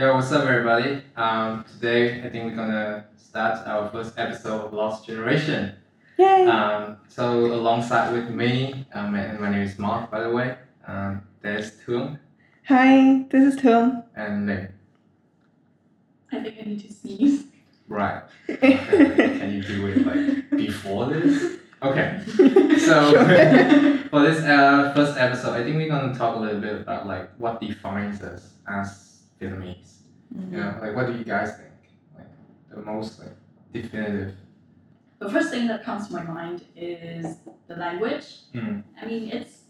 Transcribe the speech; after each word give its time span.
Yeah, 0.00 0.14
what's 0.14 0.32
up, 0.32 0.48
everybody? 0.48 1.02
Um, 1.14 1.62
today, 1.74 2.22
I 2.22 2.30
think 2.30 2.46
we're 2.46 2.56
gonna 2.56 3.04
start 3.18 3.66
our 3.66 3.90
first 3.90 4.14
episode 4.16 4.64
of 4.64 4.72
Lost 4.72 5.06
Generation. 5.06 5.74
Yay! 6.16 6.46
Um, 6.46 6.96
so, 7.08 7.44
alongside 7.52 8.10
with 8.14 8.30
me, 8.30 8.86
um, 8.94 9.14
and 9.14 9.38
my 9.38 9.50
name 9.50 9.60
is 9.60 9.78
Mark, 9.78 10.10
by 10.10 10.20
the 10.22 10.30
way. 10.30 10.56
Um, 10.86 11.20
there's 11.42 11.72
Tung 11.84 12.18
Hi, 12.64 13.26
this 13.30 13.52
is 13.54 13.60
Tung. 13.60 14.02
and 14.16 14.46
Ling. 14.46 14.68
I 16.32 16.44
think 16.44 16.56
I 16.58 16.62
need 16.64 16.80
to 16.80 16.90
sneeze. 16.94 17.44
Right. 17.86 18.22
Okay. 18.48 18.78
Can 19.38 19.52
you 19.52 19.62
do 19.62 19.86
it 19.86 20.06
like 20.06 20.50
before 20.52 21.10
this? 21.10 21.58
Okay. 21.82 22.22
So 22.80 23.12
for 24.10 24.22
this 24.22 24.40
uh, 24.44 24.92
first 24.94 25.18
episode, 25.18 25.60
I 25.60 25.62
think 25.62 25.76
we're 25.76 25.90
gonna 25.90 26.16
talk 26.16 26.36
a 26.36 26.40
little 26.40 26.62
bit 26.62 26.80
about 26.80 27.06
like 27.06 27.28
what 27.36 27.60
defines 27.60 28.22
us 28.22 28.54
as 28.66 29.09
Vietnamese. 29.40 30.02
Mm-hmm. 30.34 30.54
You 30.54 30.60
know, 30.60 30.78
like 30.80 30.94
what 30.94 31.06
do 31.06 31.14
you 31.14 31.24
guys 31.24 31.56
think? 31.56 31.70
Like 32.16 32.28
the 32.70 32.82
most 32.82 33.18
like 33.18 33.36
definitive. 33.72 34.34
The 35.18 35.30
first 35.30 35.50
thing 35.50 35.66
that 35.68 35.84
comes 35.84 36.08
to 36.08 36.14
my 36.14 36.22
mind 36.22 36.64
is 36.76 37.36
the 37.68 37.76
language. 37.76 38.24
Mm. 38.54 38.82
I 39.00 39.06
mean, 39.06 39.28
it's 39.30 39.64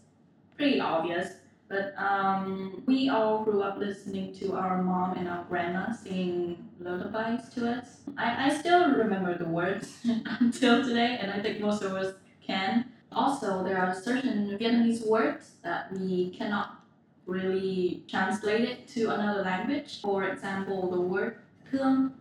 pretty 0.55 0.79
obvious, 0.79 1.33
but 1.67 1.93
um, 1.97 2.83
we 2.85 3.09
all 3.09 3.43
grew 3.43 3.61
up 3.61 3.77
listening 3.77 4.33
to 4.35 4.53
our 4.55 4.81
mom 4.81 5.17
and 5.17 5.27
our 5.27 5.43
grandma 5.49 5.91
singing 5.91 6.69
lullabies 6.79 7.49
to 7.55 7.69
us. 7.69 7.97
I, 8.17 8.47
I 8.47 8.57
still 8.57 8.91
remember 8.91 9.37
the 9.37 9.45
words 9.45 9.99
until 10.39 10.83
today, 10.85 11.17
and 11.19 11.31
I 11.31 11.41
think 11.41 11.59
most 11.59 11.81
of 11.81 11.93
us 11.93 12.13
can. 12.41 12.85
Also, 13.11 13.61
there 13.63 13.77
are 13.77 13.93
certain 13.93 14.57
Vietnamese 14.57 15.05
words 15.05 15.55
that 15.63 15.91
we 15.91 16.29
cannot 16.29 16.80
really 17.25 18.03
translate 18.09 18.61
it 18.61 18.87
to 18.89 19.09
another 19.09 19.43
language. 19.43 20.01
For 20.01 20.25
example, 20.25 20.89
the 20.91 21.01
word 21.01 21.35
thương, 21.71 22.11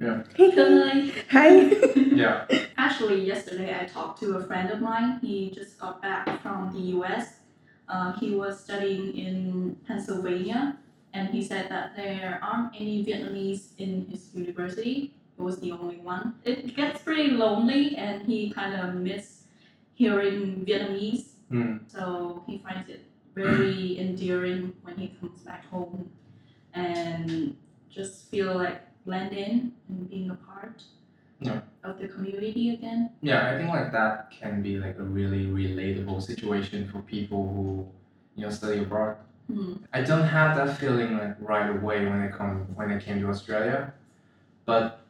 thương 0.00 1.12
Hi. 1.30 1.70
Yeah. 2.16 2.46
Actually, 2.76 3.24
yesterday 3.24 3.76
I 3.80 3.84
talked 3.86 4.20
to 4.20 4.36
a 4.36 4.42
friend 4.46 4.70
of 4.70 4.80
mine. 4.80 5.18
He 5.20 5.50
just 5.50 5.78
got 5.78 6.00
back 6.02 6.42
from 6.42 6.72
the 6.72 6.80
US. 6.98 7.40
Uh, 7.88 8.12
he 8.20 8.34
was 8.34 8.60
studying 8.60 9.16
in 9.16 9.76
Pennsylvania, 9.86 10.76
and 11.14 11.28
he 11.30 11.42
said 11.42 11.68
that 11.70 11.96
there 11.96 12.38
aren't 12.42 12.74
any 12.74 13.04
Vietnamese 13.04 13.72
in 13.78 14.06
his 14.10 14.34
university. 14.34 15.14
It 15.38 15.42
was 15.42 15.58
the 15.58 15.72
only 15.72 15.96
one. 15.96 16.34
It 16.44 16.76
gets 16.76 17.02
pretty 17.02 17.30
lonely, 17.30 17.96
and 17.96 18.22
he 18.22 18.50
kind 18.50 18.74
of 18.74 18.94
miss 18.94 19.44
hearing 19.94 20.64
Vietnamese. 20.66 21.38
Mm. 21.50 21.80
So 21.90 22.44
he 22.46 22.58
finds 22.58 22.88
it 22.88 23.07
very 23.38 23.98
endearing 23.98 24.72
when 24.82 24.96
he 24.96 25.08
comes 25.20 25.40
back 25.42 25.64
home, 25.66 26.10
and 26.74 27.56
just 27.90 28.30
feel 28.30 28.54
like 28.54 28.80
blend 29.04 29.32
in 29.32 29.72
and 29.88 30.10
being 30.10 30.30
a 30.30 30.34
part 30.50 30.82
Yeah. 31.40 31.60
of 31.84 31.98
the 32.00 32.08
community 32.08 32.74
again. 32.74 33.10
Yeah, 33.22 33.48
I 33.50 33.56
think 33.56 33.70
like 33.70 33.92
that 33.92 34.30
can 34.30 34.60
be 34.62 34.78
like 34.78 34.98
a 34.98 35.06
really 35.18 35.46
relatable 35.46 36.20
situation 36.22 36.88
for 36.90 36.98
people 37.02 37.42
who, 37.54 37.66
you 38.36 38.42
know, 38.44 38.50
study 38.50 38.80
abroad. 38.80 39.16
Hmm. 39.46 39.74
I 39.92 40.02
don't 40.02 40.28
have 40.38 40.56
that 40.58 40.76
feeling 40.78 41.16
like 41.16 41.36
right 41.40 41.70
away 41.76 41.98
when 42.10 42.20
I 42.26 42.28
come 42.28 42.66
when 42.74 42.90
I 42.90 42.98
came 42.98 43.20
to 43.20 43.28
Australia, 43.34 43.94
but 44.66 45.00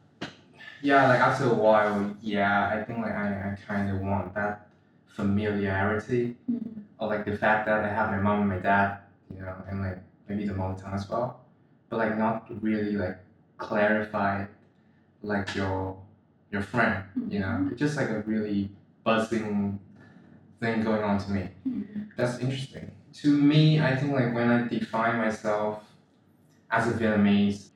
yeah, 0.81 1.07
like 1.11 1.19
after 1.19 1.45
a 1.49 1.53
while, 1.53 2.15
yeah, 2.21 2.69
I 2.73 2.83
think 2.85 2.99
like 2.99 3.11
I, 3.25 3.27
I 3.51 3.57
kind 3.67 3.89
of 3.93 3.97
want 4.01 4.33
that 4.35 4.67
familiarity 5.07 6.37
Mhm. 6.49 6.83
Or 6.99 7.07
like 7.07 7.25
the 7.25 7.37
fact 7.37 7.65
that 7.67 7.83
I 7.85 7.89
have 7.89 8.11
my 8.11 8.17
mom 8.19 8.41
and 8.41 8.49
my 8.49 8.59
dad, 8.59 8.99
you 9.33 9.41
know, 9.41 9.55
and 9.69 9.81
like 9.81 9.99
maybe 10.27 10.45
the 10.45 10.53
mother 10.53 10.81
tongue 10.81 10.93
as 10.93 11.09
well, 11.09 11.41
but 11.89 11.97
like 11.97 12.17
not 12.17 12.47
really 12.61 12.93
like 12.93 13.17
clarify 13.57 14.45
like 15.21 15.55
your 15.55 15.97
your 16.51 16.61
friend, 16.61 17.03
you 17.29 17.39
know, 17.39 17.67
it's 17.71 17.79
just 17.79 17.95
like 17.97 18.09
a 18.09 18.21
really 18.21 18.71
buzzing 19.03 19.79
thing 20.59 20.83
going 20.83 21.03
on 21.03 21.17
to 21.19 21.31
me. 21.31 21.49
Mhm. 21.67 22.07
That's 22.15 22.39
interesting. 22.39 22.91
To 23.21 23.37
me, 23.37 23.79
I 23.81 23.95
think 23.95 24.13
like 24.13 24.33
when 24.33 24.49
I 24.49 24.67
define 24.67 25.17
myself 25.17 25.83
as 26.71 26.87
a 26.87 26.93
Vietnamese, 26.93 27.69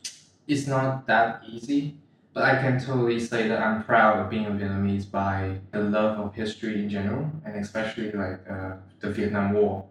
it's 0.47 0.67
not 0.67 1.07
that 1.07 1.43
easy. 1.47 1.97
But 2.33 2.43
I 2.43 2.61
can 2.61 2.79
totally 2.79 3.19
say 3.19 3.47
that 3.47 3.61
I'm 3.61 3.83
proud 3.83 4.19
of 4.19 4.29
being 4.29 4.47
a 4.47 4.51
Vietnamese 4.51 5.09
by 5.09 5.59
the 5.71 5.81
love 5.81 6.19
of 6.19 6.33
history 6.33 6.81
in 6.81 6.89
general, 6.89 7.29
and 7.45 7.55
especially 7.57 8.11
like 8.11 8.39
uh, 8.49 8.77
the 8.99 9.11
Vietnam 9.11 9.53
War. 9.53 9.85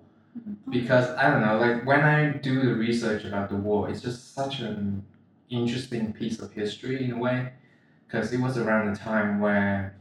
Because 0.68 1.08
I 1.10 1.30
don't 1.30 1.42
know, 1.42 1.58
like 1.58 1.86
when 1.86 2.00
I 2.00 2.32
do 2.32 2.62
the 2.62 2.74
research 2.74 3.24
about 3.24 3.48
the 3.48 3.56
war, 3.56 3.88
it's 3.88 4.00
just 4.00 4.34
such 4.34 4.60
an 4.60 5.04
interesting 5.50 6.12
piece 6.12 6.40
of 6.40 6.52
history 6.52 7.04
in 7.04 7.12
a 7.12 7.18
way. 7.18 7.52
Because 8.06 8.32
it 8.32 8.40
was 8.40 8.58
around 8.58 8.92
the 8.92 8.98
time 8.98 9.38
where 9.38 9.94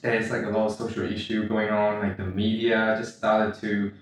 there's 0.00 0.30
like 0.30 0.44
a 0.44 0.50
lot 0.50 0.66
of 0.66 0.76
social 0.76 1.10
issue 1.10 1.48
going 1.48 1.70
on, 1.70 2.00
like 2.00 2.16
the 2.16 2.24
media 2.24 2.96
just 2.98 3.18
started 3.18 3.60
to 3.60 3.92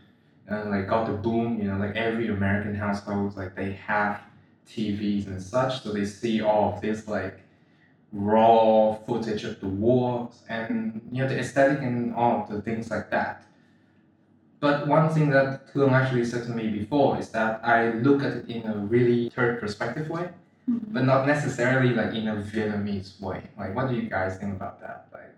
uh, 0.50 0.64
like 0.66 0.88
got 0.88 1.06
the 1.06 1.12
boom, 1.12 1.58
you 1.60 1.68
know, 1.68 1.78
like 1.78 1.96
every 1.96 2.28
American 2.28 2.74
household, 2.74 3.36
like 3.36 3.54
they 3.54 3.72
have 3.72 4.20
TVs 4.68 5.26
and 5.26 5.40
such, 5.40 5.82
so 5.82 5.92
they 5.92 6.04
see 6.04 6.42
all 6.42 6.74
of 6.74 6.80
this 6.80 7.08
like 7.08 7.40
raw 8.12 8.94
footage 9.06 9.44
of 9.44 9.60
the 9.60 9.66
wars 9.68 10.42
and 10.48 11.00
you 11.12 11.22
know 11.22 11.28
the 11.28 11.38
aesthetic 11.38 11.80
and 11.82 12.14
all 12.14 12.42
of 12.42 12.48
the 12.48 12.60
things 12.62 12.90
like 12.90 13.10
that. 13.10 13.44
But 14.60 14.88
one 14.88 15.08
thing 15.10 15.30
that 15.30 15.72
Thương 15.72 15.90
actually 15.92 16.24
said 16.24 16.44
to 16.44 16.50
me 16.50 16.68
before 16.68 17.18
is 17.18 17.28
that 17.30 17.60
I 17.62 17.90
look 17.90 18.22
at 18.22 18.32
it 18.32 18.48
in 18.48 18.66
a 18.66 18.76
really 18.76 19.30
third 19.30 19.60
perspective 19.60 20.08
way, 20.10 20.30
Mhm. 20.68 20.80
but 20.92 21.04
not 21.04 21.26
necessarily 21.26 21.94
like 21.94 22.12
in 22.14 22.26
a 22.28 22.36
Vietnamese 22.36 23.20
way. 23.20 23.42
Like, 23.58 23.76
what 23.76 23.88
do 23.88 23.94
you 23.94 24.08
guys 24.08 24.36
think 24.38 24.52
about 24.56 24.80
that? 24.80 25.06
Like, 25.12 25.34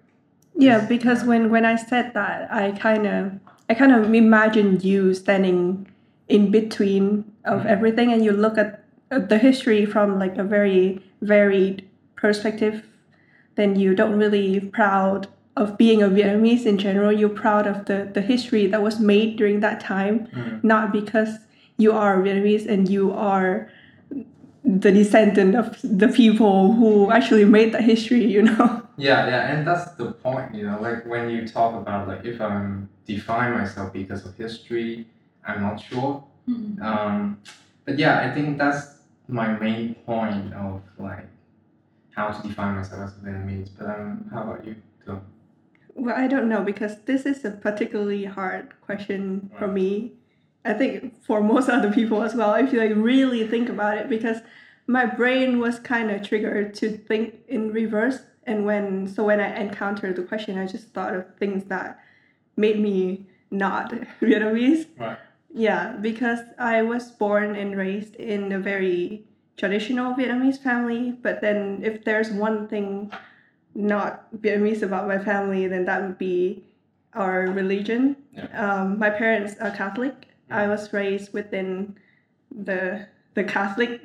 Yeah, 0.56 0.84
because 0.86 1.25
when 1.25 1.50
when 1.50 1.64
I 1.64 1.76
said 1.76 2.14
that, 2.14 2.53
I 2.53 2.72
kind 2.72 3.06
of 3.06 3.32
I 3.69 3.75
kind 3.75 3.92
of 3.92 4.12
imagine 4.14 4.80
you 4.80 5.14
standing 5.14 5.86
in 6.28 6.50
between 6.50 7.25
of 7.44 7.62
Mhm. 7.62 7.66
everything, 7.66 8.12
and 8.12 8.25
you 8.25 8.32
look 8.32 8.56
at 8.59 8.82
the 9.10 9.38
history 9.38 9.84
from 9.86 10.19
like 10.19 10.36
a 10.38 10.44
very 10.44 11.00
varied 11.22 11.82
perspective. 12.20 12.86
Then 13.56 13.76
you 13.78 13.94
don't 13.94 14.16
really 14.19 14.60
proud 14.60 15.26
of 15.56 15.76
being 15.76 16.03
a 16.03 16.08
Vietnamese 16.08 16.64
in 16.66 16.78
general. 16.78 17.12
You're 17.12 17.28
proud 17.44 17.66
of 17.66 17.84
the 17.86 18.08
the 18.16 18.20
history 18.20 18.66
that 18.72 18.82
was 18.82 19.00
made 19.00 19.36
during 19.36 19.60
that 19.60 19.81
time, 19.81 20.28
Mm. 20.32 20.62
not 20.64 20.92
because 20.92 21.30
you 21.76 21.92
are 21.92 22.22
Vietnamese 22.22 22.66
and 22.72 22.88
you 22.88 23.12
are 23.12 23.69
the 24.64 24.92
descendant 24.92 25.56
of 25.56 25.66
the 25.82 26.09
people 26.09 26.72
who 26.75 27.10
actually 27.10 27.44
made 27.44 27.72
that 27.72 27.82
history. 27.82 28.25
You 28.25 28.42
know. 28.42 28.66
Yeah, 29.00 29.26
yeah, 29.32 29.42
and 29.56 29.66
that's 29.66 29.92
the 29.97 30.12
point, 30.12 30.54
you 30.54 30.66
know, 30.69 30.78
like 30.78 31.06
when 31.06 31.30
you 31.30 31.48
talk 31.48 31.72
about 31.75 32.06
like 32.06 32.22
if 32.32 32.38
I'm 32.38 32.91
define 33.06 33.53
myself 33.56 33.94
because 33.94 34.26
of 34.26 34.36
history, 34.36 35.06
I'm 35.48 35.62
not 35.62 35.80
sure. 35.80 36.22
Mhm. 36.47 36.76
Um, 36.84 37.38
but 37.86 37.94
yeah, 37.98 38.20
I 38.20 38.28
think 38.34 38.59
that's 38.60 39.00
my 39.26 39.48
main 39.59 39.94
point 40.04 40.53
of 40.53 40.82
like 40.98 41.25
how 42.20 42.41
to 42.41 42.48
define 42.48 42.76
myself 42.76 43.03
as 43.04 43.16
a 43.16 43.20
Vietnamese. 43.20 43.70
But 43.78 43.86
um, 43.88 44.31
how 44.32 44.42
about 44.42 44.64
you? 44.64 44.76
Too? 45.04 45.20
Well, 45.94 46.16
I 46.16 46.26
don't 46.26 46.48
know 46.48 46.62
because 46.62 47.03
this 47.04 47.26
is 47.26 47.44
a 47.44 47.50
particularly 47.50 48.25
hard 48.25 48.72
question 48.81 49.50
for 49.58 49.66
me. 49.66 50.12
I 50.64 50.75
think 50.75 51.22
for 51.25 51.42
most 51.42 51.69
other 51.69 51.92
people 51.92 52.22
as 52.22 52.34
well, 52.34 52.54
if 52.54 52.72
you 52.72 52.80
like 52.80 52.92
really 52.94 53.47
think 53.47 53.69
about 53.69 53.97
it, 53.98 54.09
because 54.09 54.38
my 54.86 55.06
brain 55.06 55.59
was 55.59 55.78
kind 55.78 56.10
of 56.10 56.22
triggered 56.22 56.74
to 56.74 56.97
think 56.97 57.36
in 57.48 57.72
reverse. 57.72 58.21
And 58.45 58.65
when 58.65 59.09
so 59.09 59.24
when 59.24 59.41
I 59.41 59.59
encountered 59.59 60.16
the 60.16 60.22
question, 60.22 60.59
I 60.59 60.66
just 60.66 60.89
thought 60.89 61.15
of 61.15 61.24
things 61.39 61.65
that 61.65 61.98
made 62.56 62.78
me 62.78 63.27
not 63.50 63.91
Vietnamese. 64.21 64.86
Right. 64.98 65.18
Yeah, 65.53 65.97
because 66.00 66.41
I 66.59 66.83
was 66.83 67.10
born 67.10 67.56
and 67.56 67.77
raised 67.77 68.15
in 68.16 68.53
a 68.53 68.59
very 68.59 69.24
traditional 69.60 70.15
Vietnamese 70.15 70.59
family. 70.59 71.12
But 71.12 71.41
then, 71.42 71.80
if 71.84 72.04
there's 72.04 72.30
one 72.30 72.66
thing 72.66 73.12
not 73.74 74.33
Vietnamese 74.34 74.83
about 74.83 75.07
my 75.07 75.18
family, 75.18 75.68
then 75.68 75.84
that 75.84 76.03
would 76.03 76.18
be 76.18 76.65
our 77.12 77.42
religion. 77.42 78.16
Yeah. 78.33 78.48
Um, 78.65 78.98
my 78.98 79.10
parents 79.10 79.54
are 79.60 79.71
Catholic. 79.71 80.15
I 80.51 80.66
was 80.66 80.92
raised 80.92 81.33
within 81.33 81.97
the 82.51 83.07
the 83.34 83.45
Catholic 83.45 84.01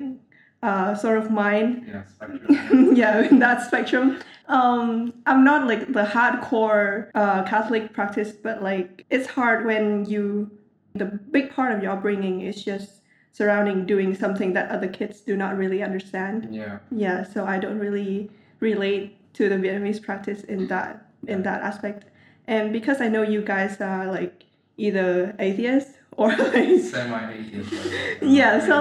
uh, 0.61 0.93
sort 0.93 1.17
of 1.17 1.31
mind. 1.31 1.85
Yeah, 1.87 2.05
spectrum. 2.05 2.95
yeah, 3.01 3.21
in 3.21 3.39
that 3.39 3.65
spectrum. 3.65 4.19
Um, 4.47 5.13
I'm 5.25 5.43
not 5.43 5.67
like 5.67 5.91
the 5.91 6.03
hardcore 6.03 7.09
uh, 7.15 7.43
Catholic 7.43 7.93
practice, 7.93 8.31
but 8.31 8.61
like 8.61 9.05
it's 9.09 9.27
hard 9.27 9.65
when 9.65 10.05
you 10.05 10.51
the 10.93 11.05
big 11.05 11.51
part 11.51 11.71
of 11.73 11.81
your 11.81 11.93
upbringing 11.93 12.41
is 12.41 12.63
just 12.63 13.01
surrounding 13.39 13.85
doing 13.85 14.15
something 14.23 14.53
that 14.53 14.65
other 14.75 14.87
kids 14.99 15.15
do 15.29 15.33
not 15.43 15.51
really 15.61 15.81
understand. 15.89 16.37
yeah. 16.61 16.79
Yeah, 17.05 17.17
so 17.33 17.39
I 17.45 17.57
don't 17.63 17.79
really 17.87 18.29
relate 18.61 19.05
to 19.37 19.49
the 19.51 19.55
Vietnamese 19.63 20.01
practice 20.07 20.41
in 20.53 20.67
that 20.67 20.91
in 21.27 21.43
that 21.43 21.59
aspect. 21.69 22.01
And 22.47 22.71
because 22.77 22.97
I 23.05 23.07
know 23.13 23.23
you 23.35 23.41
guys 23.53 23.73
are 23.81 24.05
like 24.17 24.35
either 24.77 25.35
atheists 25.47 25.93
or 26.19 26.29
like 26.53 26.79
Semi 26.93 27.21
atheist. 27.39 27.73
yeah, 28.39 28.53
so 28.69 28.75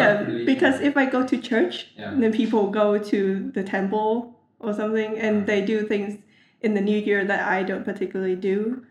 yeah, 0.00 0.22
because 0.52 0.76
if 0.80 0.94
I 0.96 1.04
go 1.16 1.20
to 1.32 1.36
church, 1.50 1.74
Yeah. 1.96 2.12
then 2.20 2.32
people 2.32 2.62
go 2.82 2.98
to 3.12 3.18
the 3.56 3.62
temple 3.76 4.10
or 4.58 4.72
something, 4.80 5.10
and 5.24 5.46
they 5.46 5.60
do 5.72 5.86
things 5.92 6.18
in 6.64 6.74
the 6.74 6.80
new 6.90 6.98
year 7.08 7.20
that 7.32 7.42
I 7.56 7.62
don't 7.62 7.84
particularly 7.84 8.36
do. 8.50 8.82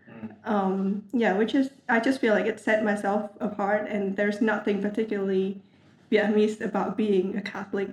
Um, 0.46 1.04
yeah, 1.14 1.34
which 1.34 1.56
is 1.56 1.70
I 1.90 2.00
just 2.00 2.20
feel 2.20 2.34
like 2.34 2.46
it 2.46 2.60
set 2.60 2.84
myself 2.84 3.32
apart, 3.40 3.88
and 3.90 4.16
there's 4.16 4.42
nothing 4.42 4.82
particularly 4.82 5.62
Vietnamese 6.12 6.62
about 6.62 6.98
being 6.98 7.38
a 7.38 7.42
Catholic. 7.42 7.90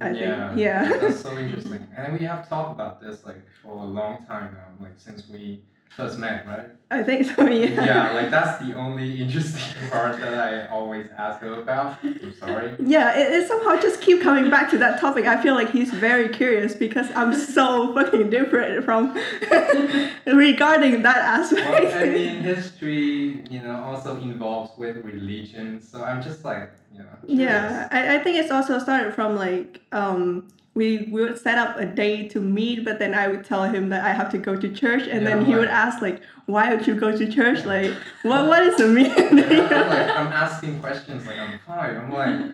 I 0.00 0.10
yeah, 0.10 0.48
think. 0.48 0.60
Yeah. 0.60 0.98
that's 0.98 1.20
so 1.20 1.38
interesting. 1.38 1.86
And 1.96 2.18
we 2.18 2.24
have 2.26 2.48
talked 2.48 2.72
about 2.72 3.00
this 3.00 3.24
like 3.24 3.42
for 3.62 3.72
a 3.72 3.86
long 3.86 4.24
time 4.26 4.54
now, 4.54 4.84
like 4.84 4.98
since 4.98 5.28
we 5.28 5.62
first 5.96 6.18
met, 6.18 6.46
right? 6.46 6.70
I 6.90 7.02
think 7.02 7.26
so. 7.26 7.44
Yeah. 7.54 7.84
yeah, 7.84 8.12
like 8.12 8.30
that's 8.30 8.64
the 8.64 8.74
only 8.74 9.20
interesting 9.22 9.62
part 9.90 10.18
that 10.20 10.34
I 10.34 10.66
always 10.68 11.06
ask 11.16 11.40
her 11.40 11.54
about. 11.54 11.98
I'm 12.02 12.34
sorry. 12.34 12.74
Yeah, 12.78 13.16
it, 13.16 13.32
it 13.32 13.48
somehow 13.48 13.80
just 13.80 14.00
keep 14.00 14.20
coming 14.22 14.50
back 14.50 14.70
to 14.70 14.78
that 14.78 15.00
topic. 15.00 15.26
I 15.26 15.42
feel 15.42 15.54
like 15.54 15.70
he's 15.70 15.90
very 15.90 16.28
curious 16.28 16.74
because 16.74 17.08
I'm 17.14 17.34
so 17.34 17.94
fucking 17.94 18.30
different 18.30 18.84
from 18.84 19.14
regarding 20.26 21.02
that 21.02 21.18
aspect. 21.18 21.84
Well, 21.84 22.02
I 22.02 22.06
mean, 22.06 22.42
history, 22.42 23.44
you 23.50 23.62
know, 23.62 23.82
also 23.84 24.16
involves 24.16 24.76
with 24.78 24.96
religion. 25.04 25.80
So 25.80 26.04
I'm 26.04 26.22
just 26.22 26.44
like, 26.44 26.70
you 26.92 27.00
know. 27.00 27.16
Yeah, 27.26 27.88
I, 27.90 28.16
I 28.16 28.18
think 28.18 28.36
it's 28.36 28.50
also 28.50 28.78
started 28.78 29.14
from 29.14 29.36
like 29.36 29.80
um 29.92 30.48
we, 30.74 31.08
we 31.12 31.22
would 31.22 31.38
set 31.38 31.56
up 31.56 31.78
a 31.78 31.86
day 31.86 32.28
to 32.28 32.40
meet, 32.40 32.84
but 32.84 32.98
then 32.98 33.14
I 33.14 33.28
would 33.28 33.44
tell 33.44 33.62
him 33.64 33.90
that 33.90 34.04
I 34.04 34.12
have 34.12 34.30
to 34.32 34.38
go 34.38 34.56
to 34.56 34.68
church, 34.68 35.02
and 35.02 35.22
Yeah, 35.22 35.36
then 35.36 35.44
he 35.46 35.54
would 35.54 35.68
ask 35.68 36.02
like, 36.02 36.20
"Why 36.46 36.74
would 36.74 36.86
you 36.86 36.94
go 36.94 37.16
to 37.16 37.30
church? 37.30 37.64
Like, 37.64 37.92
what 38.22 38.46
what 38.48 38.62
is 38.64 38.76
the 38.76 38.88
meaning?" 38.88 39.14
curious. 39.14 39.70
I'm 39.72 39.88
like, 39.96 40.10
I'm 40.20 40.32
asking 40.32 40.80
questions 40.80 41.26
like 41.26 41.38
I'm 41.38 41.58
five. 41.66 41.96
I'm 41.96 42.12
like, 42.12 42.50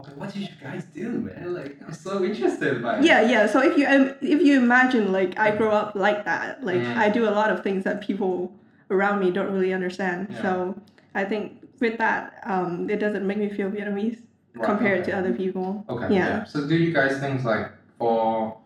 okay, 0.00 0.12
what 0.16 0.32
did 0.32 0.42
you 0.42 0.48
guys 0.60 0.84
do, 0.92 1.08
man? 1.10 1.54
Like, 1.54 1.76
I'm 1.86 1.92
so 1.94 2.24
interested 2.24 2.82
by 2.82 2.98
it. 2.98 3.04
yeah, 3.04 3.20
yeah. 3.22 3.46
So 3.46 3.60
if 3.62 3.78
you 3.78 3.86
um, 3.86 4.14
if 4.20 4.40
you 4.42 4.56
imagine 4.58 5.12
like 5.12 5.38
I 5.38 5.54
grow 5.56 5.70
up 5.70 5.94
like 5.94 6.24
that, 6.24 6.64
like 6.64 6.80
Mm. 6.80 6.96
I 6.96 7.08
do 7.08 7.28
a 7.28 7.34
lot 7.40 7.50
of 7.50 7.62
things 7.62 7.84
that 7.84 8.00
people 8.00 8.52
around 8.90 9.20
me 9.20 9.30
don't 9.30 9.52
really 9.52 9.72
understand. 9.72 10.26
Yeah. 10.30 10.42
So 10.42 10.82
I 11.14 11.24
think 11.24 11.62
with 11.80 11.98
that, 11.98 12.40
um, 12.44 12.90
it 12.90 12.98
doesn't 12.98 13.24
make 13.26 13.38
me 13.38 13.48
feel 13.48 13.70
Vietnamese 13.70 14.18
Right, 14.54 14.66
compared 14.66 15.00
okay. 15.00 15.10
to 15.10 15.18
other 15.18 15.32
people. 15.32 15.84
Okay. 15.88 16.14
Yeah. 16.14 16.28
Yeah. 16.28 16.44
So 16.44 16.66
do 16.68 16.76
you 16.76 16.92
guys 16.92 17.18
think 17.18 17.42
like 17.42 17.72
for 17.98 18.56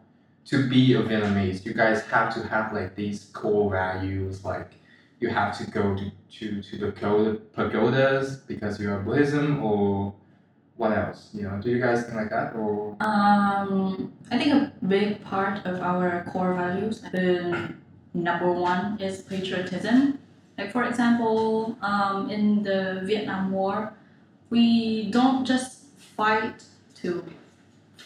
to 0.46 0.68
be 0.68 0.94
a 0.94 1.02
Vietnamese, 1.02 1.64
you 1.64 1.72
guys 1.74 2.02
have 2.06 2.32
to 2.34 2.46
have 2.46 2.72
like 2.72 2.94
these 2.94 3.24
core 3.32 3.70
values, 3.70 4.44
like 4.44 4.72
you 5.20 5.28
have 5.30 5.56
to 5.58 5.70
go 5.70 5.96
to 5.96 6.10
to, 6.38 6.62
to 6.62 6.76
the 6.76 7.40
pagodas 7.54 8.36
because 8.46 8.78
you 8.78 8.90
are 8.90 9.00
Buddhism, 9.00 9.62
or 9.62 10.14
what 10.76 10.92
else? 10.92 11.30
You 11.32 11.42
know, 11.44 11.58
do 11.60 11.70
you 11.70 11.80
guys 11.80 12.04
think 12.04 12.16
like 12.16 12.30
that, 12.30 12.54
or 12.54 12.96
Um, 13.00 14.12
I 14.30 14.36
think 14.38 14.52
a 14.52 14.72
big 14.86 15.24
part 15.24 15.64
of 15.64 15.80
our 15.80 16.24
core 16.32 16.54
values, 16.54 17.00
the 17.12 17.72
number 18.12 18.52
one 18.52 19.00
is 19.00 19.22
patriotism. 19.22 20.18
Like 20.58 20.70
for 20.70 20.84
example, 20.84 21.78
um, 21.80 22.30
in 22.30 22.62
the 22.62 23.00
Vietnam 23.04 23.52
War, 23.52 23.94
we 24.50 25.10
don't 25.10 25.46
just 25.46 25.77
fight 26.18 26.58
to 27.00 27.08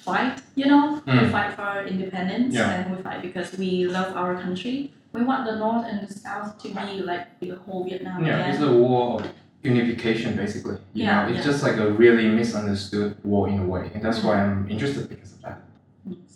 fight, 0.06 0.37
you 0.61 0.67
know, 0.73 0.85
we 1.06 1.12
Mm. 1.12 1.31
fight 1.37 1.50
for 1.56 1.62
our 1.73 1.82
independence 1.93 2.55
Yeah. 2.55 2.75
and 2.75 2.82
we 2.93 2.97
fight 3.06 3.20
because 3.29 3.49
we 3.62 3.70
love 3.97 4.11
our 4.20 4.32
country. 4.44 4.76
We 5.17 5.23
want 5.31 5.43
the 5.49 5.56
North 5.64 5.85
and 5.91 5.97
the 6.06 6.11
South 6.25 6.50
to 6.62 6.69
be 6.69 6.88
like 7.11 7.25
the 7.43 7.50
whole 7.64 7.82
Vietnam 7.88 8.19
yeah, 8.25 8.35
again. 8.37 8.50
it's 8.50 8.62
a 8.70 8.73
war 8.85 9.03
of 9.20 9.26
unification 9.73 10.31
basically. 10.43 10.79
You 10.94 11.05
Yeah, 11.05 11.11
know, 11.14 11.29
it's 11.31 11.38
yeah. 11.41 11.50
just 11.50 11.61
like 11.67 11.76
a 11.87 11.88
really 12.03 12.26
misunderstood 12.41 13.11
war 13.32 13.43
in 13.53 13.56
a 13.64 13.67
way, 13.75 13.85
and 13.94 14.00
that's 14.05 14.20
why 14.25 14.35
I'm 14.43 14.61
interested 14.75 15.05
because 15.12 15.32
of 15.37 15.41
that. 15.47 15.58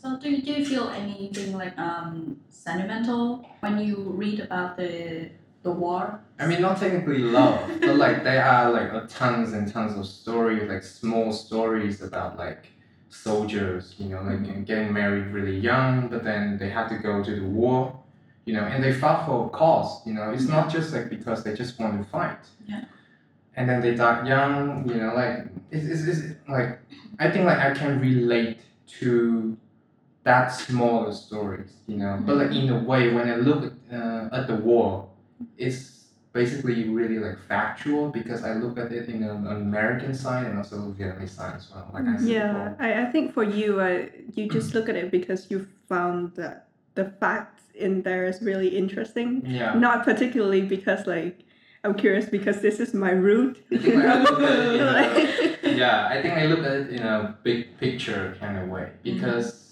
So 0.00 0.06
do 0.22 0.26
you, 0.32 0.38
do 0.46 0.50
you 0.58 0.64
feel 0.72 0.86
anything 1.02 1.50
like 1.62 1.74
um 1.88 2.36
sentimental 2.66 3.24
when 3.62 3.74
you 3.88 3.96
read 4.22 4.38
about 4.48 4.70
the 4.80 4.92
the 5.66 5.72
war? 5.72 6.02
I 6.38 6.46
mean, 6.46 6.60
not 6.66 6.78
technically 6.78 7.18
love, 7.38 7.58
but 7.80 7.96
like 8.04 8.18
there 8.28 8.44
are 8.54 8.66
like 8.78 8.90
a 9.00 9.02
tons 9.18 9.52
and 9.56 9.64
tons 9.74 9.92
of 10.00 10.06
stories, 10.22 10.62
like 10.72 10.82
small 11.00 11.28
stories 11.44 11.96
about 12.08 12.30
like 12.46 12.62
soldiers, 13.08 13.82
you 13.98 14.08
know, 14.10 14.22
like 14.30 14.40
Mhm. 14.42 14.64
getting 14.70 14.90
married 15.00 15.26
really 15.36 15.58
young, 15.70 15.92
but 16.12 16.20
then 16.30 16.42
they 16.60 16.70
have 16.78 16.88
to 16.94 16.98
go 17.08 17.12
to 17.28 17.32
the 17.40 17.48
war, 17.60 17.78
you 18.46 18.52
know, 18.56 18.64
and 18.72 18.78
they 18.84 18.92
fought 19.02 19.20
for 19.26 19.38
a 19.46 19.50
cause, 19.62 19.90
you 20.06 20.14
know. 20.16 20.26
It's 20.36 20.48
not 20.56 20.66
just 20.76 20.88
like 20.94 21.08
because 21.16 21.38
they 21.44 21.54
just 21.62 21.72
want 21.80 21.92
to 22.00 22.04
fight. 22.16 22.42
Yeah. 22.72 22.84
And 23.56 23.64
then 23.68 23.78
they 23.84 23.94
died 24.02 24.26
young, 24.34 24.62
you 24.90 24.98
know, 25.02 25.12
like 25.22 25.34
it's, 25.74 25.86
it's, 25.92 26.04
it's 26.10 26.22
like 26.56 26.70
I 27.24 27.26
think 27.32 27.44
like 27.50 27.58
I 27.68 27.70
can 27.80 27.92
relate 28.10 28.58
to 29.00 29.56
that 30.28 30.48
smaller 30.48 31.12
stories, 31.24 31.72
you 31.90 31.96
know. 32.02 32.12
But 32.26 32.34
like 32.40 32.52
in 32.60 32.68
a 32.76 32.80
way, 32.90 33.02
when 33.16 33.26
I 33.34 33.36
look 33.48 33.60
at, 33.68 33.74
uh, 33.98 34.28
at 34.38 34.44
the 34.50 34.56
war, 34.70 35.08
it's 35.58 36.04
basically 36.32 36.88
really 36.88 37.18
like 37.18 37.38
factual 37.48 38.10
because 38.10 38.44
I 38.44 38.52
look 38.54 38.78
at 38.78 38.92
it 38.92 39.08
in 39.08 39.22
an 39.22 39.46
American 39.46 40.12
side 40.14 40.46
and 40.46 40.58
also 40.58 40.94
Vietnamese 40.98 41.30
side 41.30 41.54
as 41.56 41.70
well. 41.70 41.88
Like 41.94 42.04
I 42.04 42.18
Yeah. 42.20 42.74
I, 42.78 43.02
I 43.02 43.04
think 43.06 43.32
for 43.32 43.42
you, 43.42 43.80
uh, 43.80 44.06
you 44.34 44.48
just 44.48 44.74
look 44.74 44.88
at 44.88 44.96
it 44.96 45.10
because 45.10 45.50
you 45.50 45.66
found 45.88 46.34
that 46.36 46.68
the 46.94 47.06
facts 47.20 47.62
in 47.74 48.02
there 48.02 48.26
is 48.26 48.42
really 48.42 48.68
interesting. 48.76 49.42
Yeah. 49.46 49.74
Not 49.74 50.04
particularly 50.04 50.60
because 50.62 51.06
like 51.06 51.40
I'm 51.84 51.94
curious 51.94 52.26
because 52.26 52.60
this 52.60 52.80
is 52.80 52.92
my 52.92 53.12
root. 53.12 53.62
I 53.72 53.78
think 53.78 53.96
I 54.04 54.20
look 54.22 54.40
at 54.40 54.58
it 54.58 54.74
in 54.74 54.80
a- 54.82 54.92
Like- 54.92 55.76
yeah, 55.76 56.08
I 56.08 56.20
think 56.22 56.34
I 56.34 56.46
look 56.46 56.60
at 56.60 56.72
it 56.72 56.88
in 56.90 57.02
a 57.02 57.36
big 57.44 57.78
picture 57.78 58.36
kind 58.40 58.58
of 58.58 58.68
way 58.68 58.90
because 59.02 59.65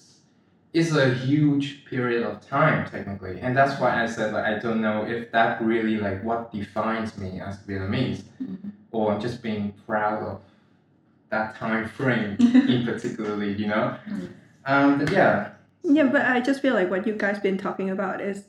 it's 0.74 0.92
a 0.94 1.14
huge 1.14 1.84
period 1.86 2.22
of 2.24 2.40
time 2.46 2.84
technically, 2.90 3.40
and 3.40 3.56
that's 3.56 3.80
why 3.80 4.02
I 4.02 4.06
said 4.06 4.32
like 4.34 4.44
I 4.44 4.58
don't 4.58 4.80
know 4.82 5.06
if 5.06 5.30
that 5.32 5.62
really 5.62 5.96
like 5.96 6.22
what 6.24 6.52
defines 6.52 7.16
me 7.16 7.40
as 7.40 7.58
Vietnamese, 7.68 8.22
Mhm. 8.42 8.72
or 8.90 9.18
just 9.18 9.42
being 9.42 9.72
proud 9.86 10.22
of 10.22 10.40
that 11.30 11.54
time 11.56 11.86
frame 11.88 12.36
in 12.72 12.84
particularly, 12.84 13.52
you 13.54 13.66
know. 13.68 13.96
Mm. 14.08 14.28
Um, 14.66 14.98
but 14.98 15.10
yeah, 15.10 15.50
yeah, 15.82 16.04
but 16.04 16.22
I 16.22 16.40
just 16.40 16.60
feel 16.60 16.74
like 16.74 16.90
what 16.90 17.06
you 17.06 17.14
guys 17.14 17.38
been 17.38 17.58
talking 17.58 17.90
about 17.90 18.20
is 18.20 18.44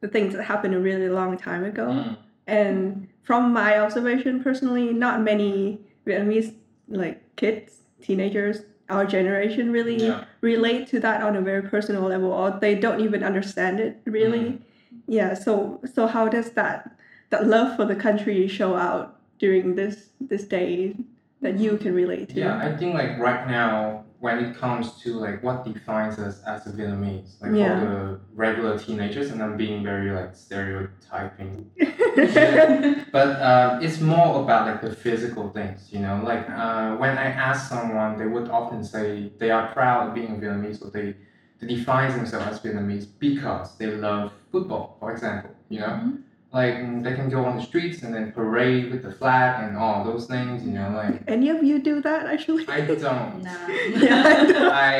the 0.00 0.08
things 0.08 0.34
that 0.34 0.42
happened 0.44 0.74
a 0.74 0.80
really 0.80 1.08
long 1.08 1.36
time 1.36 1.64
ago. 1.64 1.86
mm, 1.86 2.16
And 2.46 3.08
from 3.22 3.52
my 3.52 3.78
observation 3.78 4.42
personally, 4.42 4.92
not 4.92 5.20
many 5.22 5.80
Vietnamese 6.06 6.54
like 6.88 7.36
kids, 7.36 7.82
teenagers, 8.02 8.62
our 8.90 9.06
generation 9.06 9.72
really 9.72 10.04
yeah, 10.04 10.24
relate 10.40 10.86
to 10.88 11.00
that 11.00 11.22
on 11.22 11.36
a 11.36 11.40
very 11.40 11.62
personal 11.62 12.02
level 12.02 12.32
or 12.32 12.50
they 12.60 12.74
don't 12.74 13.00
even 13.00 13.22
understand 13.22 13.80
it 13.80 14.00
really. 14.04 14.40
Mm. 14.40 14.58
Yeah, 15.06 15.34
so 15.34 15.80
so 15.94 16.06
how 16.06 16.28
does 16.28 16.50
that 16.52 16.96
that 17.30 17.46
love 17.46 17.76
for 17.76 17.84
the 17.84 17.96
country 17.96 18.46
show 18.48 18.74
out 18.74 19.20
during 19.38 19.76
this 19.76 20.10
this 20.20 20.44
day 20.44 20.96
that 21.40 21.58
you 21.58 21.76
can 21.76 21.94
relate 21.94 22.30
to? 22.30 22.40
yeah. 22.40 22.58
I 22.58 22.76
think 22.76 22.94
like 22.94 23.18
right 23.18 23.46
now 23.48 24.04
when 24.20 24.38
it 24.44 24.56
comes 24.56 24.92
to 25.02 25.14
like 25.14 25.42
what 25.42 25.64
defines 25.64 26.18
us 26.18 26.42
as 26.44 26.66
a 26.66 26.70
Vietnamese, 26.70 27.40
like 27.42 27.52
Yeah. 27.54 27.80
for 27.80 27.86
the 27.86 28.20
regular 28.34 28.78
teenagers, 28.78 29.30
and 29.30 29.42
I'm 29.42 29.56
being 29.56 29.82
very 29.82 30.10
like 30.12 30.34
stereotyping 30.36 31.70
but 33.12 33.28
uh, 33.50 33.78
it's 33.82 34.00
more 34.00 34.42
about 34.42 34.66
like 34.66 34.80
the 34.82 34.94
physical 34.94 35.48
things 35.50 35.88
you 35.92 36.00
know 36.00 36.20
like 36.24 36.48
uh, 36.50 36.96
when 36.96 37.16
i 37.18 37.24
ask 37.48 37.68
someone 37.68 38.18
they 38.18 38.26
would 38.26 38.48
often 38.48 38.82
say 38.84 39.30
they 39.38 39.50
are 39.50 39.72
proud 39.72 40.08
of 40.08 40.14
being 40.14 40.40
vietnamese 40.40 40.78
or 40.84 40.90
they, 40.90 41.14
they 41.58 41.66
define 41.76 42.10
themselves 42.16 42.46
as 42.46 42.60
vietnamese 42.60 43.06
because 43.18 43.76
they 43.78 43.86
love 43.86 44.32
football 44.52 44.96
for 45.00 45.12
example 45.12 45.50
you 45.68 45.80
know 45.80 45.86
Mhm. 45.86 46.22
Like 46.52 46.74
mm, 46.74 47.02
they 47.04 47.14
can 47.14 47.28
go 47.28 47.44
on 47.44 47.56
the 47.56 47.62
streets 47.62 48.02
and 48.02 48.12
then 48.14 48.32
parade 48.32 48.90
with 48.90 49.02
the 49.02 49.12
flag 49.12 49.62
and 49.64 49.76
all 49.76 50.02
those 50.04 50.26
things 50.26 50.64
you 50.64 50.72
know 50.72 50.90
like 50.90 51.22
Any 51.28 51.48
of 51.48 51.62
you 51.62 51.78
do 51.80 52.00
that 52.02 52.26
actually? 52.26 52.66
i 52.68 52.80
don't 52.80 53.42
Nah. 53.42 53.68
Yeah, 54.06 54.24
I 54.26 54.42
know. 54.52 54.70
I 54.70 54.94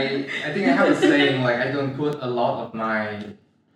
I 0.47 0.52
think 0.54 0.69
I 0.69 0.73
have 0.73 0.90
a 0.90 0.97
saying 0.97 1.42
like 1.42 1.57
I 1.57 1.71
don't 1.73 1.97
put 1.97 2.14
a 2.21 2.30
lot 2.40 2.64
of 2.64 2.75
my 2.75 3.25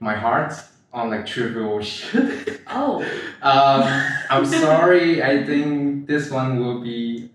my 0.01 0.15
heart 0.15 0.53
on 0.93 1.11
like 1.11 1.27
trivial 1.27 1.83
shit. 1.91 2.61
Oh. 2.69 3.03
Um, 3.43 3.83
I'm 4.31 4.47
sorry. 4.47 5.23
I 5.23 5.45
think 5.45 6.07
this 6.07 6.31
one 6.31 6.61
will 6.61 6.81
be 6.81 7.31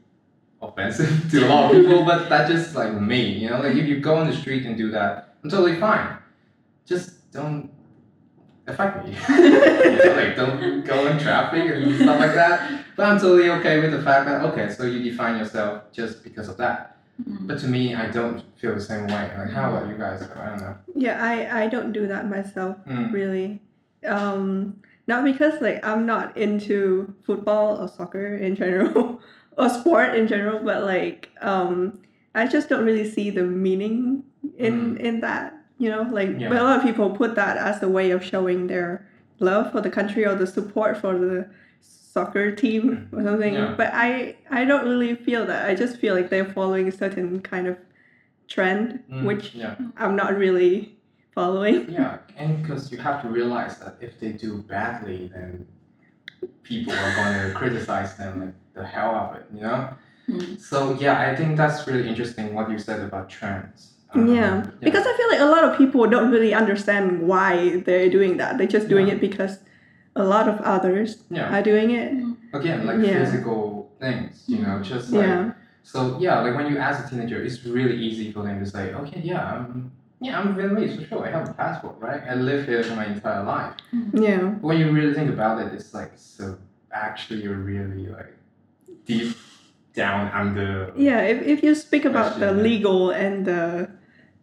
offensive 0.62 1.12
to 1.32 1.46
a 1.46 1.48
lot 1.48 1.64
of 1.76 1.82
people, 1.82 2.06
but 2.06 2.30
that's 2.30 2.50
just 2.50 2.76
like 2.76 2.94
me. 2.94 3.22
You 3.42 3.50
know, 3.50 3.60
like 3.60 3.76
if 3.76 3.86
you 3.86 4.00
go 4.00 4.16
on 4.16 4.28
the 4.28 4.36
street 4.36 4.66
and 4.66 4.78
do 4.78 4.90
that, 4.92 5.36
I'm 5.44 5.50
totally 5.50 5.78
fine. 5.80 6.18
Just 6.86 7.32
don't 7.32 7.70
affect 8.70 9.06
me. 9.06 9.12
you 9.12 9.96
know, 9.98 10.14
like 10.16 10.36
don't 10.36 10.84
go 10.86 11.08
in 11.08 11.18
traffic 11.20 11.64
and 11.72 11.96
stuff 11.96 12.20
like 12.20 12.34
that. 12.36 12.84
But 12.96 13.06
I'm 13.08 13.20
totally 13.20 13.50
okay 13.50 13.80
with 13.80 13.92
the 13.92 14.02
fact 14.02 14.26
that 14.28 14.42
okay, 14.46 14.72
so 14.72 14.84
you 14.84 15.04
define 15.10 15.38
yourself 15.38 15.84
just 15.92 16.24
because 16.24 16.48
of 16.50 16.58
that. 16.58 16.98
Mm. 17.28 17.48
But 17.48 17.60
to 17.60 17.68
me, 17.68 17.96
I 17.96 18.08
don't 18.08 18.44
feel 18.58 18.74
the 18.76 18.82
same 18.82 19.08
way. 19.08 19.32
Like 19.38 19.52
how 19.52 19.70
about 19.76 19.90
you 19.90 19.98
guys? 19.98 20.22
I 20.22 20.46
don't 20.50 20.62
know. 20.62 20.76
Yeah, 20.96 21.24
I, 21.24 21.64
I 21.64 21.68
don't 21.68 21.92
do 21.92 22.08
that 22.08 22.30
myself 22.30 22.78
Mm. 22.88 23.12
really. 23.14 23.62
Um, 24.06 24.82
not 25.08 25.24
because 25.26 25.60
like 25.62 25.84
I'm 25.86 26.06
not 26.06 26.38
into 26.38 27.14
football 27.26 27.82
or 27.82 27.88
soccer 27.88 28.38
in 28.38 28.56
general, 28.56 29.20
or 29.58 29.70
sport 29.70 30.16
in 30.16 30.28
general, 30.28 30.60
but 30.64 30.84
like 30.84 31.30
um, 31.42 32.00
I 32.36 32.48
just 32.48 32.70
don't 32.70 32.86
really 32.86 33.10
see 33.10 33.30
the 33.30 33.44
meaning 33.44 34.24
in 34.58 34.98
in 34.98 35.20
that. 35.22 35.56
You 35.80 35.90
know, 35.90 36.04
like 36.12 36.32
Yeah. 36.40 36.50
but 36.50 36.58
a 36.60 36.64
lot 36.64 36.78
of 36.80 36.84
people 36.84 37.10
put 37.22 37.36
that 37.36 37.56
as 37.58 37.82
a 37.82 37.90
way 37.90 38.12
of 38.12 38.22
showing 38.24 38.68
their 38.68 39.08
love 39.40 39.72
for 39.72 39.82
the 39.82 39.90
country 39.90 40.26
or 40.26 40.36
the 40.36 40.46
support 40.48 40.98
for 40.98 41.18
the 41.18 41.48
soccer 41.82 42.52
team 42.52 43.08
or 43.14 43.24
something. 43.24 43.54
Yeah. 43.54 43.74
But 43.78 43.90
I 43.94 44.36
I 44.52 44.66
don't 44.66 44.86
really 44.88 45.16
feel 45.16 45.46
that. 45.46 45.70
I 45.70 45.74
just 45.76 45.98
feel 45.98 46.14
like 46.16 46.30
they're 46.30 46.52
following 46.60 46.88
a 46.88 46.92
certain 46.92 47.40
kind 47.42 47.66
of 47.68 47.78
trend, 48.48 49.04
Mm, 49.12 49.24
which 49.30 49.56
yeah. 49.56 49.76
I'm 49.98 50.16
not 50.16 50.32
really 50.38 50.98
following. 51.34 51.78
Yeah, 52.00 52.18
and 52.36 52.62
because 52.62 52.92
you 52.92 52.98
have 52.98 53.22
to 53.22 53.30
realize 53.30 53.78
that 53.80 53.96
if 54.02 54.20
they 54.20 54.32
do 54.34 54.52
badly, 54.76 55.32
then 55.34 55.66
people 56.64 56.94
are 56.94 57.16
going 57.16 57.36
to 57.48 57.54
criticize 57.56 58.18
them 58.18 58.34
like 58.42 58.56
the 58.74 58.84
hell 58.86 59.14
of 59.16 59.36
it, 59.38 59.46
you 59.54 59.62
know? 59.62 59.90
Mm. 60.28 60.60
So, 60.60 60.94
yeah, 61.00 61.20
I 61.30 61.36
think 61.36 61.58
that's 61.58 61.88
really 61.88 62.08
interesting 62.10 62.54
what 62.54 62.70
you 62.70 62.78
said 62.80 63.00
about 63.02 63.30
trends. 63.30 63.94
Um, 64.14 64.34
yeah, 64.36 64.66
because 64.82 65.06
I 65.06 65.14
feel 65.18 65.30
like 65.30 65.40
a 65.40 65.46
lot 65.46 65.64
of 65.64 65.78
people 65.78 66.08
don't 66.08 66.32
really 66.32 66.54
understand 66.54 67.22
why 67.22 67.78
they're 67.86 68.10
doing 68.10 68.38
that. 68.38 68.58
They're 68.58 68.68
just 68.68 68.88
doing 68.90 69.08
Yeah. 69.08 69.14
it 69.16 69.22
because 69.22 69.60
a 70.16 70.24
lot 70.24 70.50
of 70.50 70.60
others 70.62 71.24
yeah, 71.30 71.56
are 71.56 71.62
doing 71.62 71.92
it. 71.92 72.12
Mm-hmm. 72.14 72.56
again, 72.58 72.86
like 72.88 72.98
Yeah. 73.06 73.24
physical 73.24 73.92
things, 74.00 74.44
you 74.48 74.60
know, 74.64 74.82
just 74.82 75.12
like, 75.12 75.28
Yeah. 75.28 75.52
so 75.84 76.18
yeah, 76.20 76.40
like 76.42 76.56
when 76.56 76.68
you 76.72 76.78
ask 76.80 77.06
a 77.06 77.10
teenager, 77.10 77.40
it's 77.44 77.64
really 77.66 77.96
easy 77.98 78.32
for 78.32 78.42
them 78.44 78.60
to 78.60 78.66
say, 78.66 78.94
okay, 78.94 79.22
yeah, 79.24 79.44
I'm, 79.54 79.92
yeah, 80.20 80.40
I'm 80.40 80.56
Vietnamese 80.56 80.96
for 80.98 81.06
sure. 81.06 81.28
I 81.28 81.32
have 81.32 81.48
a 81.50 81.54
passport, 81.54 81.96
right? 82.00 82.22
I 82.28 82.34
live 82.34 82.66
here 82.68 82.82
for 82.84 82.96
my 82.96 83.06
entire 83.06 83.44
life. 83.44 83.74
Mm-hmm. 83.94 84.24
Yeah. 84.24 84.38
But 84.60 84.64
when 84.68 84.78
you 84.80 84.92
really 84.92 85.14
think 85.14 85.30
about 85.30 85.62
it, 85.62 85.72
it's 85.78 85.94
like, 85.94 86.14
so 86.16 86.58
actually 86.92 87.44
you're 87.44 87.62
really 87.74 88.08
like 88.08 88.34
deep 89.06 89.38
down 89.94 90.32
under 90.34 90.92
Yeah, 90.98 91.22
if, 91.22 91.42
if 91.44 91.64
you 91.64 91.76
speak 91.76 92.06
about 92.06 92.40
the 92.40 92.52
legal 92.52 93.12
and 93.12 93.46
the 93.46 93.90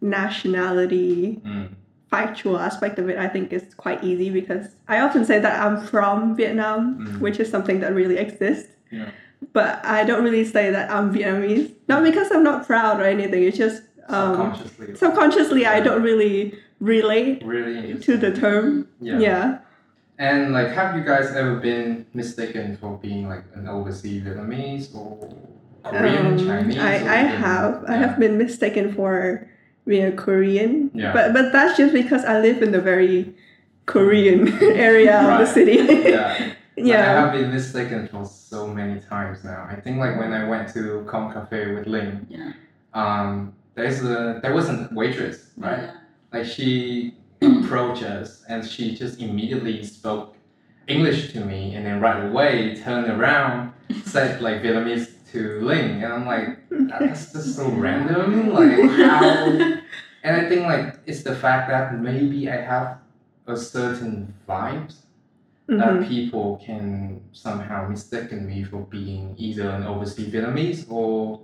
nationality 0.01 1.41
Mm. 1.45 1.67
factual 2.09 2.57
aspect 2.57 2.99
of 2.99 3.09
it, 3.09 3.17
I 3.17 3.27
think 3.27 3.51
it's 3.51 3.73
quite 3.75 4.01
easy 4.03 4.29
because 4.29 4.65
I 4.87 5.01
often 5.01 5.25
say 5.25 5.39
that 5.39 5.59
I'm 5.63 5.81
from 5.81 6.35
Vietnam, 6.37 6.81
Mm. 6.99 7.19
which 7.19 7.37
is 7.39 7.49
something 7.49 7.79
that 7.81 7.93
really 7.93 8.17
exists. 8.17 8.69
Yeah. 8.91 9.09
But 9.53 9.81
I 9.83 10.03
don't 10.05 10.23
really 10.23 10.45
say 10.45 10.71
that 10.71 10.89
I'm 10.89 11.13
Vietnamese. 11.13 11.71
Not 11.89 12.03
because 12.03 12.31
I'm 12.31 12.43
not 12.43 12.65
proud 12.65 12.99
or 13.01 13.03
anything, 13.03 13.43
it's 13.43 13.57
just 13.57 13.83
um, 14.09 14.35
subconsciously. 14.55 14.95
subconsciously 14.95 15.65
I 15.65 15.79
don't 15.81 16.01
really 16.01 16.55
relate 16.79 17.43
really 17.45 17.95
to 18.05 18.15
the 18.17 18.31
term. 18.31 18.87
Yeah. 19.01 19.19
Yeah. 19.19 19.57
And 20.17 20.53
like, 20.53 20.69
have 20.69 20.95
you 20.97 21.03
guys 21.03 21.35
ever 21.35 21.57
been 21.57 22.05
mistaken 22.13 22.77
for 22.77 22.97
being 22.97 23.27
like 23.27 23.43
an 23.53 23.67
overseas 23.67 24.23
Vietnamese 24.23 24.95
or 24.95 25.29
Korean, 25.83 26.25
Um, 26.27 26.37
Chinese? 26.39 26.77
I, 26.79 26.93
I 26.95 27.21
have. 27.43 27.83
I 27.87 27.95
have 28.03 28.17
been 28.17 28.37
mistaken 28.37 28.93
for 28.93 29.47
a 29.89 30.11
Korean. 30.11 30.91
Yeah. 30.93 31.13
But 31.13 31.33
but 31.33 31.51
that's 31.51 31.77
just 31.77 31.93
because 31.93 32.23
I 32.25 32.39
live 32.39 32.61
in 32.61 32.71
the 32.71 32.81
very 32.81 33.33
Korean 33.85 34.47
area 34.61 35.19
of 35.19 35.39
the 35.39 35.45
city. 35.45 35.77
Yeah. 36.09 36.53
Like, 36.79 36.93
I 36.93 37.21
have 37.21 37.33
been 37.33 37.49
mistaken 37.51 38.07
for 38.07 38.23
so 38.23 38.67
many 38.67 38.99
times 39.01 39.43
now. 39.43 39.65
I 39.67 39.81
think 39.81 39.97
like 39.97 40.19
when 40.19 40.31
I 40.31 40.47
went 40.47 40.71
to 40.75 41.03
Com 41.09 41.33
Cafe 41.33 41.73
with 41.73 41.87
Ling, 41.87 42.27
Yeah. 42.29 42.53
um, 42.93 43.53
there's 43.73 44.03
a 44.05 44.37
there 44.43 44.53
was 44.53 44.69
a 44.69 44.87
waitress, 44.91 45.49
right? 45.57 45.79
Yeah. 45.89 45.93
like 46.33 46.45
she 46.45 47.15
approached 47.41 48.03
us 48.03 48.43
and 48.47 48.63
she 48.63 48.93
just 48.95 49.19
immediately 49.19 49.83
spoke 49.83 50.35
English 50.87 51.33
to 51.33 51.39
me 51.43 51.73
and 51.73 51.83
then 51.83 51.99
right 51.99 52.23
away 52.29 52.75
turned 52.75 53.09
around 53.09 53.73
said 54.05 54.39
like 54.41 54.61
Vietnamese 54.61 55.09
to 55.31 55.59
Ling 55.61 56.03
and 56.03 56.13
I'm 56.13 56.25
like 56.27 56.59
that's 56.69 57.33
just 57.33 57.55
so 57.55 57.69
random 57.69 58.53
like 58.53 58.77
how 59.01 59.76
and 60.27 60.35
I 60.45 60.49
think 60.49 60.61
like 60.73 60.87
it's 61.09 61.23
the 61.23 61.35
fact 61.35 61.69
that 61.69 61.99
maybe 61.99 62.49
I 62.49 62.57
have 62.71 62.87
a 63.47 63.55
certain 63.57 64.33
vibes 64.49 64.95
Mhm. 65.69 65.79
that 65.79 66.07
people 66.07 66.61
can 66.65 67.19
somehow 67.33 67.79
mistaken 67.89 68.39
me 68.51 68.63
for 68.63 68.81
being 68.97 69.35
either 69.37 69.67
an 69.77 69.83
overseas 69.83 70.29
Vietnamese 70.33 70.81
or 70.89 71.41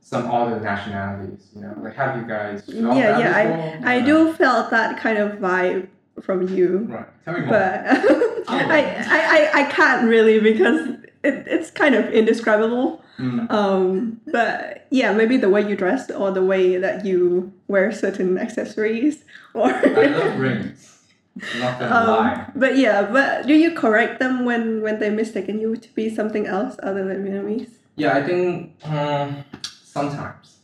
some 0.00 0.24
other 0.30 0.56
nationalities 0.60 1.42
you 1.54 1.60
know 1.62 1.74
like 1.84 1.94
have 2.02 2.12
you 2.18 2.24
guys 2.36 2.56
felt 2.66 2.96
Yeah, 2.96 3.12
that 3.12 3.20
yeah? 3.20 3.80
I 3.92 3.96
Yeah. 3.96 4.04
do 4.10 4.16
felt 4.34 4.70
that 4.76 4.90
kind 5.04 5.18
of 5.24 5.28
vibe 5.46 5.86
from 6.20 6.38
you. 6.56 6.86
Right. 6.90 7.06
Tell 7.24 7.34
me 7.34 7.40
more. 7.46 7.54
But 7.54 7.86
I, 8.48 8.80
I, 9.16 9.20
I, 9.36 9.40
I 9.60 9.62
can't 9.76 10.02
really 10.14 10.38
because 10.50 10.78
it, 11.22 11.44
it's 11.46 11.70
kind 11.70 11.94
of 11.94 12.06
indescribable. 12.12 13.02
Mm. 13.18 13.50
Um, 13.50 14.20
but 14.26 14.86
yeah, 14.90 15.12
maybe 15.12 15.36
the 15.36 15.48
way 15.48 15.66
you 15.68 15.76
dress 15.76 16.10
or 16.10 16.30
the 16.30 16.42
way 16.42 16.76
that 16.76 17.04
you 17.04 17.52
wear 17.68 17.92
certain 17.92 18.38
accessories 18.38 19.24
or 19.54 19.66
I 19.66 20.06
love 20.06 20.38
rings. 20.38 20.98
Not 21.58 21.78
gonna 21.78 22.10
lie. 22.10 22.34
um, 22.34 22.52
but 22.56 22.76
yeah, 22.76 23.02
but 23.02 23.46
do 23.46 23.54
you 23.54 23.74
correct 23.74 24.20
them 24.20 24.44
when 24.44 24.82
when 24.82 24.98
they 24.98 25.08
mistaken 25.10 25.60
you 25.60 25.76
to 25.76 25.88
be 25.94 26.14
something 26.14 26.46
else 26.46 26.76
other 26.82 27.06
than 27.06 27.24
Vietnamese? 27.24 27.70
Yeah, 27.96 28.16
I 28.16 28.22
think 28.22 28.76
um, 28.86 29.44
sometimes. 29.62 30.58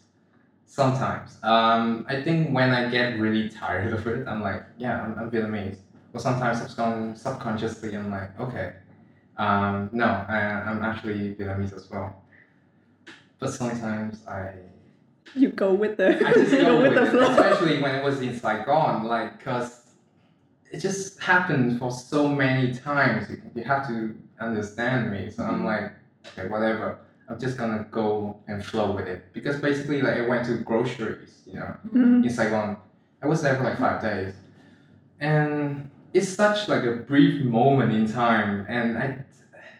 Sometimes. 0.66 1.38
Um, 1.42 2.06
I 2.08 2.22
think 2.22 2.54
when 2.54 2.70
I 2.70 2.88
get 2.88 3.18
really 3.18 3.48
tired 3.48 3.92
of 3.92 4.06
it, 4.06 4.28
I'm 4.28 4.40
like, 4.40 4.62
yeah, 4.78 5.02
I'm, 5.02 5.18
I'm 5.18 5.30
Vietnamese. 5.30 5.78
Or 6.14 6.20
sometimes 6.20 6.60
subcon- 6.60 7.18
subconsciously, 7.18 7.94
I'm 7.96 8.10
like, 8.10 8.38
okay, 8.38 8.74
um, 9.38 9.88
no, 9.92 10.04
I, 10.04 10.36
I'm 10.66 10.82
actually 10.84 11.34
Vietnamese 11.34 11.74
as 11.74 11.88
well. 11.90 12.22
But 13.38 13.50
sometimes 13.52 14.26
I 14.26 14.52
You 15.34 15.50
go 15.50 15.72
with 15.74 15.96
the 15.96 16.08
I 16.26 16.32
just 16.32 16.52
you 16.58 16.62
go 16.62 16.80
with 16.82 16.94
the 16.94 17.04
it, 17.04 17.10
flow. 17.10 17.30
especially 17.30 17.80
when 17.80 17.94
it 17.94 18.04
was 18.04 18.20
in 18.20 18.38
Saigon, 18.38 19.04
like, 19.04 19.42
cause 19.42 19.82
it 20.72 20.80
just 20.80 21.20
happened 21.20 21.78
for 21.78 21.90
so 21.90 22.28
many 22.28 22.74
times. 22.74 23.30
You, 23.30 23.40
you 23.54 23.64
have 23.64 23.86
to 23.88 24.14
understand 24.40 25.10
me. 25.10 25.30
So 25.30 25.42
I'm 25.44 25.64
like, 25.64 25.92
okay, 26.26 26.48
whatever. 26.48 26.98
I'm 27.30 27.38
just 27.38 27.56
gonna 27.58 27.86
go 27.90 28.38
and 28.48 28.64
flow 28.64 28.92
with 28.92 29.06
it 29.06 29.32
because 29.32 29.60
basically, 29.60 30.00
like, 30.02 30.16
I 30.16 30.26
went 30.26 30.46
to 30.46 30.56
groceries, 30.58 31.42
you 31.46 31.54
know, 31.60 31.76
Mhm. 31.94 32.24
in 32.24 32.30
Saigon. 32.30 32.76
I 33.22 33.26
was 33.26 33.42
there 33.42 33.54
for 33.56 33.64
like 33.64 33.78
five 33.78 34.00
days, 34.02 34.34
and 35.20 35.90
it's 36.14 36.28
such 36.28 36.68
like 36.68 36.84
a 36.84 36.96
brief 36.96 37.44
moment 37.44 37.92
in 37.92 38.10
time, 38.10 38.64
and 38.68 38.96
I, 38.98 39.24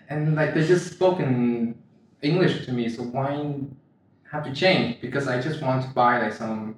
and 0.09 0.35
like 0.35 0.55
they 0.55 0.67
just 0.67 0.93
spoken 0.93 1.75
English 2.23 2.67
to 2.67 2.73
me. 2.73 2.89
So 2.89 3.03
why 3.03 3.55
have 4.31 4.45
to 4.45 4.53
change? 4.55 5.01
Because 5.01 5.29
I 5.29 5.41
just 5.41 5.63
want 5.63 5.83
to 5.85 5.89
buy 5.91 6.21
like 6.23 6.33
some 6.33 6.77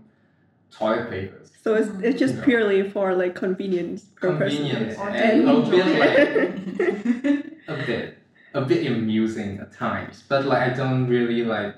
toilet 0.71 1.11
papers. 1.11 1.51
So 1.63 1.75
it's, 1.75 1.89
it's 2.03 2.19
just 2.19 2.37
Yeah. 2.37 2.45
purely 2.45 2.91
for 2.91 3.15
like 3.15 3.35
convenience 3.35 4.05
purposes. 4.21 4.59
Convenience 4.59 4.99
and 4.99 5.49
a 5.49 5.71
bit 5.71 5.87
like 5.99 7.47
a 7.69 7.87
bit 7.87 8.19
a 8.55 8.61
bit 8.63 8.87
amusing 8.91 9.59
at 9.61 9.73
times 9.73 10.25
but 10.29 10.45
like 10.45 10.59
i 10.59 10.75
don't 10.75 11.07
really 11.07 11.45
like 11.45 11.77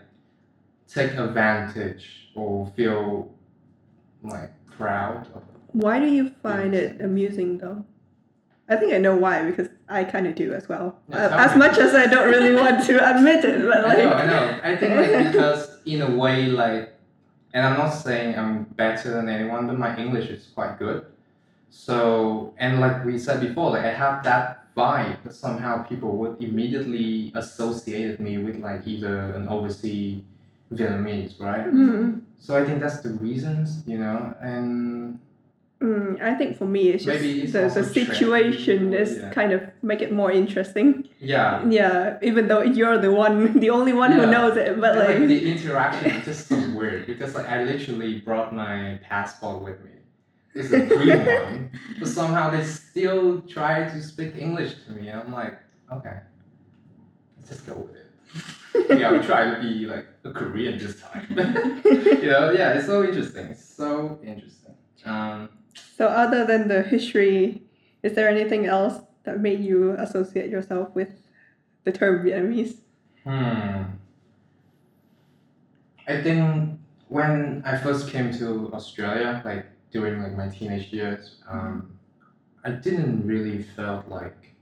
take 0.88 1.12
advantage 1.16 2.30
or 2.34 2.66
feel 2.74 3.30
like 4.22 4.50
proud 4.70 5.26
of 5.34 5.42
Why 5.72 5.98
do 6.00 6.06
you 6.06 6.30
find 6.42 6.74
it 6.74 7.00
amusing 7.02 7.58
though? 7.58 7.84
I 8.68 8.76
think 8.76 8.92
I 8.94 8.98
know 8.98 9.16
why 9.16 9.44
because 9.50 9.68
I 9.88 10.04
kind 10.04 10.26
of 10.26 10.34
do 10.34 10.52
as 10.54 10.68
well. 10.68 10.98
Yeah, 11.08 11.26
Uh, 11.26 11.46
as 11.46 11.56
much 11.56 11.78
as 11.78 11.94
I 11.94 12.06
don't 12.06 12.28
really 12.28 12.54
want 12.54 12.84
to 12.86 12.94
admit 13.16 13.44
it, 13.44 13.62
but 13.66 13.84
i 13.84 13.88
like 13.88 13.98
know 13.98 14.12
i 14.12 14.26
know. 14.26 14.60
I 14.62 14.76
think 14.76 14.90
like 14.96 15.32
because 15.32 15.78
in 15.84 16.00
a 16.02 16.10
way 16.22 16.46
like 16.46 16.94
and 17.54 17.66
i'm 17.66 17.76
not 17.76 17.90
saying 17.90 18.38
i'm 18.38 18.64
better 18.82 19.10
than 19.16 19.28
anyone 19.28 19.66
but 19.66 19.78
my 19.78 19.94
english 19.96 20.28
is 20.30 20.46
quite 20.54 20.78
good. 20.78 21.04
So 21.70 22.54
and 22.58 22.80
like 22.80 23.04
we 23.04 23.18
said 23.18 23.40
before 23.40 23.70
like 23.70 23.84
i 23.84 23.92
have 23.92 24.22
that 24.24 24.46
vibe 24.76 25.18
but 25.24 25.34
somehow 25.34 25.82
people 25.82 26.16
would 26.16 26.42
immediately 26.42 27.32
associate 27.34 28.20
me 28.20 28.38
with 28.38 28.56
like 28.60 28.86
either 28.86 29.32
an 29.34 29.48
overseas 29.48 30.22
vietnamese 30.72 31.38
right? 31.40 31.66
Mm, 31.66 32.22
So 32.38 32.56
I 32.60 32.64
think 32.64 32.80
that's 32.80 33.00
the 33.00 33.10
reasons, 33.10 33.84
you 33.86 33.98
know, 33.98 34.34
and 34.40 35.18
mm, 35.82 36.22
I 36.22 36.34
think 36.34 36.56
for 36.56 36.66
me 36.66 36.90
it's 36.90 37.04
just 37.04 37.22
it's 37.22 37.52
the, 37.52 37.68
the 37.68 37.84
situation 37.84 38.94
is 38.94 39.18
yeah. 39.18 39.30
kind 39.30 39.52
of 39.52 39.62
make 39.82 40.00
it 40.00 40.12
more 40.12 40.30
interesting. 40.30 41.08
yeah, 41.18 41.66
Yeah, 41.68 42.18
even 42.22 42.48
though 42.48 42.62
you're 42.62 42.98
the 42.98 43.12
one, 43.12 43.58
the 43.64 43.70
only 43.70 43.92
one 43.92 44.12
who 44.12 44.26
knows 44.26 44.56
it, 44.56 44.80
but 44.80 44.96
like, 44.96 45.18
like, 45.18 45.28
the 45.28 45.50
interaction 45.50 46.10
is 46.12 46.24
just 46.24 46.48
so 46.48 46.56
weird 46.70 47.06
because 47.06 47.34
like 47.34 47.48
I 47.48 47.64
literally 47.64 48.20
brought 48.20 48.54
my 48.54 49.00
passport 49.02 49.62
with 49.62 49.82
me. 49.84 49.90
It's 50.54 50.70
a 50.72 50.86
green 50.86 51.24
one, 51.42 51.70
but 51.98 52.08
somehow 52.08 52.50
they 52.50 52.64
still 52.64 53.40
try 53.42 53.88
to 53.88 54.02
speak 54.02 54.36
English 54.36 54.74
to 54.86 54.92
me. 54.92 55.10
I'm 55.10 55.32
like, 55.32 55.58
okay, 55.90 56.18
let's 57.36 57.50
just 57.50 57.66
go 57.66 57.74
with 57.74 57.96
it. 57.96 58.02
yeah, 58.98 59.10
I'll 59.10 59.22
try 59.22 59.50
to 59.50 59.60
be 59.60 59.86
like 59.86 60.06
a 60.24 60.30
Korean 60.30 60.78
this 60.78 61.00
time. 61.00 61.26
you 61.84 62.30
know, 62.30 62.50
yeah, 62.50 62.74
it's 62.74 62.86
so 62.86 63.02
interesting. 63.02 63.46
It's 63.46 63.64
so 63.64 64.18
interesting. 64.22 64.74
Um, 65.04 65.48
so 65.74 66.06
other 66.06 66.44
than 66.44 66.68
the 66.68 66.82
history, 66.82 67.62
is 68.02 68.14
there 68.14 68.28
anything 68.28 68.66
else 68.66 69.02
that 69.24 69.40
made 69.40 69.60
you 69.60 69.92
associate 69.92 70.50
yourself 70.50 70.94
with 70.94 71.10
the 71.84 71.92
term 71.92 72.24
Vietnamese? 72.24 72.76
Hmm. 73.24 73.82
I 76.08 76.20
think 76.22 76.78
when 77.08 77.62
I 77.64 77.76
first 77.78 78.08
came 78.08 78.32
to 78.38 78.72
Australia, 78.72 79.40
like 79.44 79.66
during 79.92 80.22
like 80.22 80.36
my 80.36 80.48
teenage 80.48 80.92
years, 80.92 81.36
um, 81.48 81.98
I 82.64 82.70
didn't 82.70 83.26
really 83.26 83.62
felt 83.62 84.08
like 84.08 84.54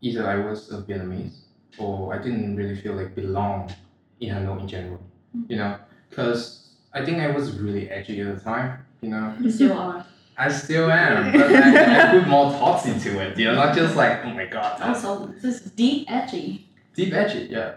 either 0.00 0.28
I 0.28 0.36
was 0.36 0.70
a 0.70 0.82
Vietnamese 0.82 1.38
or 1.78 2.14
I 2.14 2.18
didn't 2.18 2.56
really 2.56 2.76
feel 2.76 2.94
like 2.94 3.14
belong 3.14 3.72
in 4.20 4.34
Hanoi 4.34 4.60
in 4.60 4.68
general. 4.68 5.00
You 5.48 5.56
know, 5.56 5.78
because 6.08 6.74
I 6.92 7.04
think 7.04 7.18
I 7.18 7.30
was 7.30 7.52
really 7.58 7.90
edgy 7.90 8.20
at 8.20 8.34
the 8.34 8.40
time. 8.40 8.85
You 9.06 9.12
know, 9.12 9.34
You 9.40 9.50
still 9.52 9.72
are. 9.78 10.04
I 10.36 10.48
still 10.50 10.90
am, 10.90 11.32
but 11.32 11.54
I, 11.54 12.08
I 12.08 12.10
put 12.18 12.26
more 12.28 12.50
thoughts 12.50 12.86
into 12.86 13.20
it. 13.20 13.38
You 13.38 13.44
know, 13.46 13.54
not 13.54 13.72
just 13.74 13.94
like 13.94 14.24
oh 14.24 14.30
my 14.30 14.46
god, 14.46 14.80
that's 14.80 15.04
Also, 15.04 15.26
this 15.40 15.60
is 15.64 15.70
deep 15.70 16.10
edgy. 16.10 16.68
deep 16.92 17.14
edgy. 17.14 17.46
Yeah, 17.48 17.76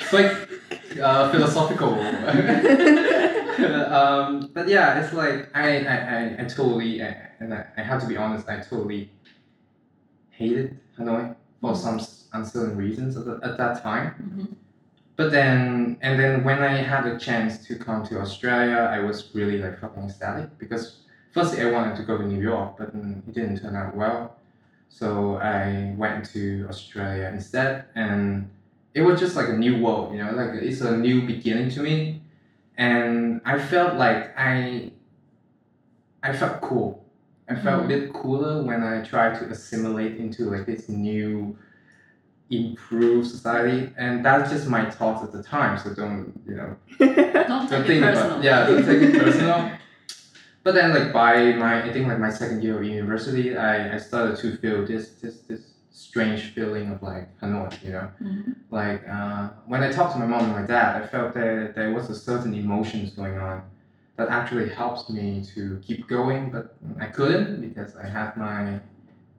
it's 0.00 0.12
like 0.12 0.32
uh, 1.02 1.30
philosophical. 1.30 1.92
um, 3.98 4.50
but 4.54 4.66
yeah, 4.68 5.00
it's 5.04 5.12
like 5.12 5.54
I, 5.54 5.84
I, 5.84 5.96
I, 5.96 6.36
I 6.40 6.44
totally 6.44 7.00
and 7.00 7.52
I, 7.52 7.66
I 7.76 7.82
have 7.82 8.00
to 8.00 8.08
be 8.08 8.16
honest, 8.16 8.48
I 8.48 8.60
totally 8.60 9.10
hated 10.30 10.80
Hanoi 10.98 11.36
for 11.60 11.76
some 11.76 12.00
uncertain 12.32 12.76
reasons 12.78 13.18
at, 13.18 13.26
the, 13.26 13.38
at 13.44 13.58
that 13.58 13.82
time. 13.82 14.14
Mhm. 14.18 14.56
But 15.16 15.30
then 15.30 15.96
and 16.02 16.18
then 16.18 16.44
when 16.44 16.62
I 16.62 16.76
had 16.76 17.06
a 17.06 17.18
chance 17.18 17.64
to 17.66 17.76
come 17.76 18.04
to 18.06 18.20
Australia, 18.20 18.90
I 18.90 18.98
was 19.00 19.30
really 19.34 19.58
like 19.58 19.80
fucking 19.80 20.04
ecstatic 20.04 20.58
because 20.58 20.98
firstly 21.32 21.62
I 21.62 21.70
wanted 21.70 21.96
to 21.96 22.02
go 22.02 22.18
to 22.18 22.24
New 22.26 22.40
York, 22.40 22.76
but 22.78 22.96
mm, 22.96 23.26
it 23.28 23.34
didn't 23.34 23.60
turn 23.60 23.76
out 23.76 23.96
well. 23.96 24.36
So 24.88 25.36
I 25.36 25.94
went 25.96 26.24
to 26.30 26.66
Australia 26.68 27.28
instead, 27.32 27.86
and 27.96 28.48
it 28.94 29.02
was 29.02 29.18
just 29.18 29.34
like 29.34 29.48
a 29.48 29.56
new 29.56 29.82
world, 29.82 30.14
you 30.14 30.22
know, 30.22 30.30
like 30.32 30.62
it's 30.62 30.80
a 30.80 30.96
new 30.96 31.26
beginning 31.26 31.70
to 31.70 31.80
me, 31.80 32.22
and 32.76 33.40
I 33.44 33.58
felt 33.58 33.94
like 33.94 34.32
I, 34.38 34.92
I 36.22 36.32
felt 36.32 36.60
cool. 36.60 37.04
I 37.48 37.56
felt 37.56 37.84
a 37.84 37.88
bit 37.88 38.12
cooler 38.12 38.62
when 38.62 38.82
I 38.82 39.02
tried 39.02 39.38
to 39.40 39.46
assimilate 39.46 40.16
into 40.16 40.48
like 40.50 40.64
this 40.64 40.88
new, 40.88 41.58
improved 42.50 43.26
society, 43.28 43.90
and 43.96 44.24
that's 44.24 44.50
just 44.50 44.68
my 44.68 44.88
thoughts 44.90 45.22
at 45.24 45.32
the 45.32 45.42
time. 45.42 45.78
So 45.78 45.94
don't 45.94 46.38
you 46.46 46.56
know 46.56 46.76
Don't 46.98 47.16
don't 47.48 47.68
take 47.68 47.80
it 47.80 47.86
think 47.86 48.02
personal. 48.04 48.30
about 48.32 48.44
yeah, 48.44 48.66
don't 48.66 48.84
take 48.84 49.02
it 49.02 49.22
personal. 49.22 49.70
But 50.64 50.74
then 50.74 50.94
like 50.94 51.12
by 51.12 51.52
my 51.52 51.82
I 51.84 51.92
think 51.92 52.08
like 52.08 52.18
my 52.18 52.30
second 52.30 52.62
year 52.62 52.78
of 52.78 52.84
university, 52.84 53.54
I, 53.54 53.94
I 53.96 53.98
started 53.98 54.36
to 54.38 54.56
feel 54.56 54.86
this 54.86 55.10
this 55.22 55.40
this 55.42 55.60
strange 55.90 56.54
feeling 56.54 56.90
of 56.90 57.02
like 57.02 57.28
Hanoi, 57.40 57.70
you 57.84 57.92
know. 57.92 58.08
Mhm. 58.22 58.54
Like 58.70 59.06
uh, 59.06 59.50
when 59.66 59.82
I 59.82 59.92
talked 59.92 60.12
to 60.14 60.18
my 60.18 60.26
mom 60.26 60.44
and 60.44 60.52
my 60.52 60.66
dad, 60.66 61.02
I 61.02 61.06
felt 61.06 61.34
that 61.34 61.74
there 61.74 61.92
was 61.92 62.08
a 62.08 62.14
certain 62.14 62.54
emotions 62.54 63.10
going 63.10 63.36
on 63.38 63.62
that 64.16 64.28
actually 64.30 64.70
helps 64.70 65.10
me 65.10 65.44
to 65.54 65.78
keep 65.86 66.08
going, 66.08 66.50
but 66.50 66.76
I 66.98 67.06
couldn't 67.06 67.60
because 67.60 67.94
I 67.96 68.06
had 68.08 68.34
my 68.36 68.80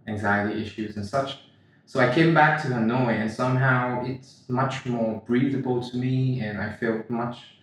anxiety 0.08 0.62
issues 0.62 0.96
and 0.96 1.06
such. 1.06 1.40
So 1.86 2.00
I 2.00 2.14
came 2.14 2.34
back 2.34 2.62
to 2.64 2.68
Hanoi 2.70 3.14
and 3.22 3.32
somehow 3.32 4.04
it's 4.06 4.44
much 4.50 4.86
more 4.86 5.22
breathable 5.28 5.88
to 5.88 5.98
me 5.98 6.42
and 6.42 6.60
I 6.60 6.72
felt 6.74 7.10
much 7.10 7.60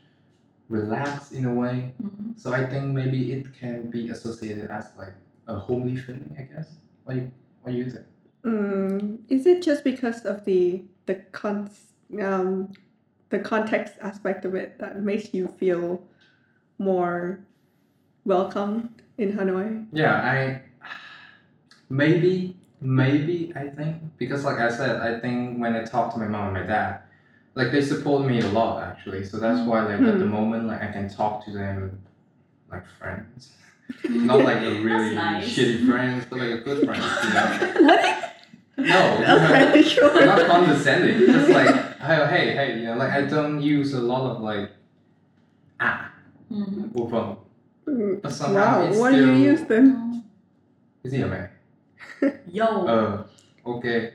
relaxed 0.68 1.32
in 1.32 1.44
a 1.44 1.52
way. 1.52 1.94
Mhm. 2.02 2.38
So 2.38 2.52
I 2.52 2.64
think 2.64 2.94
maybe 2.94 3.32
it 3.32 3.52
can 3.52 3.90
be 3.90 4.10
associated 4.10 4.70
as 4.70 4.86
like 4.96 5.14
a 5.48 5.56
homely 5.58 5.96
feeling, 5.96 6.34
I 6.38 6.42
guess. 6.42 6.76
What 7.04 7.14
do 7.14 7.20
you, 7.20 7.32
what 7.62 7.72
do 7.72 7.78
you 7.78 7.90
think? 7.90 8.06
Mm, 8.44 9.18
is 9.28 9.46
it 9.46 9.62
just 9.62 9.84
because 9.84 10.24
of 10.24 10.44
the 10.44 10.84
the 11.06 11.16
con 11.32 11.70
um 12.20 12.72
the 13.30 13.38
context 13.38 13.94
aspect 14.00 14.44
of 14.44 14.54
it 14.54 14.78
that 14.78 15.02
makes 15.02 15.34
you 15.34 15.48
feel 15.48 16.02
more 16.78 17.40
welcome 18.24 18.94
in 19.18 19.32
Hanoi? 19.32 19.86
Yeah, 19.92 20.14
I 20.14 20.62
maybe 21.88 22.56
maybe 22.82 23.52
I 23.56 23.68
think 23.68 23.96
because 24.18 24.44
like 24.44 24.58
I 24.58 24.70
said, 24.70 24.96
I 25.00 25.18
think 25.20 25.58
when 25.60 25.74
I 25.74 25.84
talk 25.84 26.12
to 26.14 26.18
my 26.18 26.26
mom 26.28 26.48
and 26.48 26.54
my 26.54 26.62
dad, 26.66 27.00
like 27.54 27.70
they 27.72 27.82
support 27.82 28.26
me 28.26 28.40
a 28.40 28.48
lot 28.48 28.82
actually. 28.82 29.24
So 29.24 29.38
that's 29.38 29.66
why 29.66 29.84
like 29.84 30.00
at 30.00 30.18
the 30.18 30.24
Hmm. 30.26 30.30
moment 30.32 30.66
like 30.66 30.82
I 30.82 30.90
can 30.92 31.08
talk 31.08 31.44
to 31.46 31.50
them 31.52 31.98
like 32.70 32.86
friends. 32.98 33.52
Not 34.08 34.40
like 34.44 34.62
a 34.62 34.80
really 34.82 35.14
nice. 35.14 35.48
shitty 35.56 35.86
friends, 35.88 36.24
but 36.28 36.38
like 36.38 36.50
a 36.50 36.58
good 36.58 36.84
friend, 36.86 37.02
you 37.24 37.30
know. 37.34 37.72
what? 37.88 38.18
No, 38.78 39.00
Okay, 39.68 39.82
sure. 39.82 40.24
not 40.26 40.46
condescending. 40.46 41.18
Just 41.26 41.50
like 41.50 41.74
hey 42.00 42.26
hey 42.26 42.46
hey, 42.56 42.78
you 42.80 42.86
know, 42.86 42.96
like 42.96 43.10
I 43.12 43.22
don't 43.22 43.60
use 43.60 43.92
a 43.94 44.00
lot 44.00 44.30
of 44.30 44.40
like 44.40 44.70
ah 45.80 46.10
Mhm. 46.50 46.90
or 46.94 47.08
phone. 47.10 47.36
But 48.22 48.32
somehow 48.32 48.80
Wow, 48.80 48.86
it's 48.88 48.98
what 48.98 49.10
do 49.12 49.16
you 49.18 49.22
still- 49.26 49.38
use 49.52 49.62
then? 49.68 50.24
Is 51.04 51.12
he 51.12 51.20
a 51.22 51.26
man? 51.26 51.48
Yo. 52.50 52.66
Uh 52.86 53.24
okay. 53.66 54.14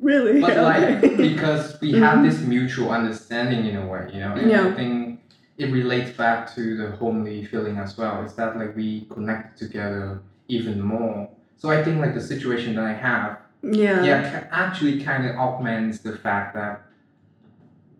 Really? 0.00 0.40
but 0.40 0.56
like 0.58 1.02
Okay. 1.04 1.16
because 1.16 1.80
we 1.80 1.92
have 1.92 2.22
this 2.22 2.40
mutual 2.40 2.90
understanding 2.90 3.64
in 3.66 3.76
a 3.76 3.86
way 3.86 4.10
you 4.12 4.20
know 4.20 4.32
and 4.34 4.50
Yeah. 4.50 4.66
i 4.68 4.72
think 4.74 5.20
it 5.56 5.72
relates 5.72 6.10
back 6.16 6.52
to 6.54 6.76
the 6.76 6.90
homely 7.00 7.44
feeling 7.46 7.78
as 7.78 7.96
well 7.96 8.22
is 8.22 8.34
that 8.34 8.58
like 8.58 8.76
we 8.76 9.06
connect 9.14 9.56
together 9.58 10.20
even 10.48 10.82
more 10.82 11.30
so 11.56 11.70
i 11.70 11.82
think 11.82 11.96
like 12.04 12.14
the 12.14 12.20
situation 12.20 12.74
that 12.76 12.84
i 12.84 12.92
have 12.92 13.38
yeah. 13.62 14.04
yeah 14.04 14.20
ca- 14.30 14.48
actually 14.52 15.02
kind 15.02 15.24
of 15.26 15.34
augments 15.36 16.00
the 16.00 16.14
fact 16.24 16.54
that 16.54 16.82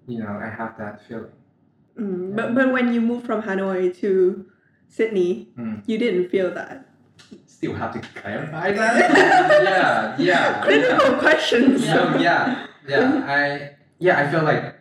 you 0.07 0.19
know 0.19 0.39
i 0.43 0.49
have 0.49 0.77
that 0.79 1.01
feeling 1.09 1.33
Mm, 1.99 2.37
but 2.37 2.55
but 2.55 2.73
when 2.75 2.93
you 2.93 3.01
moved 3.01 3.25
from 3.25 3.41
Hanoi 3.41 3.89
to 4.01 4.45
Sydney, 4.87 5.49
Mm. 5.59 5.81
you 5.87 5.97
didn't 5.97 6.29
feel 6.29 6.53
that. 6.53 6.86
Still 7.57 7.75
have 7.75 7.93
to 7.93 8.01
clarify 8.21 8.71
that 8.73 9.11
yeah 9.63 10.17
yeah 10.19 10.63
Critical 10.63 11.15
questions. 11.19 11.85
Yeah. 11.85 11.95
So 11.95 12.19
yeah, 12.19 12.67
yeah, 12.89 13.25
I 13.27 13.71
yeah, 13.99 14.21
I 14.23 14.31
feel 14.31 14.43
like 14.43 14.75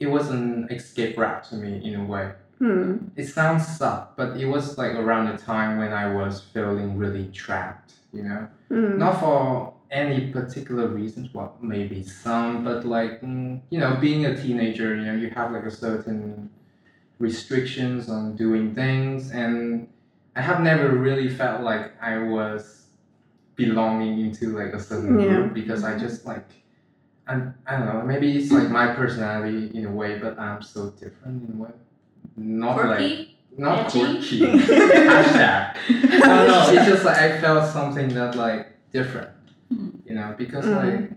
it 0.00 0.06
was 0.06 0.30
an 0.30 0.68
escape 0.70 1.18
route 1.18 1.44
to 1.50 1.54
me 1.56 1.84
in 1.84 2.00
a 2.00 2.04
way. 2.04 2.32
Hmm. 2.58 2.96
It 3.16 3.26
sounds 3.26 3.66
suck, 3.66 4.16
but 4.16 4.36
it 4.38 4.46
was 4.46 4.78
like 4.78 4.94
around 4.94 5.24
the 5.30 5.38
time 5.38 5.78
when 5.78 5.92
I 5.92 6.06
was 6.14 6.40
feeling 6.40 6.96
really 6.96 7.26
trapped, 7.42 7.92
you 8.12 8.22
know? 8.22 8.48
Hmm. 8.68 8.98
Not 8.98 9.20
for 9.20 9.74
any 9.90 10.30
particular 10.32 10.86
reasons, 10.88 11.34
well, 11.34 11.56
maybe 11.60 12.02
some, 12.02 12.64
but 12.64 12.84
like, 12.86 13.20
mm, 13.22 13.60
you 13.70 13.78
know, 13.78 13.96
being 14.00 14.24
a 14.26 14.36
teenager, 14.40 14.94
you 14.94 15.04
know, 15.04 15.14
you 15.14 15.30
have 15.30 15.52
like 15.52 15.64
a 15.64 15.70
certain 15.70 16.48
restrictions 17.18 18.08
on 18.08 18.34
doing 18.36 18.74
things, 18.74 19.30
and 19.30 19.88
I 20.36 20.40
have 20.40 20.60
never 20.60 20.88
really 20.90 21.28
felt 21.28 21.62
like 21.62 21.92
I 22.02 22.18
was 22.18 22.86
belonging 23.56 24.20
into 24.20 24.56
like 24.56 24.72
a 24.72 24.80
certain 24.80 25.18
Yeah. 25.20 25.26
group 25.36 25.54
because 25.54 25.84
I 25.84 25.96
just 25.98 26.26
like, 26.26 26.46
I'm, 27.26 27.54
I 27.66 27.76
don't 27.78 27.86
know, 27.86 28.02
maybe 28.02 28.36
it's 28.36 28.50
like 28.52 28.68
my 28.70 28.88
personality 28.94 29.70
in 29.74 29.86
a 29.86 29.90
way, 29.92 30.18
but 30.18 30.38
I'm 30.38 30.60
so 30.62 30.90
different 30.90 31.48
in 31.48 31.56
a 31.58 31.62
way. 31.62 31.70
Not 32.36 32.84
like 32.84 33.28
not 33.56 33.86
Edgy? 33.86 34.00
quirky. 34.00 34.40
Hashtag. 35.08 35.76
No, 36.20 36.46
no, 36.48 36.70
it's 36.72 36.86
just 36.86 37.04
like 37.04 37.16
I 37.18 37.40
felt 37.40 37.70
something 37.72 38.08
that 38.14 38.34
like 38.34 38.76
different. 38.92 39.30
Hmm. 39.68 39.88
You 40.04 40.14
know, 40.16 40.34
because 40.36 40.64
Mm. 40.66 40.76
like 41.00 41.10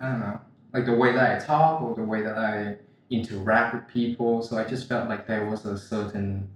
I 0.00 0.10
don't 0.10 0.20
know, 0.20 0.40
like 0.72 0.86
the 0.86 0.94
way 0.94 1.12
that 1.12 1.42
I 1.42 1.44
talk 1.44 1.82
or 1.82 1.94
the 1.96 2.04
way 2.04 2.22
that 2.22 2.38
I 2.38 2.76
interact 3.10 3.74
with 3.74 3.88
people. 3.88 4.42
So 4.42 4.56
I 4.58 4.64
just 4.64 4.88
felt 4.88 5.08
like 5.08 5.26
there 5.26 5.44
was 5.46 5.66
a 5.66 5.76
certain 5.76 6.48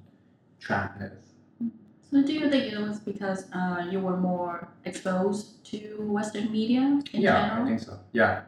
trappedness. 0.61 1.26
So 2.11 2.23
do 2.23 2.33
you 2.33 2.49
think 2.51 2.73
it 2.73 2.79
was 2.79 3.01
because 3.01 3.47
uh, 3.53 3.87
you 3.91 4.01
were 4.01 4.17
more 4.17 4.69
exposed 4.85 5.65
to 5.67 5.97
Western 6.01 6.51
media 6.53 6.81
in 7.13 7.21
yeah, 7.21 7.49
general? 7.49 7.65
I 7.65 7.69
think 7.69 7.81
so. 7.81 7.99
Yeah, 8.13 8.43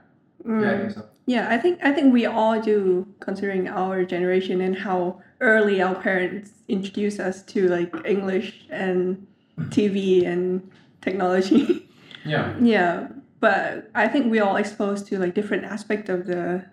Mm. 0.44 0.62
yeah, 0.62 0.70
I 0.72 0.78
think 0.78 0.90
so. 0.92 1.04
Yeah, 1.26 1.48
I 1.50 1.58
think 1.58 1.80
I 1.82 1.92
think 1.92 2.12
we 2.12 2.24
all 2.24 2.60
do, 2.60 3.06
considering 3.20 3.68
our 3.68 4.04
generation 4.04 4.60
and 4.60 4.76
how 4.78 5.20
early 5.40 5.82
our 5.82 5.94
parents 5.94 6.52
introduced 6.68 7.18
us 7.20 7.42
to 7.52 7.68
like 7.68 7.92
English 8.04 8.66
and 8.70 9.26
TV 9.70 10.24
and 10.26 10.70
technology. 11.00 11.84
Yeah, 12.24 12.54
yeah, 12.60 13.08
but 13.40 13.90
I 13.94 14.06
think 14.08 14.30
we 14.30 14.40
all 14.40 14.56
exposed 14.56 15.06
to 15.06 15.18
like 15.18 15.34
different 15.34 15.64
aspect 15.64 16.08
of 16.10 16.26
the 16.26 16.66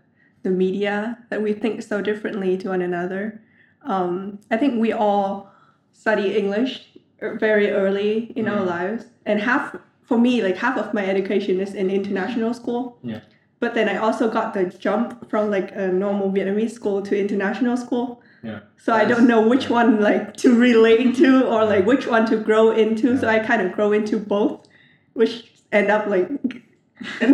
the 0.44 0.50
media 0.50 1.18
that 1.30 1.42
we 1.42 1.54
think 1.54 1.82
so 1.82 2.02
differently 2.02 2.58
to 2.58 2.70
one 2.70 2.82
another. 2.82 3.42
Um, 3.84 4.40
I 4.52 4.58
think 4.58 4.82
we 4.82 4.92
all 4.92 5.52
study 6.04 6.28
English 6.42 6.72
er- 7.22 7.38
very 7.40 7.68
early 7.72 8.32
in 8.36 8.48
our 8.48 8.62
Mhm. 8.64 8.68
lives, 8.78 9.04
and 9.26 9.40
half 9.40 9.76
for 10.10 10.18
me 10.20 10.34
like 10.48 10.58
half 10.66 10.78
of 10.78 10.94
my 10.94 11.04
education 11.14 11.60
is 11.66 11.74
in 11.74 11.90
international 11.90 12.54
school. 12.54 12.82
Yeah. 13.12 13.22
But 13.60 13.74
then 13.74 13.88
I 13.90 13.98
also 13.98 14.30
got 14.30 14.54
the 14.54 14.66
jump 14.86 15.08
from 15.32 15.50
like 15.50 15.70
a 15.76 15.88
normal 15.88 16.28
Vietnamese 16.32 16.72
school 16.80 17.02
to 17.08 17.14
international 17.26 17.78
school. 17.78 18.08
Yeah. 18.44 18.60
So 18.78 18.94
I 18.94 19.06
don't 19.12 19.28
know 19.32 19.42
which 19.54 19.70
one 19.80 19.90
like 20.10 20.26
to 20.44 20.50
relate 20.68 21.16
to 21.24 21.30
or 21.54 21.66
like 21.74 21.84
which 21.92 22.06
one 22.16 22.26
to 22.32 22.36
grow 22.38 22.66
into. 22.84 23.18
So 23.18 23.28
I 23.28 23.40
kind 23.40 23.62
of 23.66 23.72
grow 23.78 23.90
into 23.94 24.16
both, 24.20 24.68
which 25.14 25.34
end 25.72 25.90
up 25.90 26.06
like 26.16 26.28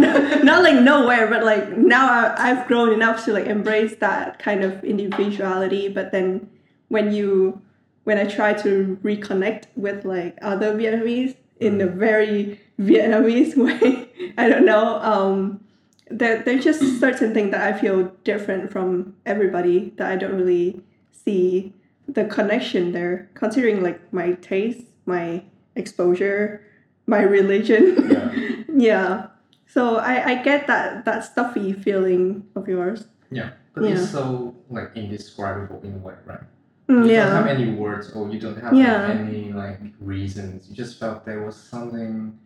not, 0.03 0.43
not 0.51 0.63
like 0.63 0.79
nowhere, 0.91 1.27
but 1.33 1.43
like 1.43 1.65
now 1.77 2.33
I've 2.37 2.65
grown 2.67 2.93
enough 2.93 3.25
to 3.25 3.33
like 3.33 3.47
embrace 3.47 3.95
that 4.07 4.39
kind 4.39 4.63
of 4.63 4.71
individuality. 4.83 5.89
But 5.89 6.11
then 6.13 6.47
when 6.87 7.11
you 7.11 7.61
when 8.03 8.17
I 8.17 8.25
try 8.25 8.53
to 8.53 8.97
reconnect 9.03 9.65
with 9.75 10.05
like 10.05 10.37
other 10.41 10.75
Vietnamese 10.75 11.35
in 11.59 11.79
a 11.81 11.87
very 11.87 12.59
Vietnamese 12.79 13.55
way, 13.65 14.09
I 14.37 14.49
don't 14.49 14.65
know. 14.65 14.99
Um, 15.01 15.63
there 16.09 16.41
there's 16.43 16.63
just 16.63 16.81
certain 16.99 17.33
things 17.33 17.51
that 17.51 17.73
I 17.73 17.77
feel 17.79 18.11
different 18.23 18.71
from 18.71 19.15
everybody 19.25 19.93
that 19.97 20.11
I 20.11 20.15
don't 20.15 20.35
really 20.35 20.81
see 21.11 21.73
the 22.07 22.25
connection 22.25 22.91
there. 22.91 23.29
Considering 23.35 23.81
like 23.81 24.11
my 24.11 24.33
taste, 24.33 24.85
my 25.05 25.43
exposure, 25.75 26.65
my 27.05 27.21
religion. 27.21 27.95
Yeah. 28.09 28.63
yeah. 28.75 29.27
So 29.67 29.97
I, 29.97 30.31
I 30.31 30.43
get 30.43 30.67
that 30.67 31.05
that 31.05 31.23
stuffy 31.23 31.73
feeling 31.73 32.45
of 32.55 32.67
yours. 32.67 33.05
Yeah. 33.29 33.51
But 33.73 33.83
Yeah. 33.83 33.91
it's 33.91 34.09
so 34.11 34.55
like 34.69 34.91
indescribable 34.95 35.79
in 35.83 35.93
a 35.93 35.97
way, 35.97 36.15
right? 36.25 36.41
Mm, 36.91 37.05
you 37.05 37.13
yeah. 37.13 37.25
don't 37.25 37.35
have 37.35 37.47
any 37.47 37.71
words 37.71 38.11
or 38.11 38.29
you 38.29 38.37
don't 38.37 38.59
have 38.61 38.73
Yeah. 38.73 39.07
any 39.11 39.53
like 39.53 39.79
reasons. 40.01 40.69
You 40.69 40.75
just 40.75 40.99
felt 40.99 41.23
there 41.25 41.41
was 41.41 41.55
something 41.55 42.37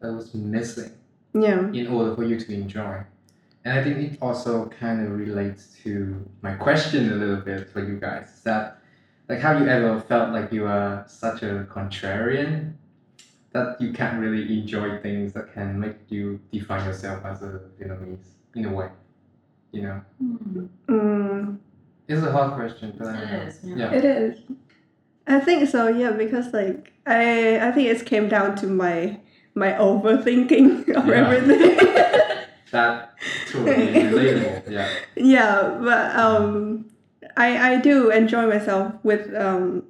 that 0.00 0.12
was 0.12 0.34
missing 0.34 0.92
yeah. 1.32 1.70
in 1.70 1.86
order 1.86 2.14
for 2.16 2.24
you 2.24 2.36
to 2.40 2.52
enjoy. 2.52 3.04
And 3.64 3.78
I 3.78 3.84
think 3.84 3.96
it 3.98 4.18
also 4.20 4.66
kind 4.66 5.06
of 5.06 5.12
relates 5.12 5.76
to 5.84 6.28
my 6.42 6.54
question 6.54 7.12
a 7.12 7.14
little 7.14 7.42
bit 7.50 7.70
for 7.70 7.80
you 7.88 7.96
guys. 8.00 8.26
Is 8.34 8.42
that 8.42 8.78
like 9.28 9.38
have 9.38 9.60
you 9.60 9.68
ever 9.68 10.00
felt 10.00 10.32
like 10.32 10.52
you 10.52 10.66
are 10.66 11.04
such 11.06 11.42
a 11.42 11.66
contrarian 11.70 12.74
that 13.52 13.80
you 13.80 13.92
can't 13.92 14.20
really 14.20 14.58
enjoy 14.58 14.98
things 14.98 15.32
that 15.34 15.54
can 15.54 15.78
make 15.78 15.98
you 16.08 16.40
define 16.50 16.84
yourself 16.84 17.24
as 17.24 17.42
a 17.42 17.60
Vietnamese 17.78 18.26
in 18.56 18.64
a 18.64 18.72
way? 18.72 18.88
You 19.70 19.82
know? 19.82 20.00
Mm, 20.88 21.58
It's 22.08 22.22
a 22.22 22.30
hard 22.32 22.54
question, 22.54 22.94
but 22.98 23.08
I 23.08 23.20
don't 23.20 23.30
know. 23.30 23.36
It 23.40 23.48
is, 23.48 23.60
yeah. 23.64 23.76
Yeah. 23.76 23.94
it 23.94 24.04
is. 24.04 24.38
I 25.26 25.40
think 25.40 25.68
so, 25.68 25.88
yeah, 25.88 26.10
because 26.10 26.52
like 26.52 26.92
I 27.06 27.58
I 27.68 27.72
think 27.72 27.88
it 27.88 28.04
came 28.06 28.28
down 28.28 28.56
to 28.56 28.66
my 28.66 29.20
my 29.54 29.72
overthinking 29.72 30.88
of 30.96 31.06
Yeah. 31.06 31.14
everything. 31.14 31.78
That 32.70 33.14
totally 33.52 33.86
relatable. 33.94 34.68
Yeah. 34.68 34.88
yeah, 35.14 35.78
but 35.80 36.16
um 36.16 36.86
I 37.36 37.74
I 37.74 37.80
do 37.80 38.10
enjoy 38.10 38.46
myself 38.48 38.92
with 39.04 39.32
um 39.34 39.84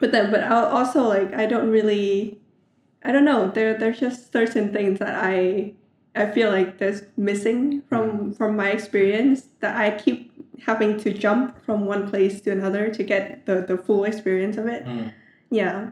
with 0.00 0.12
them, 0.12 0.30
but 0.30 0.42
I'll 0.44 0.66
also 0.66 1.02
like 1.08 1.32
I 1.34 1.46
don't 1.46 1.70
really 1.70 2.38
I 3.02 3.12
don't 3.12 3.24
know, 3.24 3.50
there 3.50 3.78
there's 3.78 3.98
just 3.98 4.30
certain 4.30 4.72
things 4.72 4.98
that 4.98 5.14
I 5.24 5.72
I 6.14 6.26
feel 6.30 6.50
like 6.50 6.76
there's 6.78 7.02
missing 7.16 7.80
from 7.88 8.34
from 8.34 8.56
my 8.56 8.68
experience 8.70 9.48
that 9.60 9.74
I 9.74 9.96
keep 9.96 10.31
having 10.60 10.98
to 11.00 11.12
jump 11.12 11.64
from 11.64 11.86
one 11.86 12.08
place 12.08 12.40
to 12.42 12.50
another 12.50 12.92
to 12.92 13.02
get 13.02 13.46
the, 13.46 13.64
the 13.66 13.76
full 13.76 14.04
experience 14.04 14.56
of 14.56 14.66
it. 14.66 14.84
Mm. 14.84 15.12
Yeah. 15.50 15.90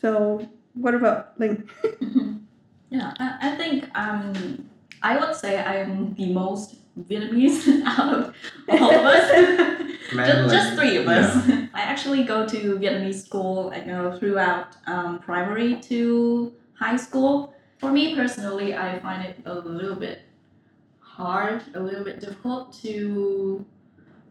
So 0.00 0.48
what 0.74 0.94
about 0.94 1.38
like 1.38 1.60
yeah, 2.90 3.14
I, 3.18 3.38
I 3.40 3.56
think 3.56 3.88
um, 3.94 4.68
I 5.02 5.18
would 5.18 5.34
say 5.34 5.62
I'm 5.62 6.14
the 6.14 6.32
most 6.32 6.76
Vietnamese 6.98 7.82
out 7.86 8.14
of 8.14 8.34
all 8.68 8.94
of 8.94 9.04
us. 9.04 9.80
Just, 10.14 10.54
just 10.54 10.76
three 10.76 10.98
of 10.98 11.08
us. 11.08 11.48
I 11.72 11.80
actually 11.80 12.24
go 12.24 12.46
to 12.46 12.78
Vietnamese 12.78 13.24
school, 13.24 13.72
you 13.74 13.86
know, 13.86 14.16
throughout 14.16 14.76
um, 14.86 15.18
primary 15.18 15.80
to 15.88 16.52
high 16.74 16.96
school. 16.96 17.54
For 17.78 17.90
me 17.90 18.14
personally, 18.14 18.76
I 18.76 19.00
find 19.00 19.24
it 19.24 19.38
a 19.44 19.54
little 19.54 19.96
bit 19.96 20.20
hard, 21.00 21.62
a 21.74 21.80
little 21.80 22.04
bit 22.04 22.20
difficult 22.20 22.72
to 22.82 23.64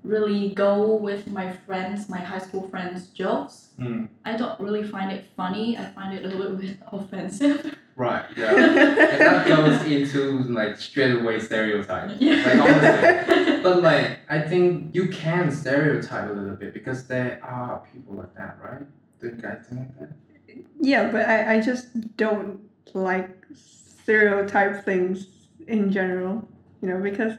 really 0.03 0.49
go 0.49 0.95
with 0.95 1.27
my 1.27 1.51
friends, 1.51 2.09
my 2.09 2.19
high 2.19 2.39
school 2.39 2.67
friends' 2.69 3.07
jokes. 3.07 3.69
Mm. 3.79 4.09
I 4.25 4.35
don't 4.37 4.59
really 4.59 4.83
find 4.83 5.11
it 5.11 5.25
funny. 5.37 5.77
I 5.77 5.85
find 5.85 6.13
it 6.17 6.25
a 6.25 6.35
little 6.35 6.57
bit 6.57 6.77
offensive. 6.91 7.75
Right. 7.95 8.25
Yeah. 8.35 8.53
and 8.55 9.21
that 9.21 9.47
goes 9.47 9.81
into 9.85 10.39
like 10.51 10.77
straight 10.77 11.15
away 11.15 11.39
stereotype. 11.39 12.11
Yeah. 12.19 12.35
Like 12.45 12.59
honestly. 12.59 13.61
But 13.63 13.81
like 13.83 14.19
I 14.29 14.39
think 14.41 14.93
you 14.95 15.07
can 15.09 15.51
stereotype 15.51 16.29
a 16.29 16.33
little 16.33 16.55
bit 16.55 16.73
because 16.73 17.07
there 17.07 17.39
are 17.43 17.83
people 17.93 18.15
like 18.15 18.33
that, 18.35 18.57
right? 18.61 18.81
Do 19.21 19.27
you 19.27 19.33
guys 19.41 19.65
think 19.69 19.81
like 19.99 20.09
that? 20.09 20.17
yeah, 20.81 21.11
but 21.11 21.27
I, 21.29 21.55
I 21.55 21.61
just 21.61 22.17
don't 22.17 22.59
like 22.93 23.29
stereotype 23.53 24.83
things 24.83 25.27
in 25.67 25.91
general, 25.91 26.47
you 26.81 26.89
know, 26.89 26.99
because 26.99 27.33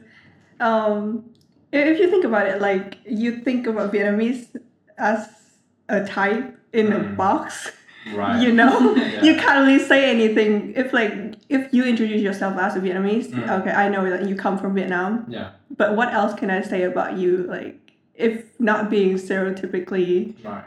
um 0.59 1.25
i- 1.34 1.34
if 1.79 1.99
you 1.99 2.09
think 2.09 2.23
about 2.25 2.47
it, 2.47 2.61
like 2.61 2.97
you 3.05 3.37
think 3.37 3.67
about 3.67 3.91
Vietnamese 3.93 4.47
as 4.97 5.27
a 5.89 6.05
type 6.05 6.57
in 6.73 6.91
a 6.93 6.99
Mm. 6.99 7.15
box, 7.15 7.71
Right. 8.13 8.41
you 8.41 8.51
know? 8.51 8.95
Yeah. 8.95 9.23
You 9.23 9.35
can't 9.35 9.65
really 9.65 9.79
say 9.79 10.09
anything 10.09 10.73
if 10.75 10.93
like 10.93 11.13
if 11.49 11.73
you 11.73 11.83
introduce 11.83 12.21
yourself 12.21 12.57
as 12.57 12.75
a 12.75 12.79
Vietnamese, 12.79 13.27
Mm. 13.31 13.49
okay, 13.61 13.71
I 13.71 13.89
know 13.89 14.09
that 14.09 14.27
you 14.29 14.35
come 14.35 14.57
from 14.57 14.73
Vietnam. 14.75 15.25
Yeah. 15.27 15.49
But 15.77 15.95
what 15.95 16.13
else 16.13 16.33
can 16.33 16.49
I 16.49 16.61
say 16.61 16.83
about 16.83 17.17
you, 17.17 17.45
like 17.49 17.75
if 18.15 18.43
not 18.59 18.89
being 18.89 19.15
stereotypically 19.17 20.33
Right. 20.43 20.63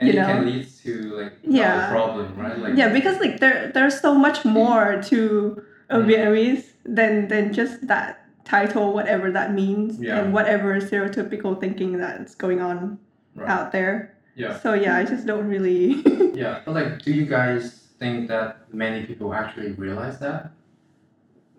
And 0.00 0.08
You 0.08 0.20
it 0.20 0.26
can 0.26 0.44
know? 0.44 0.50
lead 0.50 0.66
to 0.84 0.92
like 1.20 1.32
Yeah. 1.42 1.88
problem, 1.90 2.26
right? 2.36 2.58
Like 2.58 2.76
yeah 2.76 2.88
because 2.88 3.18
like 3.20 3.38
there 3.40 3.70
there's 3.74 4.00
so 4.00 4.14
much 4.14 4.44
more 4.44 5.00
to 5.10 5.62
a 5.88 5.98
Mm. 5.98 6.06
vietnamese 6.08 6.64
than 6.84 7.28
than 7.28 7.52
just 7.52 7.86
that 7.88 8.23
title 8.44 8.92
whatever 8.92 9.30
that 9.30 9.52
means 9.54 10.00
Yeah. 10.00 10.18
and 10.18 10.32
whatever 10.32 10.78
stereotypical 10.80 11.58
thinking 11.58 11.98
that's 11.98 12.34
going 12.34 12.60
on 12.60 12.98
Right. 13.34 13.48
out 13.48 13.72
there 13.72 14.16
Yeah. 14.36 14.58
so 14.58 14.74
yeah 14.74 14.96
i 14.96 15.04
just 15.04 15.26
don't 15.26 15.48
really 15.48 16.02
Yeah. 16.34 16.60
But 16.64 16.74
like 16.74 17.02
do 17.02 17.12
you 17.12 17.26
guys 17.26 17.62
think 17.98 18.28
that 18.28 18.72
many 18.72 19.06
people 19.06 19.32
actually 19.32 19.70
realize 19.72 20.18
that? 20.18 20.50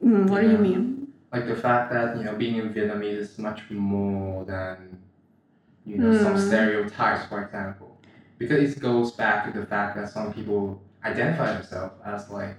Mm, 0.03 0.29
what 0.29 0.41
do 0.41 0.49
you 0.51 0.57
mean 0.57 1.07
like 1.31 1.47
the 1.47 1.55
fact 1.55 1.91
that 1.93 2.17
you 2.17 2.23
know 2.23 2.35
being 2.35 2.57
in 2.57 2.73
Vietnamese 2.73 3.17
is 3.27 3.37
much 3.39 3.61
more 3.71 4.43
than 4.45 4.99
you 5.85 5.97
know 5.97 6.11
some 6.23 6.33
Hmm. 6.33 6.39
stereotypes, 6.49 7.25
for 7.27 7.41
example, 7.45 7.97
because 8.37 8.73
it 8.75 8.79
goes 8.81 9.11
back 9.13 9.45
to 9.45 9.57
the 9.59 9.65
fact 9.65 9.95
that 9.97 10.09
some 10.09 10.33
people 10.33 10.81
identify 11.05 11.53
themselves 11.53 11.95
as 12.05 12.29
like 12.29 12.55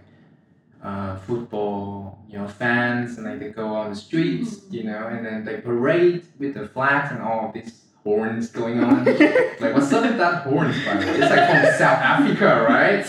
uh, 0.83 1.17
football, 1.19 2.25
you 2.29 2.39
know, 2.39 2.47
fans, 2.49 3.19
and 3.19 3.27
like 3.27 3.41
they 3.41 3.49
go 3.51 3.69
on 3.69 3.91
the 3.91 3.97
streets, 3.97 4.61
you 4.71 4.85
know, 4.85 5.07
and 5.09 5.25
then 5.25 5.45
they 5.45 5.59
parade 5.61 6.27
with 6.39 6.55
the 6.55 6.69
flags 6.69 7.11
and 7.12 7.21
all 7.23 7.49
of 7.49 7.55
these 7.55 7.83
horns 8.05 8.51
going 8.51 8.83
on. 8.83 9.05
like, 9.61 9.75
what's 9.75 9.93
up 9.93 10.05
with 10.05 10.19
that 10.19 10.43
horns, 10.45 10.77
by 10.85 10.95
the 10.97 11.07
way? 11.07 11.12
It's 11.12 11.31
like 11.31 11.51
from 11.51 11.79
South 11.79 11.99
Africa, 12.03 12.67
right? 12.69 13.07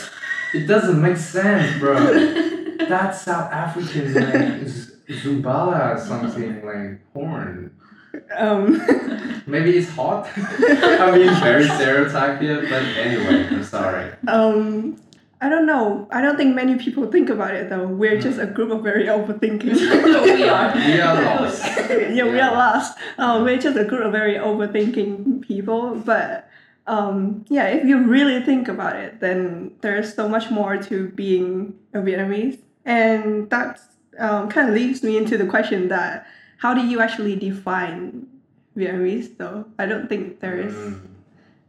It 0.53 0.65
doesn't 0.65 1.01
make 1.01 1.17
sense, 1.17 1.77
bro 1.79 2.55
that's 2.87 3.21
South 3.21 3.51
African 3.51 4.13
like 4.13 4.67
Z- 4.67 4.93
Zumbala 5.09 5.95
or 5.95 5.99
something 5.99 6.65
like 6.65 6.99
horn. 7.13 7.75
um 8.35 8.81
Maybe 9.47 9.77
it's 9.77 9.89
hot. 9.89 10.27
I 10.37 11.11
mean, 11.11 11.33
very 11.41 11.67
stereotype 11.67 12.41
here, 12.41 12.61
but 12.61 12.83
anyway, 12.83 13.47
I'm 13.47 13.63
sorry. 13.63 14.11
um 14.27 14.97
i 15.41 15.47
don't 15.49 15.65
know 15.65 16.07
i 16.11 16.19
don't 16.21 16.35
think 16.37 16.55
many 16.55 16.75
people 16.77 17.09
think 17.11 17.29
about 17.29 17.53
it 17.53 17.69
though 17.69 17.87
we're 17.87 18.19
just 18.19 18.39
a 18.39 18.45
group 18.45 18.71
of 18.71 18.81
very 18.83 19.05
overthinking 19.05 19.75
we 20.37 20.43
are. 20.49 20.73
We 20.75 20.99
are 20.99 21.21
lost. 21.23 21.63
yeah, 21.89 22.23
we 22.23 22.37
Yeah. 22.37 22.49
are 22.49 22.55
lost. 22.55 22.97
Um, 23.17 23.43
we're 23.43 23.57
just 23.67 23.77
a 23.77 23.85
group 23.85 24.03
of 24.05 24.11
very 24.11 24.35
overthinking 24.35 25.41
people. 25.47 25.95
But 25.95 26.49
um, 26.87 27.45
yeah, 27.49 27.67
if 27.67 27.85
you 27.87 27.97
really 28.03 28.41
think 28.43 28.67
about 28.67 28.95
it, 28.95 29.19
then 29.19 29.71
there's 29.81 30.13
so 30.13 30.27
much 30.29 30.49
more 30.49 30.77
to 30.77 31.09
being 31.09 31.73
a 31.93 31.99
Vietnamese, 31.99 32.59
and 32.85 33.49
that 33.49 33.79
um, 34.19 34.47
kind 34.49 34.69
of 34.69 34.75
leads 34.75 35.03
me 35.03 35.17
into 35.17 35.37
the 35.37 35.45
question 35.45 35.87
that 35.89 36.25
how 36.57 36.73
do 36.73 36.81
you 36.85 36.99
actually 37.01 37.35
define 37.35 38.25
Vietnamese? 38.77 39.37
Though 39.37 39.65
I 39.77 39.85
don't 39.85 40.07
think 40.07 40.39
there 40.39 40.57
is 40.59 40.73
Mm, 40.73 40.99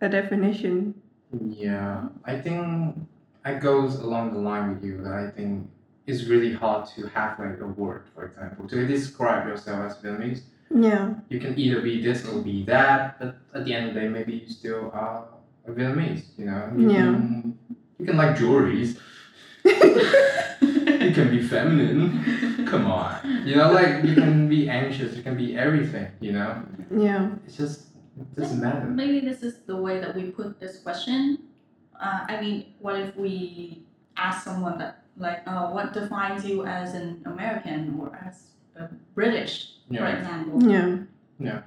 a 0.01 0.09
definition. 0.09 0.95
yeah, 1.51 2.09
I 2.25 2.39
think 2.39 2.95
it 3.45 3.61
goes 3.61 3.97
along 3.97 4.33
the 4.33 4.41
line 4.41 4.75
with 4.75 4.85
you 4.85 5.03
that 5.03 5.13
I 5.13 5.31
think 5.31 5.69
it's 6.07 6.25
really 6.25 6.53
hard 6.53 6.89
to 6.97 7.07
have 7.09 7.39
like 7.39 7.61
a 7.61 7.67
word, 7.67 8.05
for 8.15 8.25
example, 8.25 8.69
to 8.69 8.87
describe 8.87 9.47
yourself 9.47 9.91
as 9.91 9.97
Vietnamese. 9.99 10.41
Yeah, 10.71 11.15
you 11.31 11.41
can 11.41 11.59
either 11.59 11.81
be 11.81 12.03
this 12.03 12.27
or 12.29 12.43
be 12.43 12.65
that, 12.65 13.19
but 13.19 13.37
at 13.55 13.65
the 13.65 13.73
end 13.73 13.89
of 13.89 13.95
the 13.95 14.01
day, 14.01 14.09
maybe 14.09 14.35
you 14.35 14.51
still 14.51 14.91
are 14.93 15.27
a 15.67 15.71
Vietnamese, 15.71 16.25
you 16.37 16.47
know? 16.47 16.71
You 16.77 16.91
Yeah. 16.91 17.05
Can, 17.13 17.59
you 17.99 18.07
can 18.07 18.17
like 18.17 18.37
jewelries. 18.37 18.99
you 19.65 21.13
can 21.15 21.31
be 21.31 21.43
feminine. 21.43 22.67
Come 22.67 22.87
on. 22.87 23.47
You 23.47 23.57
know, 23.57 23.73
like 23.73 24.05
you 24.05 24.15
can 24.15 24.49
be 24.49 24.69
anxious, 24.69 25.17
you 25.17 25.23
can 25.23 25.37
be 25.37 25.57
everything, 25.57 26.09
you 26.21 26.33
know? 26.33 26.63
yeah, 26.91 27.31
It's 27.47 27.57
just, 27.57 27.87
it 28.21 28.37
doesn't 28.37 28.61
matter. 28.61 28.87
Maybe 28.87 29.21
this 29.21 29.43
is 29.43 29.61
the 29.67 29.77
way 29.77 30.01
that 30.01 30.15
we 30.15 30.31
put 30.31 30.61
this 30.61 30.79
question. 30.81 31.48
Uh, 32.01 32.25
I 32.29 32.41
mean, 32.41 32.67
what 32.79 32.99
if 32.99 33.17
we 33.17 33.83
ask 34.17 34.45
someone 34.45 34.79
that 34.79 35.03
like 35.17 35.43
uh, 35.47 35.69
what 35.71 35.93
defines 35.93 36.45
you 36.45 36.65
as 36.65 36.95
an 36.95 37.23
American 37.27 37.99
or 37.99 38.17
as 38.25 38.51
a 38.77 38.89
British, 39.15 39.75
for 39.89 39.95
Yeah. 39.95 40.17
example. 40.17 40.71
Yeah. 40.71 40.97
Yeah. 41.41 41.61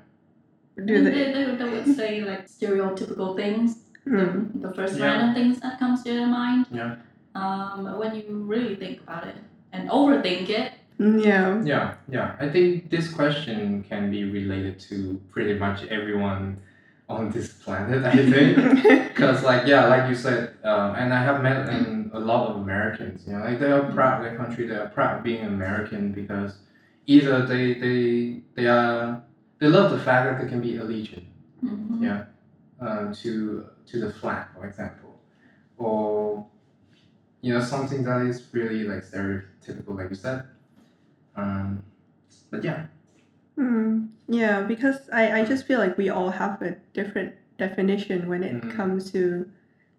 Do 0.86 1.04
they? 1.04 1.12
they, 1.12 1.34
they, 1.34 1.56
they 1.56 1.70
would 1.70 1.96
say 2.02 2.22
like 2.22 2.48
stereotypical 2.48 3.36
things, 3.36 3.78
Mm. 4.08 4.62
the, 4.62 4.68
the 4.70 4.74
first 4.74 4.98
Yeah. 4.98 5.06
random 5.06 5.36
things 5.36 5.60
that 5.60 5.78
comes 5.80 6.02
to 6.04 6.14
your 6.14 6.28
mind. 6.28 6.66
Yeah. 6.72 6.96
Um, 7.36 8.00
when 8.00 8.16
you 8.16 8.24
really 8.28 8.76
think 8.76 9.02
about 9.04 9.28
it 9.28 9.36
and 9.74 9.90
overthink 9.90 10.50
it, 10.50 10.72
Yeah. 10.98 11.62
Yeah, 11.64 11.96
yeah. 12.10 12.36
I 12.40 12.48
think 12.50 12.90
this 12.90 13.12
question 13.12 13.84
can 13.90 14.10
be 14.12 14.24
related 14.24 14.80
to 14.90 15.20
pretty 15.34 15.56
much 15.60 15.84
everyone 15.90 16.58
on 17.12 17.30
this 17.32 17.54
planet. 17.54 18.04
I 18.06 18.16
think 18.16 18.84
because, 19.10 19.44
like, 19.44 19.68
yeah, 19.68 19.88
like 19.88 20.10
you 20.10 20.16
said, 20.16 20.56
um, 20.64 20.96
and 20.96 21.14
I 21.14 21.22
have 21.24 21.42
met 21.44 21.70
um, 21.70 22.12
a 22.14 22.20
lot 22.20 22.50
of 22.50 22.58
Americans. 22.58 23.24
You 23.28 23.34
know, 23.34 23.44
like 23.46 23.60
they 23.60 23.72
are 23.72 23.84
proud 23.92 24.18
of 24.18 24.24
their 24.26 24.38
country. 24.38 24.68
They 24.68 24.76
are 24.76 24.90
proud 24.90 25.18
of 25.18 25.24
being 25.24 25.46
American 25.46 26.12
because 26.12 26.58
either 27.08 27.46
they 27.46 27.74
they 27.76 28.42
they 28.56 28.68
are 28.68 29.22
they 29.60 29.68
love 29.68 29.92
the 29.92 30.00
fact 30.00 30.22
that 30.28 30.42
they 30.44 30.50
can 30.50 30.62
be 30.62 30.74
allegiant 30.74 31.26
mhm, 31.64 32.02
Yeah. 32.02 32.26
uh, 32.82 33.14
to 33.22 33.66
to 33.90 34.00
the 34.00 34.12
flag, 34.12 34.46
for 34.56 34.66
example, 34.66 35.20
or 35.78 36.46
you 37.42 37.54
know 37.54 37.62
something 37.62 38.04
that 38.04 38.22
is 38.26 38.48
really 38.54 38.84
like 38.84 39.04
stereotypical, 39.04 39.98
like 39.98 40.10
you 40.10 40.16
said. 40.16 40.44
Um, 41.36 41.84
but 42.50 42.64
yeah, 42.64 42.86
Mm, 43.58 44.10
yeah, 44.28 44.62
because 44.62 45.10
I, 45.12 45.42
I 45.42 45.46
just 45.46 45.66
feel 45.66 45.80
like 45.80 45.98
we 45.98 46.10
all 46.10 46.30
have 46.30 46.62
a 46.62 46.76
different 46.94 47.34
definition 47.58 48.28
when 48.28 48.44
it 48.44 48.62
Mm. 48.62 48.76
comes 48.76 49.12
to 49.12 49.50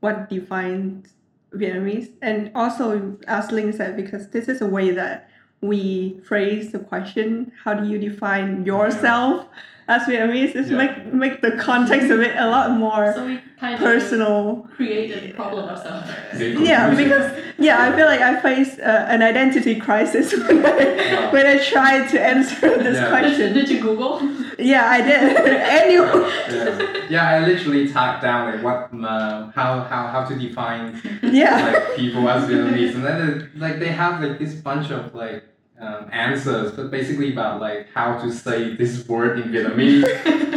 what 0.00 0.28
defines 0.28 1.14
Vietnamese. 1.54 2.10
And 2.22 2.50
also, 2.54 3.16
as 3.28 3.52
Ling 3.52 3.72
said, 3.72 3.96
because 3.96 4.28
this 4.30 4.48
is 4.48 4.60
a 4.62 4.66
way 4.66 4.90
that 4.90 5.28
we 5.60 6.18
phrase 6.24 6.72
the 6.72 6.78
question, 6.80 7.52
how 7.62 7.74
do 7.74 7.86
you 7.88 7.98
define 7.98 8.64
yourself 8.66 9.46
as 9.94 10.02
Vietnamese, 10.08 10.54
is 10.60 10.70
Yeah. 10.70 10.76
make, 10.82 10.94
make 11.24 11.34
the 11.46 11.52
context 11.68 12.08
of 12.14 12.20
it 12.20 12.34
a 12.36 12.48
lot 12.56 12.66
more 12.84 13.12
so 13.14 13.26
we 13.26 13.36
kind 13.60 13.74
of 13.74 13.80
personal. 13.80 14.66
created 14.76 15.30
a 15.30 15.34
problem 15.40 15.62
ourselves. 15.72 16.08
They 16.38 16.48
Yeah, 16.70 16.94
because 17.02 17.26
yeah, 17.66 17.76
I 17.86 17.88
feel 17.96 18.06
like 18.12 18.20
I 18.30 18.32
face 18.48 18.72
uh, 18.78 19.06
an 19.14 19.20
identity 19.32 19.74
crisis 19.86 20.26
when 20.46 20.64
I, 20.64 20.78
Yeah. 20.78 21.32
when 21.34 21.46
I 21.54 21.56
try 21.74 21.92
to 22.12 22.16
answer 22.32 22.68
this 22.86 22.96
Yeah. 22.98 23.08
question. 23.14 23.46
Did 23.58 23.68
you 23.72 23.80
Google? 23.86 24.14
Yeah, 24.58 24.86
I 24.96 24.98
did. 25.10 25.22
anyway, 25.82 26.12
yeah. 26.50 27.06
yeah, 27.14 27.30
I 27.34 27.36
literally 27.50 27.84
typed 27.96 28.20
down 28.28 28.40
like 28.50 28.60
what 28.66 28.78
uh, 29.12 29.50
how 29.58 29.70
how 29.92 30.02
how 30.14 30.22
to 30.30 30.34
define 30.46 30.84
yeah, 31.22 31.54
like 31.66 31.96
people 32.00 32.22
as 32.34 32.40
Vietnamese, 32.50 32.94
and 32.96 33.04
then 33.08 33.50
like 33.64 33.76
they 33.82 33.92
have 34.02 34.14
like 34.24 34.36
this 34.42 34.54
bunch 34.68 34.90
of 34.90 35.14
like 35.24 35.42
um, 35.82 36.08
answers, 36.12 36.72
but 36.72 36.90
basically 36.90 37.32
about 37.32 37.60
like 37.60 37.88
how 37.92 38.16
to 38.22 38.32
say 38.32 38.76
this 38.76 39.06
word 39.08 39.40
in 39.40 39.50
Vietnamese. 39.50 40.04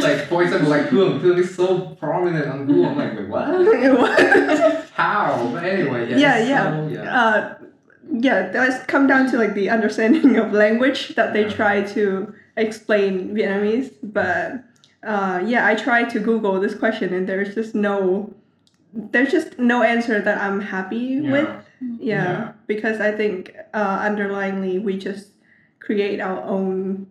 like 0.00 0.26
for 0.28 0.42
example, 0.42 0.70
like 0.70 0.88
Thương, 0.88 1.20
Thương 1.20 1.36
is 1.38 1.54
so 1.54 1.80
prominent 2.00 2.46
on 2.46 2.66
Google. 2.66 2.86
I'm 2.86 2.96
like, 2.98 3.16
wait, 3.18 3.28
what? 3.28 4.84
How? 4.94 5.50
But 5.52 5.64
anyway, 5.64 6.10
yeah. 6.10 6.16
Yeah, 6.16 6.38
yeah. 6.48 6.70
So, 6.70 6.88
yeah. 6.88 7.20
uh, 7.20 7.54
yeah. 8.12 8.48
That's 8.52 8.84
come 8.86 9.06
down 9.06 9.28
to 9.30 9.36
like 9.36 9.54
the 9.54 9.68
understanding 9.68 10.36
of 10.36 10.52
language 10.52 11.14
that 11.16 11.32
they 11.32 11.42
Yeah. 11.42 11.52
try 11.52 11.82
to 11.82 12.32
explain 12.56 13.34
Vietnamese. 13.34 13.92
But 14.02 14.62
uh, 15.02 15.42
yeah, 15.44 15.66
I 15.66 15.74
tried 15.74 16.08
to 16.10 16.20
Google 16.20 16.60
this 16.60 16.74
question, 16.74 17.12
and 17.12 17.28
there's 17.28 17.54
just 17.54 17.74
no, 17.74 18.32
there's 18.94 19.30
just 19.32 19.58
no 19.58 19.82
answer 19.82 20.20
that 20.20 20.38
I'm 20.38 20.60
happy 20.60 21.20
with. 21.20 21.48
Yeah, 21.80 22.22
Yeah. 22.22 22.52
because 22.66 23.00
I 23.00 23.12
think 23.12 23.54
uh, 23.76 24.00
underlyingly 24.00 24.82
we 24.82 24.96
just 24.96 25.32
create 25.78 26.18
our 26.18 26.42
own 26.42 27.06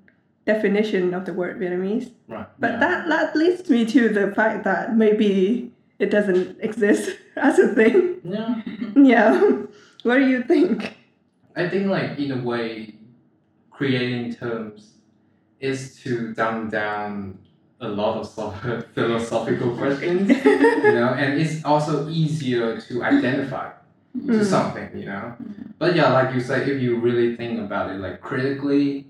definition 0.45 1.13
of 1.13 1.25
the 1.25 1.33
word 1.33 1.59
Vietnamese. 1.59 2.11
Right. 2.27 2.47
But 2.59 2.73
yeah. 2.73 2.79
that 2.79 3.07
that 3.07 3.35
leads 3.35 3.69
me 3.69 3.85
to 3.85 4.09
the 4.09 4.33
fact 4.33 4.63
that 4.63 4.97
maybe 4.97 5.71
it 5.99 6.09
doesn't 6.09 6.59
exist 6.59 7.17
as 7.37 7.59
a 7.59 7.69
thing. 7.73 8.19
Yeah. 8.23 8.61
Yeah. 8.95 9.39
What 10.03 10.17
do 10.17 10.27
you 10.27 10.41
think? 10.43 10.95
I 11.55 11.67
think 11.69 11.87
like 11.87 12.17
in 12.17 12.31
a 12.31 12.41
way, 12.41 12.95
creating 13.69 14.33
terms 14.33 14.93
is 15.59 15.99
to 16.03 16.33
dumb 16.33 16.69
down 16.69 17.37
a 17.81 17.87
lot 17.87 18.17
of 18.17 18.25
sort 18.27 18.55
of 18.63 18.87
philosophical 18.95 19.75
questions, 19.77 20.29
you 20.29 20.95
know, 20.95 21.13
and 21.13 21.39
it's 21.39 21.63
also 21.65 22.07
easier 22.09 22.79
to 22.81 23.03
identify 23.03 23.71
to 24.27 24.39
Mm. 24.39 24.45
something, 24.45 24.89
you 24.95 25.05
know. 25.05 25.33
But 25.79 25.95
yeah, 25.95 26.11
like 26.13 26.33
you 26.33 26.41
say, 26.41 26.57
if 26.71 26.81
you 26.81 26.97
really 26.99 27.35
think 27.35 27.59
about 27.59 27.91
it, 27.91 27.99
like 27.99 28.21
critically, 28.21 29.07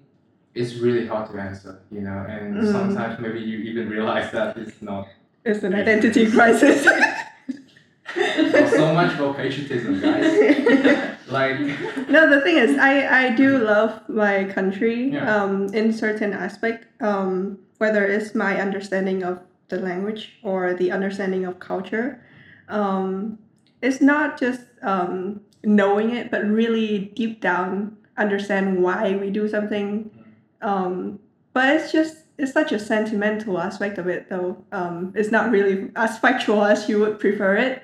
it's 0.53 0.75
really 0.75 1.05
hard 1.07 1.29
to 1.31 1.37
answer, 1.37 1.79
you 1.91 2.01
know, 2.01 2.25
and 2.29 2.55
Mm. 2.57 2.71
sometimes 2.71 3.19
maybe 3.19 3.39
you 3.39 3.57
even 3.59 3.89
realize 3.89 4.31
that 4.31 4.57
it's 4.57 4.81
not. 4.81 5.07
It's 5.43 5.63
an 5.63 5.73
identity 5.75 6.29
crisis. 6.31 6.87
So 8.69 8.93
much 8.93 9.11
for 9.17 9.33
patriotism, 9.33 9.99
guys. 10.01 10.25
Like, 11.27 11.57
no, 12.07 12.29
the 12.29 12.39
thing 12.41 12.57
is, 12.57 12.77
I, 12.77 13.25
I 13.25 13.35
do 13.35 13.57
love 13.57 14.07
my 14.07 14.43
country 14.43 15.09
Yeah. 15.11 15.25
um, 15.35 15.73
in 15.73 15.91
certain 15.91 16.33
aspect, 16.33 16.85
um, 17.01 17.57
whether 17.79 18.05
it's 18.05 18.35
my 18.35 18.61
understanding 18.61 19.23
of 19.23 19.39
the 19.69 19.77
language 19.79 20.37
or 20.43 20.75
the 20.75 20.91
understanding 20.91 21.43
of 21.45 21.59
culture. 21.59 22.21
Um, 22.69 23.39
it's 23.81 24.01
not 24.01 24.39
just 24.39 24.61
um, 24.85 25.41
knowing 25.63 26.11
it, 26.11 26.31
but 26.31 26.45
really 26.45 27.11
deep 27.15 27.41
down 27.41 27.97
understand 28.17 28.81
why 28.81 29.13
we 29.15 29.29
do 29.29 29.47
something. 29.49 30.09
Um, 30.61 31.19
but 31.53 31.75
it's 31.75 31.91
just 31.91 32.17
it's 32.37 32.51
such 32.53 32.71
a 32.71 32.79
sentimental 32.79 33.59
aspect 33.59 33.97
of 33.97 34.07
it, 34.07 34.29
though. 34.29 34.57
Um, 34.71 35.13
it's 35.15 35.31
not 35.31 35.51
really 35.51 35.89
as 35.95 36.17
factual 36.19 36.63
as 36.63 36.87
you 36.89 36.99
would 36.99 37.19
prefer 37.19 37.55
it 37.57 37.83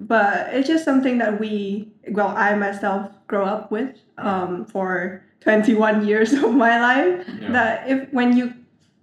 but 0.00 0.54
it's 0.54 0.68
just 0.68 0.84
something 0.84 1.18
that 1.18 1.40
we 1.40 1.92
well 2.12 2.28
i 2.36 2.54
myself 2.54 3.10
grow 3.26 3.44
up 3.44 3.70
with 3.72 3.96
um, 4.18 4.64
for 4.64 5.24
21 5.40 6.06
years 6.06 6.32
of 6.44 6.54
my 6.54 6.80
life 6.80 7.26
yeah. 7.40 7.50
that 7.50 7.88
if 7.88 8.08
when 8.12 8.36
you 8.36 8.54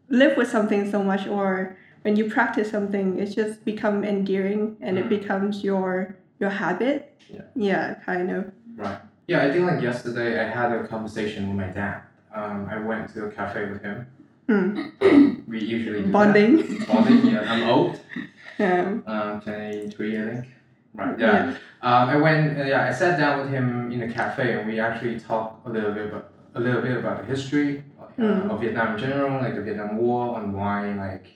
live 0.10 0.38
with 0.38 0.50
something 0.50 0.90
so 0.90 1.04
much 1.04 1.28
or 1.28 1.76
when 2.04 2.16
you 2.16 2.30
practice 2.30 2.72
something 2.72 3.20
it's 3.20 3.36
just 3.36 3.66
become 3.66 4.04
endearing 4.04 4.78
and 4.82 4.98
it 4.98 5.06
Mm. 5.06 5.10
becomes 5.10 5.64
your 5.64 6.16
your 6.40 6.50
habit 6.50 7.14
Yeah. 7.30 7.42
yeah 7.56 7.94
kind 8.06 8.30
of 8.32 8.52
Right. 8.76 9.00
Yeah, 9.28 9.44
I 9.46 9.52
think 9.52 9.66
like 9.72 9.82
yesterday 9.82 10.40
I 10.40 10.48
had 10.50 10.72
a 10.72 10.86
conversation 10.88 11.48
with 11.48 11.58
my 11.58 11.72
dad. 11.74 12.02
Um, 12.36 12.68
I 12.70 12.78
went 12.78 13.10
to 13.14 13.26
a 13.26 13.32
cafe 13.32 13.70
with 13.72 13.82
him. 13.82 14.06
Hmm. 14.50 14.90
We 15.48 15.60
usually 15.62 16.02
do 16.04 16.12
bonding 16.12 16.58
That. 16.58 16.88
Bonding. 16.92 17.26
Yeah, 17.34 17.52
I'm 17.52 17.64
old. 17.70 18.00
yeah 18.60 18.98
Um, 19.08 19.42
23, 19.42 20.18
I 20.22 20.26
think. 20.30 20.46
Right. 20.94 21.18
Yeah. 21.20 21.56
Um, 21.82 22.10
I 22.10 22.18
went. 22.18 22.58
Uh, 22.60 22.64
yeah, 22.64 22.86
I 22.90 22.92
sat 22.92 23.18
down 23.20 23.40
with 23.42 23.50
him 23.50 23.92
in 23.92 24.02
a 24.04 24.12
cafe, 24.12 24.54
and 24.60 24.68
we 24.68 24.80
actually 24.80 25.20
talked 25.20 25.66
a 25.68 25.70
little 25.70 25.94
bit 25.94 26.08
about 26.08 26.32
a 26.56 26.60
little 26.60 26.82
bit 26.82 26.98
about 26.98 27.16
the 27.22 27.26
history 27.26 27.84
uh, 28.02 28.04
Mm. 28.22 28.50
of 28.52 28.62
Vietnam 28.62 28.94
in 28.96 29.00
general, 29.00 29.42
like 29.42 29.56
the 29.56 29.62
Vietnam 29.62 29.98
War, 29.98 30.40
and 30.40 30.54
why 30.54 30.94
like 31.06 31.28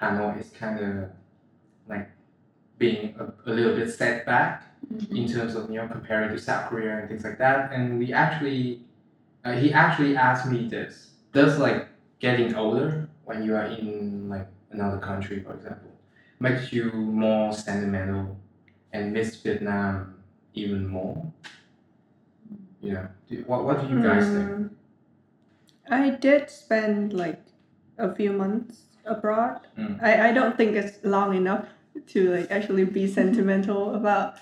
Hanoi 0.00 0.40
is 0.40 0.50
kind 0.50 0.78
of 0.80 1.10
being 2.78 3.14
a, 3.18 3.50
a 3.50 3.52
little 3.52 3.74
bit 3.74 3.90
set 3.92 4.24
back 4.24 4.64
in 5.10 5.30
terms 5.30 5.54
of 5.54 5.70
you 5.70 5.76
know 5.76 5.88
comparing 5.88 6.30
to 6.30 6.38
South 6.38 6.70
Korea 6.70 6.98
and 6.98 7.08
things 7.08 7.24
like 7.24 7.38
that. 7.38 7.72
And 7.72 7.98
we 7.98 8.12
actually, 8.12 8.82
uh, 9.44 9.52
he 9.52 9.72
actually 9.72 10.16
asked 10.16 10.46
me 10.46 10.68
this: 10.68 11.10
Does 11.32 11.58
like 11.58 11.88
getting 12.20 12.54
older 12.54 13.08
when 13.24 13.42
you 13.44 13.54
are 13.56 13.66
in 13.66 14.28
like 14.28 14.48
another 14.70 14.98
country, 14.98 15.42
for 15.42 15.54
example, 15.54 15.90
makes 16.40 16.72
you 16.72 16.90
more 16.92 17.52
sentimental 17.52 18.36
and 18.92 19.12
miss 19.12 19.36
Vietnam 19.42 20.14
even 20.54 20.86
more? 20.86 21.30
You 22.80 22.92
know, 22.92 23.08
do, 23.28 23.44
what 23.46 23.64
what 23.64 23.80
do 23.80 23.88
you 23.94 24.02
guys 24.02 24.24
think? 24.24 24.48
Hmm. 24.48 24.66
i 25.90 26.10
did 26.10 26.50
spend 26.50 27.12
like 27.12 27.40
a 27.98 28.14
few 28.14 28.32
months 28.32 28.82
abroad 29.04 29.60
Mm. 29.78 30.02
I, 30.02 30.28
I 30.28 30.32
don't 30.32 30.56
think 30.56 30.74
it's 30.76 30.98
long 31.04 31.34
enough 31.36 31.66
to 32.06 32.36
like 32.36 32.50
actually 32.50 32.84
be 32.84 33.06
sentimental 33.06 33.94
about 33.94 34.34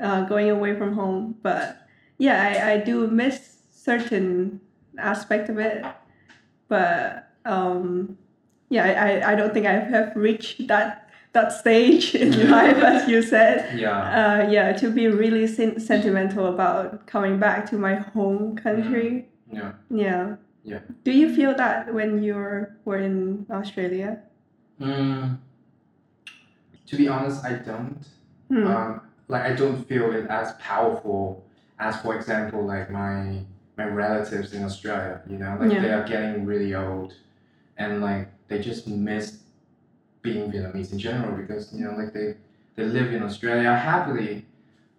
uh, 0.00 0.24
going 0.24 0.50
away 0.50 0.76
from 0.76 0.94
home. 0.94 1.36
But 1.42 1.86
yeah 2.18 2.42
I, 2.42 2.72
I 2.72 2.76
do 2.78 3.06
miss 3.08 3.58
certain 3.70 4.60
aspect 4.98 5.48
of 5.48 5.58
it. 5.58 5.84
But 6.68 7.28
um 7.44 8.16
yeah 8.68 8.84
I, 8.84 9.32
I, 9.32 9.34
don't 9.34 9.52
think 9.52 9.66
I 9.66 9.72
have 9.72 10.12
reached 10.14 10.66
that 10.68 11.10
that 11.32 11.52
stage 11.52 12.14
in 12.14 12.32
Yeah. 12.32 12.50
life 12.50 12.76
as 12.76 13.08
you 13.08 13.22
said. 13.22 13.78
Yeah, 13.78 13.98
uh, 14.20 14.50
yeah 14.50 14.72
to 14.72 14.90
be 14.90 15.08
really 15.08 15.46
sen- 15.46 15.80
sentimental 15.80 16.46
about 16.46 17.06
coming 17.06 17.38
back 17.38 17.68
to 17.70 17.76
my 17.76 17.94
home 17.94 18.56
country. 18.56 19.28
Yeah. 19.50 19.72
yeah. 19.90 20.36
Yeah. 20.64 20.78
do 21.02 21.10
you 21.10 21.34
feel 21.34 21.56
that 21.56 21.92
when 21.92 22.22
you 22.22 22.34
were 22.84 22.98
in 22.98 23.46
australia? 23.50 24.22
Mm, 24.80 25.38
to 26.86 26.96
be 26.96 27.08
honest, 27.08 27.44
I 27.44 27.54
don't. 27.54 28.06
Hmm. 28.48 28.66
Um, 28.66 29.00
like 29.28 29.42
I 29.42 29.54
don't 29.54 29.82
feel 29.88 30.12
it 30.12 30.26
as 30.28 30.52
powerful 30.54 31.44
as 31.78 32.00
for 32.00 32.16
example, 32.16 32.64
like 32.64 32.90
my 32.90 33.40
my 33.76 33.86
relatives 33.86 34.52
in 34.52 34.62
Australia, 34.64 35.22
you 35.28 35.38
know, 35.38 35.56
like 35.58 35.70
they 35.70 35.90
are 35.90 36.06
getting 36.06 36.44
really 36.44 36.74
old, 36.74 37.14
and 37.78 38.00
like 38.00 38.28
they 38.48 38.58
just 38.60 38.86
miss 38.86 39.38
being 40.20 40.52
Vietnamese 40.52 40.92
in 40.92 40.98
general 40.98 41.36
because 41.36 41.72
you 41.72 41.84
know 41.84 41.94
like 41.96 42.12
they 42.12 42.36
they 42.76 42.84
live 42.84 43.12
in 43.12 43.22
Australia 43.22 43.74
happily, 43.74 44.46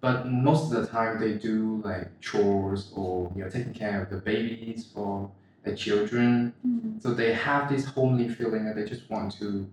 but 0.02 0.28
most 0.28 0.72
of 0.72 0.82
the 0.82 0.88
time 0.88 1.19
they 1.19 1.34
do 1.34 1.82
like 1.84 2.19
chores 2.19 2.91
or 2.96 3.32
you 3.36 3.43
know 3.43 3.50
taking 3.50 3.74
care 3.74 4.02
of 4.02 4.10
the 4.10 4.17
babies 4.17 4.91
or 4.96 5.32
the 5.63 5.76
children. 5.76 6.54
Mm. 6.67 7.02
So 7.02 7.13
they 7.13 7.34
have 7.34 7.69
this 7.69 7.86
homely 7.86 8.28
feeling 8.30 8.65
that 8.65 8.76
they 8.76 8.86
just 8.86 9.10
want 9.10 9.32
to, 9.39 9.69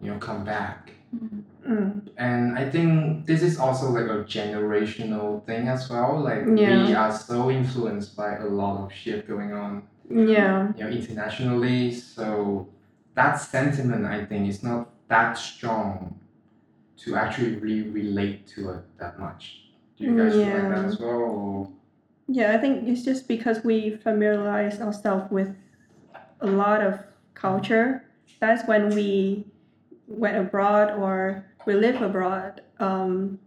you 0.00 0.10
know, 0.10 0.18
come 0.18 0.44
back. 0.44 0.92
Mm. 1.14 2.08
And 2.16 2.58
I 2.58 2.68
think 2.70 3.26
this 3.26 3.42
is 3.42 3.58
also 3.58 3.90
like 3.90 4.04
a 4.06 4.24
generational 4.24 5.44
thing 5.44 5.68
as 5.68 5.88
well. 5.90 6.20
Like 6.20 6.46
we 6.46 6.94
are 6.94 7.12
so 7.12 7.50
influenced 7.50 8.16
by 8.16 8.36
a 8.36 8.46
lot 8.46 8.84
of 8.84 8.92
shit 8.92 9.26
going 9.28 9.52
on, 9.52 9.82
Yeah. 10.08 10.72
you 10.76 10.84
know, 10.84 10.90
internationally. 10.90 11.92
So 11.92 12.68
that 13.14 13.34
sentiment, 13.34 14.06
I 14.06 14.24
think, 14.24 14.48
is 14.48 14.62
not 14.62 14.88
that 15.08 15.36
strong 15.36 16.18
to 16.98 17.16
actually 17.16 17.56
really 17.56 17.88
relate 17.90 18.46
to 18.54 18.70
it 18.70 18.98
that 18.98 19.18
much. 19.18 19.62
Do 19.98 20.04
you 20.04 20.16
guys 20.16 20.32
feel 20.32 20.46
like 20.46 20.68
that 20.70 20.84
as 20.84 20.98
well? 20.98 21.08
Or? 21.10 21.68
Yeah, 22.28 22.54
I 22.54 22.58
think 22.58 22.88
it's 22.88 23.02
just 23.04 23.26
because 23.26 23.64
we 23.64 23.96
familiarize 23.96 24.80
ourselves 24.80 25.30
with 25.30 25.54
a 26.40 26.46
lot 26.46 26.80
of 26.82 27.00
culture. 27.34 28.04
That's 28.38 28.66
when 28.68 28.90
we 28.94 29.46
went 30.10 30.36
abroad 30.36 30.90
or 30.98 31.46
we 31.66 31.74
live 31.74 32.02
abroad. 32.02 32.60
Um, 32.78 33.38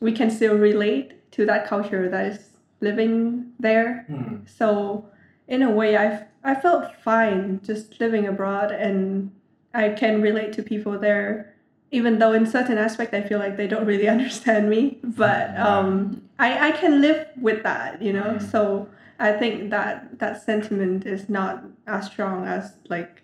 we 0.00 0.12
can 0.12 0.30
still 0.30 0.56
relate 0.56 1.30
to 1.32 1.46
that 1.46 1.66
culture 1.66 2.08
that 2.08 2.26
is 2.26 2.50
living 2.80 3.52
there. 3.58 4.04
Hmm. 4.08 4.36
So 4.46 5.08
in 5.48 5.62
a 5.62 5.70
way, 5.70 5.96
I 5.96 6.26
I 6.42 6.54
felt 6.54 6.94
fine 6.96 7.60
just 7.62 8.00
living 8.00 8.26
abroad, 8.26 8.70
and 8.70 9.30
I 9.74 9.90
can 9.90 10.22
relate 10.22 10.52
to 10.54 10.62
people 10.62 10.98
there. 10.98 11.54
Even 11.92 12.18
though 12.20 12.32
in 12.32 12.46
certain 12.46 12.78
aspect 12.78 13.12
I 13.14 13.22
feel 13.22 13.38
like 13.38 13.56
they 13.56 13.66
don't 13.66 13.84
really 13.84 14.08
understand 14.16 14.70
me, 14.70 14.98
but 15.02 15.58
um, 15.68 16.22
I 16.38 16.68
I 16.68 16.70
can 16.72 17.00
live 17.00 17.26
with 17.40 17.62
that, 17.62 18.00
you 18.00 18.12
know. 18.12 18.38
Mm. 18.38 18.50
So 18.50 18.88
I 19.18 19.32
think 19.32 19.70
that 19.70 20.18
that 20.18 20.42
sentiment 20.42 21.04
is 21.04 21.28
not 21.28 21.64
as 21.86 22.06
strong 22.06 22.46
as 22.46 22.74
like 22.88 23.22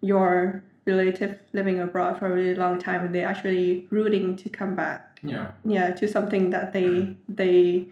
your 0.00 0.62
relative 0.84 1.38
living 1.52 1.78
abroad 1.80 2.18
for 2.18 2.26
a 2.26 2.34
really 2.34 2.54
long 2.54 2.78
time 2.78 3.04
and 3.04 3.14
they're 3.14 3.28
actually 3.28 3.86
rooting 3.90 4.36
to 4.36 4.48
come 4.48 4.74
back 4.74 5.20
Yeah. 5.22 5.52
yeah 5.64 5.90
to 5.92 6.08
something 6.08 6.50
that 6.50 6.72
they 6.72 7.16
they 7.28 7.86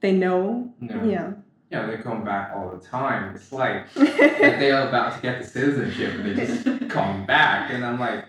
they 0.00 0.12
know 0.12 0.72
Yeah. 0.80 1.04
yeah 1.04 1.28
Yeah, 1.70 1.86
they 1.86 1.96
come 2.08 2.22
back 2.24 2.52
all 2.54 2.68
the 2.76 2.82
time. 2.96 3.34
It's 3.34 3.50
like 3.50 3.86
like 3.96 4.56
they 4.62 4.70
are 4.70 4.86
about 4.88 5.16
to 5.16 5.20
get 5.22 5.34
the 5.42 5.46
citizenship 5.48 6.10
and 6.14 6.24
they 6.26 6.34
just 6.44 6.62
come 6.96 7.24
back 7.26 7.70
and 7.72 7.80
I'm 7.84 7.98
like, 7.98 8.22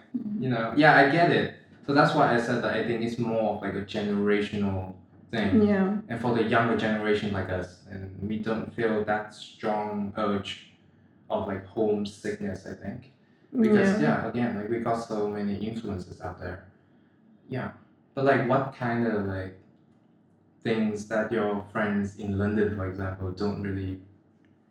you 0.44 0.50
know, 0.50 0.74
yeah, 0.76 0.94
I 1.02 1.04
get 1.12 1.30
it. 1.32 1.48
So 1.86 1.94
that's 1.94 2.14
why 2.16 2.34
I 2.36 2.40
said 2.42 2.64
that 2.64 2.74
I 2.80 2.82
think 2.88 3.04
it's 3.06 3.20
more 3.20 3.48
of 3.56 3.62
like 3.62 3.76
a 3.76 3.86
generational 3.98 4.94
thing. 5.32 5.68
yeah 5.68 5.98
And 6.10 6.18
for 6.24 6.32
the 6.38 6.44
younger 6.56 6.78
generation 6.88 7.28
like 7.40 7.50
us, 7.60 7.68
and 7.92 8.02
we 8.30 8.36
don't 8.40 8.74
feel 8.78 9.04
that 9.12 9.34
strong 9.36 10.14
urge 10.18 10.52
of 11.30 11.40
like 11.52 11.64
homesickness, 11.78 12.66
I 12.66 12.74
think. 12.84 13.12
Because 13.62 14.02
yeah. 14.02 14.28
again, 14.28 14.56
like 14.56 14.70
we 14.70 14.80
got 14.80 15.02
so 15.04 15.30
many 15.30 15.56
influences 15.56 16.22
out 16.22 16.40
there. 16.40 16.66
Yeah. 17.50 17.72
But 18.14 18.26
like 18.26 18.48
what 18.48 18.76
kind 18.76 19.08
of 19.08 19.26
like 19.26 19.58
things 20.64 21.08
that 21.08 21.32
your 21.32 21.64
friends 21.72 22.18
in 22.18 22.38
London, 22.38 22.76
for 22.76 22.88
example, 22.88 23.32
don't 23.32 23.62
really 23.62 24.00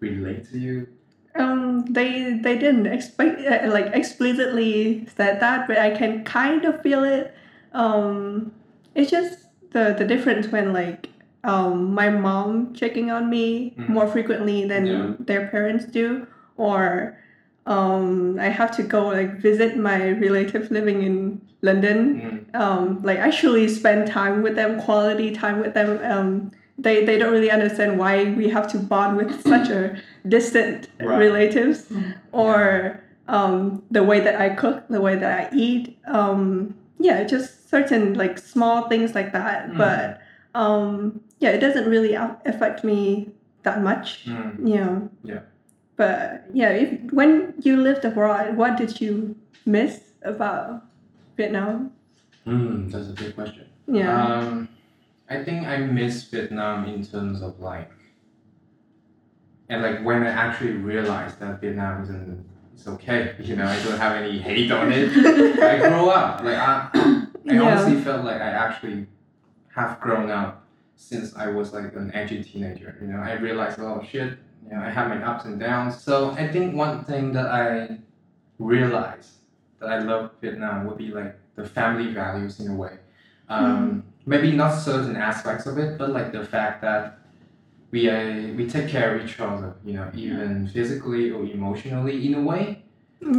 relate 0.00 0.50
to 0.50 0.58
you? 0.58 0.88
Um, 1.36 1.84
they 1.86 2.34
they 2.42 2.56
didn't 2.58 2.86
expect 2.86 3.40
uh, 3.40 3.68
like 3.70 3.86
explicitly 3.92 5.06
said 5.16 5.40
that, 5.40 5.66
but 5.66 5.78
I 5.78 5.90
can 5.90 6.24
kind 6.24 6.64
of 6.64 6.80
feel 6.82 7.02
it. 7.04 7.34
Um, 7.72 8.52
it's 8.94 9.10
just 9.10 9.38
the 9.70 9.94
the 9.98 10.04
difference 10.04 10.46
when 10.48 10.72
like 10.72 11.08
um 11.42 11.92
my 11.92 12.08
mom 12.08 12.72
checking 12.74 13.10
on 13.10 13.28
me 13.28 13.74
Mhm. 13.76 13.88
more 13.88 14.06
frequently 14.06 14.64
than 14.66 14.86
Yeah. 14.86 15.14
their 15.18 15.48
parents 15.48 15.84
do, 15.86 16.26
or 16.56 17.18
um 17.66 18.38
I 18.38 18.48
have 18.48 18.74
to 18.76 18.82
go 18.82 19.06
like 19.08 19.38
visit 19.40 19.76
my 19.76 20.10
relative 20.10 20.70
living 20.70 21.02
in 21.02 21.40
London. 21.62 22.46
Mm. 22.52 22.60
Um, 22.60 23.02
like 23.02 23.18
actually 23.18 23.68
spend 23.68 24.06
time 24.06 24.42
with 24.42 24.54
them, 24.54 24.80
quality 24.80 25.32
time 25.32 25.60
with 25.60 25.72
them. 25.74 25.98
Um, 26.04 26.50
they 26.76 27.04
they 27.04 27.16
don't 27.18 27.32
really 27.32 27.50
understand 27.50 27.98
why 27.98 28.24
we 28.34 28.48
have 28.50 28.66
to 28.72 28.78
bond 28.78 29.16
with 29.16 29.40
such 29.54 29.68
a 29.70 29.96
distant 30.28 30.88
Right. 31.00 31.18
relatives 31.18 31.84
Mm. 31.86 32.14
or 32.32 33.00
um, 33.28 33.82
the 33.90 34.02
way 34.02 34.20
that 34.20 34.36
I 34.38 34.50
cook, 34.50 34.84
the 34.88 35.00
way 35.00 35.16
that 35.16 35.32
I 35.40 35.56
eat. 35.56 35.96
Um, 36.06 36.74
yeah, 36.98 37.24
just 37.24 37.70
certain 37.70 38.12
like 38.14 38.36
small 38.38 38.88
things 38.88 39.14
like 39.14 39.32
that. 39.32 39.70
Mm. 39.70 39.78
But 39.78 40.20
um, 40.54 41.20
yeah, 41.40 41.50
it 41.50 41.60
doesn't 41.60 41.88
really 41.88 42.14
affect 42.44 42.84
me 42.84 43.30
that 43.62 43.82
much. 43.82 44.26
Mm. 44.26 44.68
Yeah. 44.68 44.98
Yeah. 45.24 45.40
But 45.96 46.44
yeah, 46.52 46.70
if 46.70 47.12
when 47.12 47.54
you 47.62 47.76
lived 47.76 48.04
abroad, 48.04 48.56
what 48.56 48.76
did 48.76 49.00
you 49.00 49.36
miss 49.64 50.00
about 50.22 50.84
Vietnam? 51.36 51.92
Mm, 52.46 52.90
that's 52.90 53.08
a 53.08 53.12
big 53.12 53.34
question. 53.34 53.66
Yeah. 53.86 54.38
Um, 54.38 54.68
I 55.30 55.42
think 55.44 55.66
I 55.66 55.78
miss 55.78 56.24
Vietnam 56.24 56.86
in 56.86 57.04
terms 57.06 57.42
of 57.42 57.58
like, 57.60 57.90
and 59.68 59.82
like 59.82 60.04
when 60.04 60.22
I 60.22 60.28
actually 60.30 60.72
realized 60.72 61.38
that 61.40 61.60
Vietnam 61.60 62.02
isn't, 62.02 62.44
it's 62.74 62.86
okay. 62.88 63.34
You 63.40 63.56
know, 63.56 63.64
I 63.64 63.82
don't 63.82 63.98
have 63.98 64.16
any 64.16 64.38
hate 64.38 64.70
on 64.70 64.92
it. 64.92 65.10
I 65.62 65.78
grow 65.88 66.08
up. 66.10 66.42
Like 66.42 66.56
I, 66.56 66.90
I 66.94 67.26
Yeah. 67.44 67.62
honestly 67.62 68.00
felt 68.02 68.24
like 68.24 68.40
I 68.40 68.50
actually 68.50 69.06
have 69.74 70.00
grown 70.00 70.30
up 70.30 70.66
since 70.96 71.34
I 71.36 71.48
was 71.48 71.72
like 71.72 71.94
an 71.94 72.10
edgy 72.14 72.42
teenager. 72.42 72.96
You 73.00 73.08
know, 73.08 73.18
I 73.20 73.32
realized, 73.34 73.78
oh 73.80 74.02
shit, 74.08 74.38
you 74.64 74.70
know, 74.76 74.82
I 74.82 74.90
have 74.90 75.08
my 75.08 75.22
ups 75.22 75.44
and 75.44 75.58
downs. 75.60 76.02
So 76.02 76.30
I 76.32 76.48
think 76.48 76.74
one 76.74 77.04
thing 77.04 77.32
that 77.32 77.46
I 77.46 77.98
realized 78.58 79.30
that 79.80 79.90
I 79.90 79.98
love 79.98 80.30
Vietnam 80.40 80.86
would 80.86 80.98
be 80.98 81.08
like 81.08 81.36
the 81.54 81.64
family 81.64 82.12
values 82.12 82.60
in 82.60 82.70
a 82.70 82.74
way. 82.74 82.98
Um, 83.48 84.04
Maybe 84.26 84.52
not 84.52 84.72
certain 84.74 85.16
aspects 85.16 85.66
of 85.66 85.76
it, 85.76 85.98
but 85.98 86.08
like 86.10 86.32
the 86.32 86.44
fact 86.44 86.80
that 86.80 87.18
we 87.90 88.08
uh, 88.08 88.54
we 88.56 88.66
take 88.66 88.88
care 88.88 89.14
of 89.14 89.22
each 89.24 89.38
other. 89.38 89.74
You 89.84 89.94
know, 89.94 90.10
even 90.14 90.66
physically 90.68 91.30
or 91.30 91.44
emotionally 91.44 92.26
in 92.26 92.34
a 92.34 92.40
way 92.40 92.84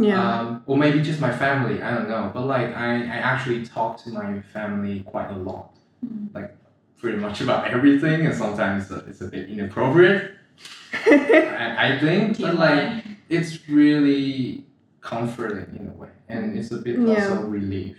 yeah. 0.00 0.40
um, 0.40 0.62
or 0.66 0.76
maybe 0.76 1.00
just 1.02 1.20
my 1.20 1.30
family 1.30 1.82
i 1.82 1.90
don't 1.94 2.08
know 2.08 2.30
but 2.34 2.44
like 2.46 2.74
I, 2.74 2.94
I 2.96 3.18
actually 3.18 3.64
talk 3.64 4.02
to 4.04 4.10
my 4.10 4.40
family 4.52 5.00
quite 5.00 5.30
a 5.30 5.36
lot 5.36 5.72
Mm. 6.04 6.28
like 6.34 6.54
pretty 6.98 7.16
much 7.16 7.40
about 7.40 7.68
everything 7.68 8.26
and 8.26 8.34
sometimes 8.34 8.90
it's 8.90 9.22
a 9.22 9.28
bit 9.28 9.48
inappropriate 9.48 10.32
I, 10.94 11.94
I 11.94 11.98
think 11.98 12.40
but 12.40 12.54
like 12.56 13.04
it's 13.28 13.68
really 13.68 14.64
comforting 15.00 15.76
in 15.80 15.88
a 15.88 15.92
way 15.92 16.08
and 16.28 16.58
it's 16.58 16.70
a 16.70 16.78
bit 16.78 16.98
Yeah. 16.98 17.08
also 17.28 17.42
relief 17.42 17.96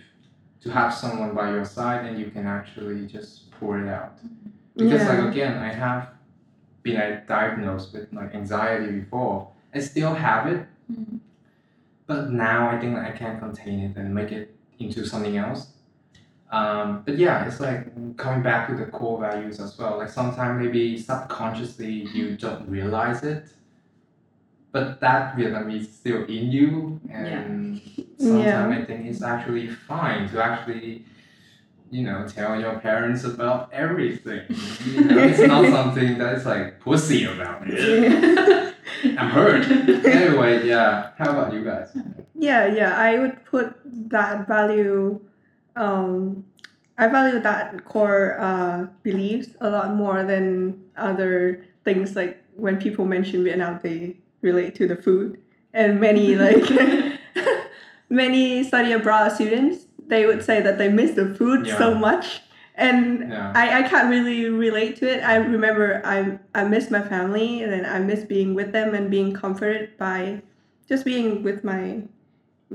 to 0.62 0.70
have 0.70 0.92
someone 0.92 1.34
by 1.34 1.50
your 1.50 1.64
side 1.64 2.04
and 2.06 2.18
you 2.18 2.30
can 2.30 2.46
actually 2.46 3.06
just 3.06 3.50
pour 3.52 3.78
it 3.80 3.88
out 3.88 4.18
because 4.76 5.02
Yeah. 5.02 5.08
like 5.22 5.32
again 5.32 5.54
i 5.58 5.72
have 5.72 6.10
been 6.82 7.22
diagnosed 7.26 7.92
with 7.94 8.12
like 8.12 8.34
anxiety 8.34 8.90
before 9.00 9.48
i 9.74 9.78
still 9.80 10.14
have 10.14 10.46
it 10.52 10.66
Mm. 10.90 11.20
but 12.06 12.30
now 12.30 12.70
I 12.70 12.78
think 12.80 12.96
I 12.96 13.10
can 13.12 13.38
contain 13.38 13.80
it 13.80 13.96
and 13.98 14.14
make 14.14 14.32
it 14.32 14.56
into 14.78 15.04
something 15.04 15.36
else. 15.36 15.60
Um, 16.50 17.02
but 17.04 17.18
yeah, 17.18 17.46
it's 17.46 17.60
like 17.60 18.16
coming 18.16 18.42
back 18.42 18.68
to 18.68 18.74
the 18.74 18.86
core 18.86 19.20
values 19.20 19.60
as 19.60 19.76
well. 19.78 19.98
Like 19.98 20.08
sometimes 20.08 20.62
maybe 20.64 20.96
subconsciously 20.98 22.08
you 22.14 22.36
don't 22.36 22.68
realize 22.68 23.22
it, 23.22 23.48
but 24.72 25.00
that 25.00 25.36
Vietnamese 25.36 25.80
is 25.82 25.92
still 25.94 26.24
in 26.24 26.50
you, 26.50 27.00
and 27.10 27.80
sometimes 28.18 28.44
Yeah. 28.44 28.68
I 28.68 28.84
think 28.84 29.06
it's 29.06 29.22
actually 29.22 29.68
fine 29.68 30.28
to 30.30 30.42
actually, 30.42 31.04
you 31.90 32.02
know, 32.04 32.26
tell 32.26 32.58
your 32.58 32.78
parents 32.78 33.24
about 33.24 33.70
everything. 33.72 34.42
You 34.86 35.04
know, 35.04 35.18
it's 35.18 35.40
not 35.40 35.70
something 35.78 36.16
that 36.18 36.34
is 36.38 36.46
like 36.46 36.80
pussy 36.80 37.24
about 37.24 37.62
it. 37.66 38.74
I'm 39.04 39.30
hurt. 39.30 39.66
anyway, 40.06 40.66
yeah. 40.66 41.10
How 41.18 41.30
about 41.30 41.52
you 41.52 41.62
guys? 41.62 41.94
Yeah, 42.34 42.66
yeah, 42.66 42.96
I 42.96 43.18
would 43.18 43.44
put 43.44 43.74
that 43.84 44.48
value. 44.48 45.20
Um, 45.78 46.44
I 46.98 47.06
value 47.06 47.38
that 47.40 47.84
core 47.84 48.36
uh, 48.40 48.86
beliefs 49.04 49.50
a 49.60 49.70
lot 49.70 49.94
more 49.94 50.24
than 50.24 50.82
other 50.96 51.64
things. 51.84 52.16
Like 52.16 52.42
when 52.56 52.78
people 52.78 53.04
mention 53.04 53.44
Vietnam, 53.44 53.78
they 53.82 54.16
relate 54.42 54.74
to 54.76 54.88
the 54.88 54.96
food, 54.96 55.40
and 55.72 56.00
many 56.00 56.34
like 56.46 56.64
many 58.10 58.64
study 58.64 58.92
abroad 58.92 59.30
students, 59.32 59.86
they 60.06 60.26
would 60.26 60.44
say 60.44 60.60
that 60.60 60.78
they 60.78 60.88
miss 60.88 61.12
the 61.12 61.34
food 61.34 61.68
so 61.68 61.94
much, 61.94 62.40
and 62.74 63.30
Yeah. 63.30 63.52
I, 63.54 63.80
I 63.80 63.88
can't 63.88 64.10
really 64.10 64.48
relate 64.50 64.96
to 64.96 65.08
it. 65.08 65.22
I 65.22 65.36
remember 65.36 66.02
I 66.04 66.38
I 66.54 66.64
miss 66.64 66.90
my 66.90 67.02
family 67.02 67.62
and 67.62 67.70
then 67.70 67.86
I 67.86 67.98
miss 68.00 68.24
being 68.24 68.54
with 68.54 68.72
them 68.72 68.94
and 68.94 69.10
being 69.10 69.32
comforted 69.32 69.96
by 69.98 70.42
just 70.88 71.04
being 71.04 71.42
with 71.42 71.62
my 71.62 72.02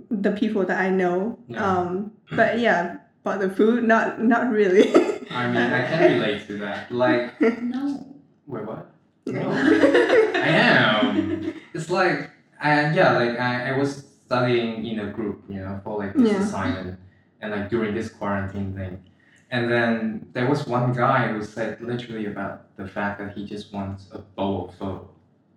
the 0.10 0.32
people 0.32 0.66
that 0.66 0.80
I 0.80 0.90
know. 0.90 1.38
Yeah. 1.48 1.66
Um, 1.66 2.12
but 2.32 2.60
yeah, 2.60 2.98
but 3.24 3.40
the 3.40 3.50
food 3.50 3.84
not 3.84 4.22
not 4.22 4.50
really. 4.52 4.94
I 5.32 5.48
mean, 5.48 5.58
I 5.58 5.88
can 5.88 6.20
relate 6.20 6.48
to 6.48 6.58
that. 6.60 6.92
Like, 6.92 7.40
No. 7.62 8.06
wait, 8.48 8.66
what? 8.66 8.90
No. 9.26 9.50
I 9.52 10.48
am. 10.48 11.54
It's 11.74 11.90
like, 11.90 12.30
I, 12.62 12.92
yeah, 12.94 13.14
like 13.14 13.40
I, 13.40 13.70
I 13.74 13.78
was 13.78 14.06
studying 14.26 14.86
in 14.86 15.00
a 15.00 15.12
group, 15.12 15.44
you 15.50 15.60
know, 15.62 15.80
for 15.84 15.98
like 15.98 16.14
this 16.14 16.32
Yeah. 16.32 16.42
assignment, 16.44 17.00
and 17.42 17.52
like 17.52 17.70
during 17.70 17.94
this 17.96 18.10
quarantine 18.10 18.74
thing, 18.76 19.02
and 19.50 19.72
then 19.72 20.28
there 20.34 20.48
was 20.50 20.68
one 20.68 20.94
guy 20.94 21.28
who 21.30 21.44
said 21.44 21.80
literally 21.82 22.26
about 22.28 22.76
the 22.78 22.88
fact 22.88 23.20
that 23.20 23.34
he 23.38 23.46
just 23.46 23.74
wants 23.74 24.10
a 24.12 24.20
bowl 24.20 24.70
of 24.70 24.76
pho 24.76 25.10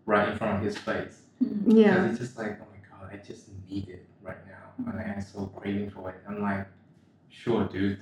right 0.07 0.28
in 0.28 0.39
front 0.39 0.59
of 0.59 0.62
his 0.64 0.78
face. 0.78 1.22
yeah. 1.66 1.95
Because 1.95 2.11
it's 2.11 2.18
just 2.20 2.39
like, 2.39 2.59
oh 2.62 2.66
my 2.72 2.80
god, 2.89 3.11
I 3.12 3.16
just 3.26 3.49
need 3.68 3.89
it 3.89 4.05
and 4.78 5.00
I'm 5.00 5.20
so 5.20 5.46
craving 5.46 5.90
for 5.90 6.10
it. 6.10 6.16
I'm 6.28 6.42
like, 6.42 6.66
sure, 7.28 7.64
dude. 7.68 8.00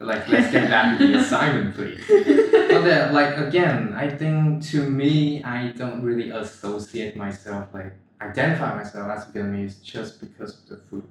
Like, 0.00 0.28
let's 0.28 0.50
get 0.50 0.68
back 0.68 0.98
to 0.98 1.06
the 1.06 1.18
assignment, 1.18 1.74
please. 1.74 2.02
But 2.08 2.82
then, 2.82 3.14
like 3.14 3.38
again, 3.38 3.94
I 3.94 4.08
think 4.08 4.62
to 4.70 4.88
me, 4.90 5.42
I 5.44 5.68
don't 5.68 6.02
really 6.02 6.30
associate 6.30 7.16
myself 7.16 7.68
like 7.72 7.92
identify 8.20 8.74
myself 8.74 9.10
as 9.10 9.24
Vietnamese 9.26 9.82
just 9.82 10.20
because 10.20 10.58
of 10.58 10.68
the 10.68 10.76
food. 10.88 11.04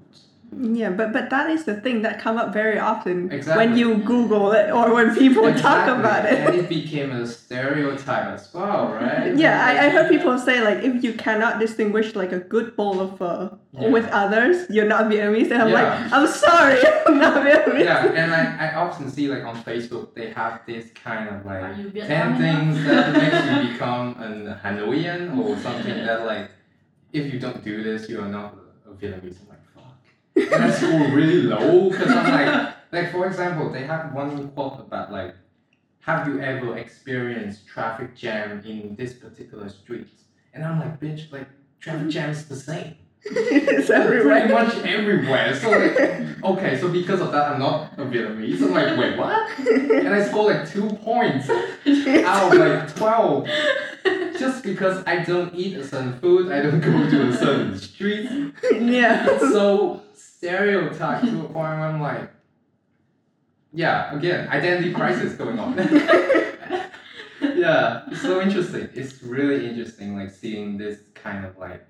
Yeah, 0.61 0.89
but 0.91 1.11
but 1.13 1.29
that 1.29 1.49
is 1.49 1.65
the 1.65 1.75
thing 1.81 2.01
that 2.03 2.19
come 2.19 2.37
up 2.37 2.53
very 2.53 2.77
often 2.79 3.31
Exactly. 3.31 3.65
when 3.67 3.77
you 3.77 3.95
Google 3.97 4.51
it 4.51 4.69
or 4.71 4.93
when 4.93 5.15
people 5.15 5.53
talk 5.53 5.87
about 5.87 6.25
it. 6.25 6.33
and 6.47 6.55
it 6.55 6.69
became 6.69 7.11
a 7.11 7.25
stereotype 7.25 8.27
as 8.27 8.53
well, 8.53 8.93
right? 8.93 9.35
Yeah, 9.43 9.65
I, 9.65 9.85
I 9.85 9.89
heard 9.89 10.09
people 10.09 10.37
say 10.37 10.61
like 10.61 10.83
if 10.83 11.03
you 11.03 11.13
cannot 11.13 11.59
distinguish 11.59 12.15
like 12.15 12.31
a 12.31 12.39
good 12.39 12.75
bowl 12.75 12.99
of 12.99 13.17
pho 13.17 13.57
Yeah. 13.71 13.89
with 13.89 14.07
others, 14.09 14.55
you're 14.69 14.85
not 14.95 15.05
Vietnamese. 15.11 15.49
And 15.51 15.61
I'm 15.63 15.69
Yeah. 15.69 15.81
like, 15.81 16.11
I'm 16.13 16.27
sorry, 16.27 16.79
I'm 17.07 17.17
not 17.17 17.35
Vietnamese. 17.45 17.85
Yeah, 17.85 18.21
and 18.21 18.29
I, 18.33 18.43
I 18.67 18.75
often 18.75 19.09
see 19.09 19.27
like 19.27 19.43
on 19.43 19.55
Facebook 19.63 20.13
they 20.15 20.27
have 20.41 20.61
this 20.67 20.85
kind 21.05 21.25
of 21.33 21.45
like 21.45 21.77
you 21.77 21.89
ten 22.01 22.37
things 22.37 22.83
that 22.85 23.05
makes 23.21 23.41
you 23.49 23.71
become 23.73 24.05
an 24.27 24.37
Hanoian 24.63 25.21
or 25.39 25.57
something 25.57 25.97
that 26.07 26.25
like 26.25 26.51
if 27.11 27.31
you 27.33 27.39
don't 27.39 27.63
do 27.63 27.75
this 27.83 28.09
you 28.09 28.19
are 28.21 28.27
not 28.39 28.49
a 28.87 28.91
Vietnamese. 29.01 29.39
Like 29.49 29.49
fuck. 29.49 29.62
And 30.35 30.49
that's 30.49 30.77
score 30.77 31.07
really 31.09 31.43
low 31.43 31.89
because 31.91 32.09
I'm 32.09 32.31
like 32.31 32.75
like 32.91 33.11
for 33.11 33.27
example 33.27 33.71
they 33.71 33.83
have 33.83 34.13
one 34.13 34.49
quote 34.49 34.79
about 34.79 35.11
like 35.11 35.35
have 35.99 36.27
you 36.27 36.41
ever 36.41 36.77
experienced 36.77 37.67
traffic 37.67 38.15
jam 38.15 38.61
in 38.65 38.95
this 38.95 39.13
particular 39.13 39.69
street? 39.69 40.09
And 40.53 40.63
I'm 40.63 40.79
like 40.79 40.99
bitch 40.99 41.31
like 41.31 41.47
traffic 41.79 42.09
jam 42.09 42.29
is 42.29 42.45
the 42.45 42.55
same. 42.55 42.95
it's 43.25 43.89
everywhere. 43.89 44.47
Pretty 44.47 44.53
everywhere. 44.53 44.65
much 44.65 44.85
everywhere. 44.85 45.55
So 45.55 45.69
like, 45.69 46.43
okay, 46.43 46.77
so 46.77 46.89
because 46.89 47.21
of 47.21 47.31
that, 47.31 47.53
I'm 47.53 47.59
not 47.59 47.93
a 47.97 48.03
Vietnamese. 48.03 48.61
I'm 48.61 48.71
like, 48.71 48.97
wait, 48.97 49.17
what? 49.17 49.49
And 49.59 50.09
I 50.09 50.27
scored 50.27 50.57
like 50.57 50.69
two 50.69 50.89
points 50.89 51.49
out 51.49 52.53
of 52.53 52.59
like 52.59 52.93
twelve, 52.93 53.47
just 54.37 54.61
because 54.63 55.05
I 55.07 55.23
don't 55.23 55.55
eat 55.55 55.77
a 55.77 55.87
certain 55.87 56.19
food, 56.19 56.51
I 56.51 56.63
don't 56.63 56.81
go 56.81 56.91
to 56.91 57.29
a 57.29 57.33
certain 57.33 57.77
street. 57.77 58.29
yeah. 58.73 59.37
So 59.37 60.01
stereotyped 60.43 61.25
to 61.25 61.39
a 61.39 61.43
point 61.43 61.55
where 61.55 61.65
I'm 61.65 62.01
like, 62.01 62.29
yeah, 63.71 64.15
again, 64.15 64.47
identity 64.49 64.93
crisis 64.93 65.33
going 65.33 65.57
on. 65.57 65.75
yeah, 67.41 68.03
it's 68.07 68.21
so 68.21 68.41
interesting. 68.41 68.89
It's 68.93 69.23
really 69.23 69.67
interesting, 69.67 70.15
like 70.15 70.29
seeing 70.29 70.77
this 70.77 70.99
kind 71.15 71.45
of 71.45 71.57
like 71.57 71.89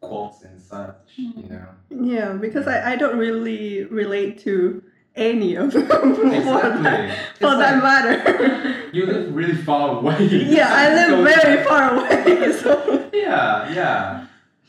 quotes 0.00 0.42
and 0.42 0.60
such, 0.60 0.96
you 1.16 1.32
mm-hmm. 1.32 1.52
know. 1.52 1.68
Yeah, 2.04 2.32
because 2.32 2.66
I, 2.66 2.92
I 2.92 2.96
don't 2.96 3.18
really 3.18 3.84
relate 3.84 4.40
to 4.40 4.82
any 5.14 5.54
of 5.54 5.72
them 5.72 5.86
for 6.14 6.26
Exactly. 6.26 6.82
that, 6.82 7.18
It's 7.30 7.38
for 7.38 7.56
that 7.56 7.82
like, 7.82 7.82
matter. 7.82 8.90
you 8.92 9.06
live 9.06 9.34
really 9.34 9.54
far 9.54 9.98
away. 9.98 10.26
yeah, 10.26 10.68
I 10.70 11.08
So- 11.08 11.16
live 11.18 11.42
very 11.42 11.64
far 11.64 11.94
away, 11.94 12.52
so 12.52 13.10
Yeah, 13.12 13.72
yeah, 13.72 14.26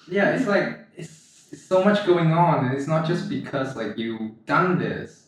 yeah. 0.09 0.35
It's 0.35 0.47
like 0.47 0.86
it's, 1.51 1.53
it's 1.53 1.67
so 1.67 1.83
much 1.83 2.05
going 2.05 2.31
on, 2.31 2.65
and 2.65 2.73
it's 2.77 2.87
not 2.87 3.05
just 3.07 3.29
because 3.29 3.75
like 3.75 3.97
you 3.97 4.35
done 4.45 4.77
this, 4.79 5.23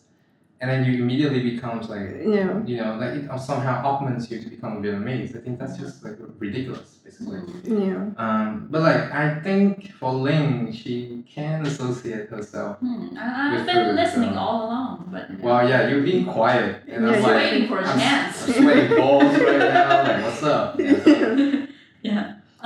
and 0.61 0.69
then 0.69 0.83
you 0.85 1.01
immediately 1.01 1.41
becomes 1.51 1.89
like 1.89 2.09
yeah. 2.21 2.61
you 2.65 2.77
know 2.77 2.95
like 2.99 3.13
it 3.23 3.39
somehow 3.39 3.83
augments 3.85 4.29
you 4.29 4.41
to 4.41 4.49
become 4.49 4.83
Vietnamese. 4.83 5.35
I 5.37 5.41
think 5.41 5.59
that's 5.59 5.77
just 5.77 6.03
like 6.03 6.17
ridiculous, 6.37 6.97
basically. 7.03 7.39
Yeah. 7.63 8.09
Um, 8.17 8.67
but 8.69 8.81
like 8.81 9.11
I 9.11 9.39
think 9.39 9.93
for 9.93 10.13
Ling, 10.13 10.73
she 10.73 11.23
can 11.33 11.65
associate 11.65 12.29
herself. 12.29 12.77
Hmm, 12.79 13.17
I, 13.17 13.59
I've 13.59 13.65
been 13.65 13.75
food, 13.85 13.95
listening 13.95 14.33
so- 14.33 14.39
all 14.39 14.65
along, 14.65 15.09
but 15.11 15.39
Well, 15.39 15.67
yeah, 15.67 15.87
you've 15.87 16.05
been 16.05 16.25
quiet, 16.25 16.83
and 16.87 17.05
Yeah, 17.05 17.09
I'm 17.11 17.13
you're 17.13 17.21
like, 17.23 17.35
waiting 17.35 17.67
for 17.67 17.79
a 17.79 17.87
I'm, 17.87 17.99
chance. 17.99 18.47
I'm 18.47 18.53
sweating 18.53 18.97
balls 18.97 19.23
right 19.23 19.59
now. 19.59 20.03
Like, 20.03 20.23
what's 20.23 20.43
up? 20.43 20.79
Yeah. 20.79 21.01
yeah. 21.05 21.48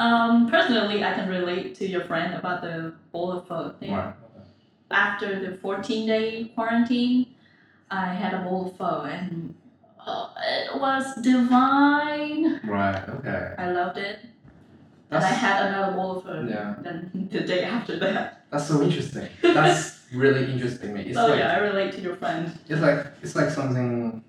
Um, 0.03 0.49
personally, 0.49 1.01
I 1.01 1.13
can 1.13 1.29
relate 1.29 1.75
to 1.75 1.87
your 1.87 2.03
friend 2.03 2.33
about 2.33 2.61
the 2.61 2.93
bowl 3.13 3.31
of 3.31 3.47
pho 3.47 3.73
thing. 3.79 3.91
Wow. 3.91 4.13
After 4.91 5.39
the 5.39 5.55
14 5.57 6.05
day 6.05 6.51
quarantine, 6.55 7.27
I 7.89 8.07
had 8.07 8.33
a 8.33 8.39
bowl 8.39 8.67
of 8.67 8.75
pho 8.75 9.03
and 9.03 9.55
uh, 10.05 10.27
it 10.43 10.77
was 10.77 11.05
divine. 11.21 12.59
Right. 12.65 13.01
Okay. 13.07 13.55
I 13.57 13.71
loved 13.71 13.97
it. 13.97 14.19
And 15.09 15.23
I 15.23 15.27
had 15.27 15.67
another 15.67 15.93
bowl 15.93 16.17
of 16.17 16.23
pho 16.25 16.47
yeah. 16.49 16.75
then 16.81 17.29
the 17.31 17.39
day 17.39 17.63
after 17.63 17.97
that. 17.99 18.45
That's 18.51 18.67
so 18.67 18.81
interesting. 18.81 19.29
That's 19.41 20.01
really 20.13 20.51
interesting, 20.51 20.93
mate. 20.93 21.07
It's 21.07 21.15
so 21.15 21.27
like 21.29 21.39
yeah, 21.39 21.53
I 21.53 21.59
relate 21.59 21.93
to 21.93 22.01
your 22.01 22.17
friend. 22.17 22.51
it's 22.67 22.81
like 22.81 23.05
it's 23.21 23.37
like 23.37 23.49
something 23.49 24.21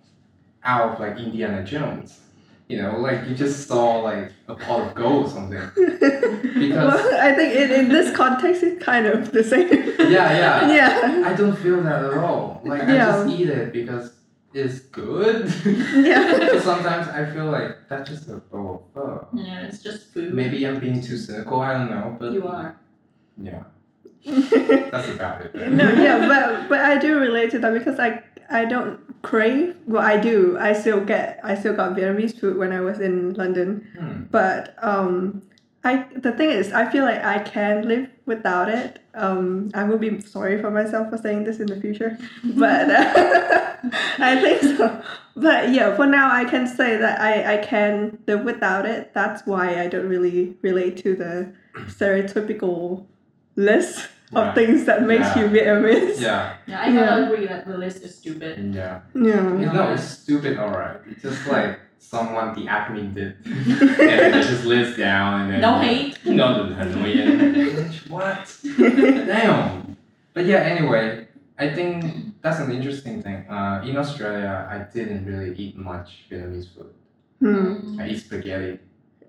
out 0.63 0.93
of 0.93 1.01
like 1.01 1.19
Indiana 1.19 1.65
Jones. 1.65 2.21
You 2.69 2.81
know, 2.81 2.99
like 2.99 3.29
you 3.29 3.35
just 3.35 3.69
saw 3.69 3.99
like 4.01 4.33
a 4.49 4.55
pot 4.55 4.81
of 4.81 4.95
gold 4.95 5.27
or 5.27 5.29
something. 5.31 5.59
well, 5.77 7.21
I 7.21 7.35
think 7.35 7.55
in, 7.55 7.71
in 7.71 7.89
this 7.91 8.15
context, 8.17 8.63
it's 8.63 8.83
kind 8.83 9.07
of 9.07 9.33
the 9.33 9.45
same. 9.45 9.69
Yeah, 9.99 10.09
yeah. 10.09 10.73
Yeah. 10.79 11.23
I 11.29 11.35
don't 11.35 11.57
feel 11.57 11.83
that 11.83 12.05
at 12.05 12.15
all. 12.15 12.63
Like 12.65 12.83
I 12.85 12.95
Yeah. 12.95 13.07
just 13.25 13.29
eat 13.39 13.49
it 13.51 13.73
because 13.73 14.15
it's 14.55 14.79
good. 14.81 15.53
Yeah. 15.95 16.59
Sometimes 16.61 17.09
I 17.09 17.31
feel 17.33 17.47
like 17.51 17.77
that's 17.89 18.09
just 18.09 18.29
a 18.31 18.37
bowl 18.37 18.87
of 18.87 18.95
pho. 18.95 19.29
Yeah, 19.35 19.67
it's 19.67 19.83
just 19.83 20.13
food. 20.15 20.33
Maybe 20.33 20.65
I'm 20.67 20.81
being 20.81 21.03
too 21.03 21.19
cynical. 21.19 21.61
I 21.61 21.75
don't 21.75 21.91
know, 21.91 22.17
but 22.19 22.33
you 22.33 22.47
are. 22.49 22.77
Yeah, 23.37 23.65
that's 24.25 25.09
about 25.11 25.43
it. 25.43 25.53
then. 25.53 25.77
no, 25.77 25.91
yeah, 25.93 26.27
but 26.29 26.69
but 26.71 26.81
I 26.81 26.97
do 26.99 27.19
relate 27.19 27.51
to 27.51 27.59
that 27.59 27.75
because 27.75 27.99
I 27.99 28.23
I 28.49 28.65
don't 28.65 29.01
crave. 29.25 29.75
Well, 29.87 30.03
I 30.03 30.19
do. 30.19 30.57
I 30.59 30.73
still 30.73 31.05
get. 31.05 31.41
I 31.43 31.57
still 31.57 31.75
got 31.75 31.97
Vietnamese 31.97 32.39
food 32.39 32.57
when 32.57 32.71
I 32.71 32.81
was 32.81 33.01
in 33.01 33.35
London. 33.35 33.89
Hmm. 33.99 34.23
But 34.31 34.77
um, 34.81 35.43
I 35.83 36.07
the 36.15 36.31
thing 36.33 36.51
is, 36.51 36.73
I 36.73 36.91
feel 36.91 37.05
like 37.05 37.25
I 37.25 37.41
can 37.41 37.89
live 37.89 38.09
without 38.27 38.69
it. 38.69 39.01
Um, 39.15 39.71
I 39.75 39.85
will 39.85 39.99
be 39.99 40.21
sorry 40.21 40.61
for 40.61 40.71
myself 40.71 41.11
for 41.11 41.19
saying 41.19 41.45
this 41.45 41.59
in 41.59 41.67
the 41.67 41.81
future, 41.81 42.17
but 42.45 42.91
uh, 42.91 43.77
I 44.19 44.41
think 44.41 44.63
so. 44.63 45.03
But 45.35 45.73
yeah, 45.73 45.97
for 45.97 46.07
now, 46.07 46.31
I 46.33 46.45
can 46.45 46.67
say 46.67 46.97
that 46.97 47.21
I 47.21 47.55
I 47.55 47.57
can 47.59 48.19
live 48.27 48.45
without 48.45 48.87
it. 48.87 49.13
That's 49.15 49.47
why 49.47 49.81
I 49.81 49.89
don't 49.89 50.09
really 50.09 50.57
relate 50.63 50.97
to 50.99 51.17
the 51.17 51.53
stereotypical 51.89 53.07
list 53.57 54.09
of 54.37 54.45
Right. 54.47 54.55
things 54.55 54.85
that 54.87 55.03
makes 55.07 55.29
Yeah. 55.37 55.43
you 55.43 55.49
Vietnamese. 55.49 56.21
Yeah, 56.21 56.53
Yeah, 56.67 56.81
I 56.83 56.87
gotta 56.93 57.21
Yeah. 57.21 57.27
agree 57.27 57.47
that 57.47 57.67
the 57.67 57.79
list 57.79 58.03
is 58.05 58.15
stupid. 58.15 58.75
yeah. 58.75 59.01
Yeah. 59.15 59.73
No, 59.73 59.93
it's 59.93 60.05
stupid, 60.05 60.59
alright. 60.59 60.99
It's 61.11 61.23
just 61.23 61.47
like 61.49 61.79
someone 61.99 62.55
the 62.55 62.67
admin 62.67 63.15
did, 63.15 63.35
and 63.45 63.91
then 63.99 64.33
they 64.33 64.41
just 64.43 64.65
list 64.65 64.99
down 64.99 65.41
and 65.43 65.47
then 65.53 65.61
No 65.61 65.79
hate. 65.79 66.19
No, 66.27 66.69
the 66.69 66.75
Hanoi. 66.75 68.11
what? 68.11 68.57
Damn. 69.27 69.97
But 70.35 70.45
yeah, 70.47 70.59
anyway, 70.59 71.27
I 71.59 71.69
think 71.71 72.05
that's 72.43 72.59
an 72.61 72.71
interesting 72.73 73.23
thing. 73.23 73.47
Uh, 73.49 73.83
in 73.87 73.97
Australia, 73.97 74.67
I 74.71 74.79
didn't 74.93 75.25
really 75.27 75.55
eat 75.57 75.77
much 75.79 76.27
Vietnamese 76.31 76.69
food. 76.75 76.93
Hmm. 77.41 78.01
I 78.01 78.09
eat 78.09 78.19
spaghetti. 78.21 78.79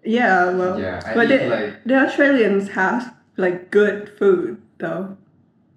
Yeah. 0.03 0.51
Well, 0.51 0.79
Yeah, 0.79 1.01
I 1.05 1.13
but 1.13 1.25
eat 1.31 1.41
it- 1.41 1.49
like 1.49 1.83
the 1.85 1.95
Australians 2.05 2.69
have 2.69 3.13
like 3.37 3.69
good 3.71 4.09
food 4.17 4.57
though. 4.77 5.17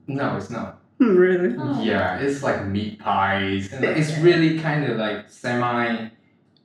no, 0.06 0.36
it's 0.36 0.50
not. 0.50 0.80
Hmm, 0.98 1.16
really? 1.16 1.54
Oh. 1.58 1.82
Yeah, 1.82 2.18
it's 2.18 2.42
like 2.42 2.66
meat 2.66 2.98
pies, 2.98 3.72
and 3.72 3.84
it's 3.84 4.16
really 4.18 4.58
kind 4.58 4.84
of 4.84 4.96
like 4.98 5.30
semi 5.30 6.08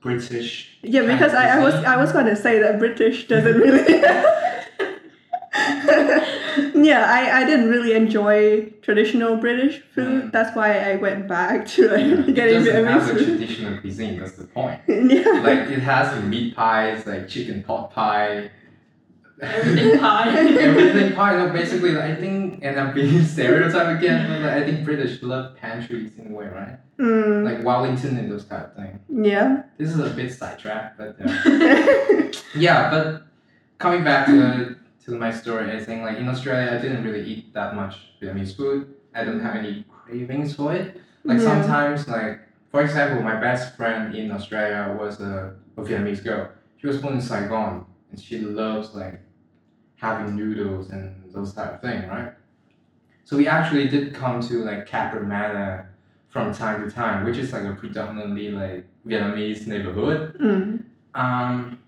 British. 0.00 0.76
Yeah, 0.82 1.02
because 1.02 1.34
I, 1.34 1.58
I 1.58 1.62
was. 1.62 1.74
I 1.74 1.96
was 1.96 2.12
gonna 2.12 2.36
say 2.36 2.58
that 2.58 2.78
British 2.78 3.28
doesn't 3.28 3.56
really. 3.56 4.02
yeah, 6.74 7.06
I, 7.08 7.42
I 7.42 7.44
didn't 7.44 7.68
really 7.68 7.92
enjoy 7.92 8.70
traditional 8.82 9.36
British 9.36 9.80
food. 9.94 10.24
Mm. 10.24 10.32
That's 10.32 10.54
why 10.56 10.78
I 10.78 10.96
went 10.96 11.28
back 11.28 11.66
to 11.68 11.88
like 11.88 12.28
it 12.28 12.34
getting 12.34 12.64
doesn't 12.64 12.84
have 12.86 13.02
Vietnamese 13.02 13.20
a 13.20 13.24
traditional 13.24 13.80
cuisine. 13.80 14.18
That's 14.18 14.32
the 14.32 14.44
point. 14.44 14.80
yeah. 14.88 15.42
Like 15.44 15.70
it 15.70 15.80
has 15.80 16.22
meat 16.24 16.56
pies, 16.56 17.06
like 17.06 17.28
chicken 17.28 17.62
pot 17.62 17.92
pie. 17.92 18.50
Everything 19.44 19.98
pie. 20.04 20.28
Everything 20.38 21.12
pie. 21.14 21.36
No, 21.36 21.52
basically, 21.52 21.92
like, 21.92 22.04
I 22.04 22.14
think, 22.16 22.60
and 22.62 22.78
I'm 22.78 22.94
being 22.94 23.22
stereotyped 23.34 23.98
again, 24.02 24.28
but 24.28 24.40
like, 24.42 24.62
I 24.62 24.64
think 24.64 24.84
British 24.84 25.22
love 25.22 25.56
pantries 25.56 26.16
in 26.18 26.32
a 26.32 26.34
way, 26.34 26.46
right? 26.46 26.78
Mm, 26.98 27.44
Like 27.44 27.64
Wellington 27.64 28.16
and 28.18 28.30
those 28.30 28.44
kind 28.44 28.64
of 28.64 28.74
things. 28.74 29.00
yeah. 29.08 29.62
This 29.78 29.90
is 29.90 29.98
a 29.98 30.10
bit 30.10 30.32
sidetracked, 30.32 30.96
but 30.98 31.16
uh, 31.20 32.28
yeah. 32.54 32.90
But 32.90 33.22
coming 33.78 34.04
back 34.04 34.26
to 34.26 34.76
to 35.04 35.10
my 35.18 35.30
story, 35.32 35.70
I 35.76 35.84
think 35.84 36.02
like 36.02 36.18
in 36.18 36.28
Australia, 36.28 36.70
I 36.76 36.80
didn't 36.80 37.02
really 37.04 37.24
eat 37.24 37.52
that 37.54 37.74
much 37.74 37.94
Vietnamese 38.22 38.56
food. 38.56 38.94
I 39.14 39.24
don't 39.24 39.40
have 39.40 39.56
any 39.56 39.84
cravings 39.90 40.54
for 40.54 40.72
it. 40.72 41.00
Like 41.24 41.38
Yeah. 41.40 41.44
sometimes, 41.50 42.06
like 42.08 42.40
for 42.70 42.80
example, 42.82 43.22
my 43.22 43.38
best 43.40 43.76
friend 43.76 44.14
in 44.14 44.30
Australia 44.30 44.96
was 44.98 45.20
a, 45.20 45.54
a 45.76 45.82
Vietnamese 45.82 46.22
girl. 46.22 46.48
She 46.78 46.86
was 46.86 46.98
born 46.98 47.14
in 47.14 47.20
Saigon, 47.20 47.86
and 48.10 48.20
she 48.20 48.38
loves 48.38 48.94
like 48.94 49.20
having 49.96 50.36
noodles 50.36 50.90
and 50.90 51.14
those 51.32 51.52
type 51.52 51.74
of 51.74 51.80
thing, 51.80 52.08
right? 52.08 52.32
So 53.24 53.36
we 53.36 53.48
actually 53.48 53.88
did 53.88 54.14
come 54.14 54.40
to 54.48 54.64
like 54.64 54.88
Cabramatta 54.88 55.86
from 56.28 56.52
time 56.52 56.84
to 56.88 56.94
time, 56.94 57.24
which 57.24 57.38
is 57.38 57.52
like 57.52 57.64
a 57.64 57.74
predominantly 57.74 58.50
like 58.50 58.86
Vietnamese 59.06 59.66
neighborhood. 59.66 60.36
Mm. 60.38 60.84
Um, 61.14 61.78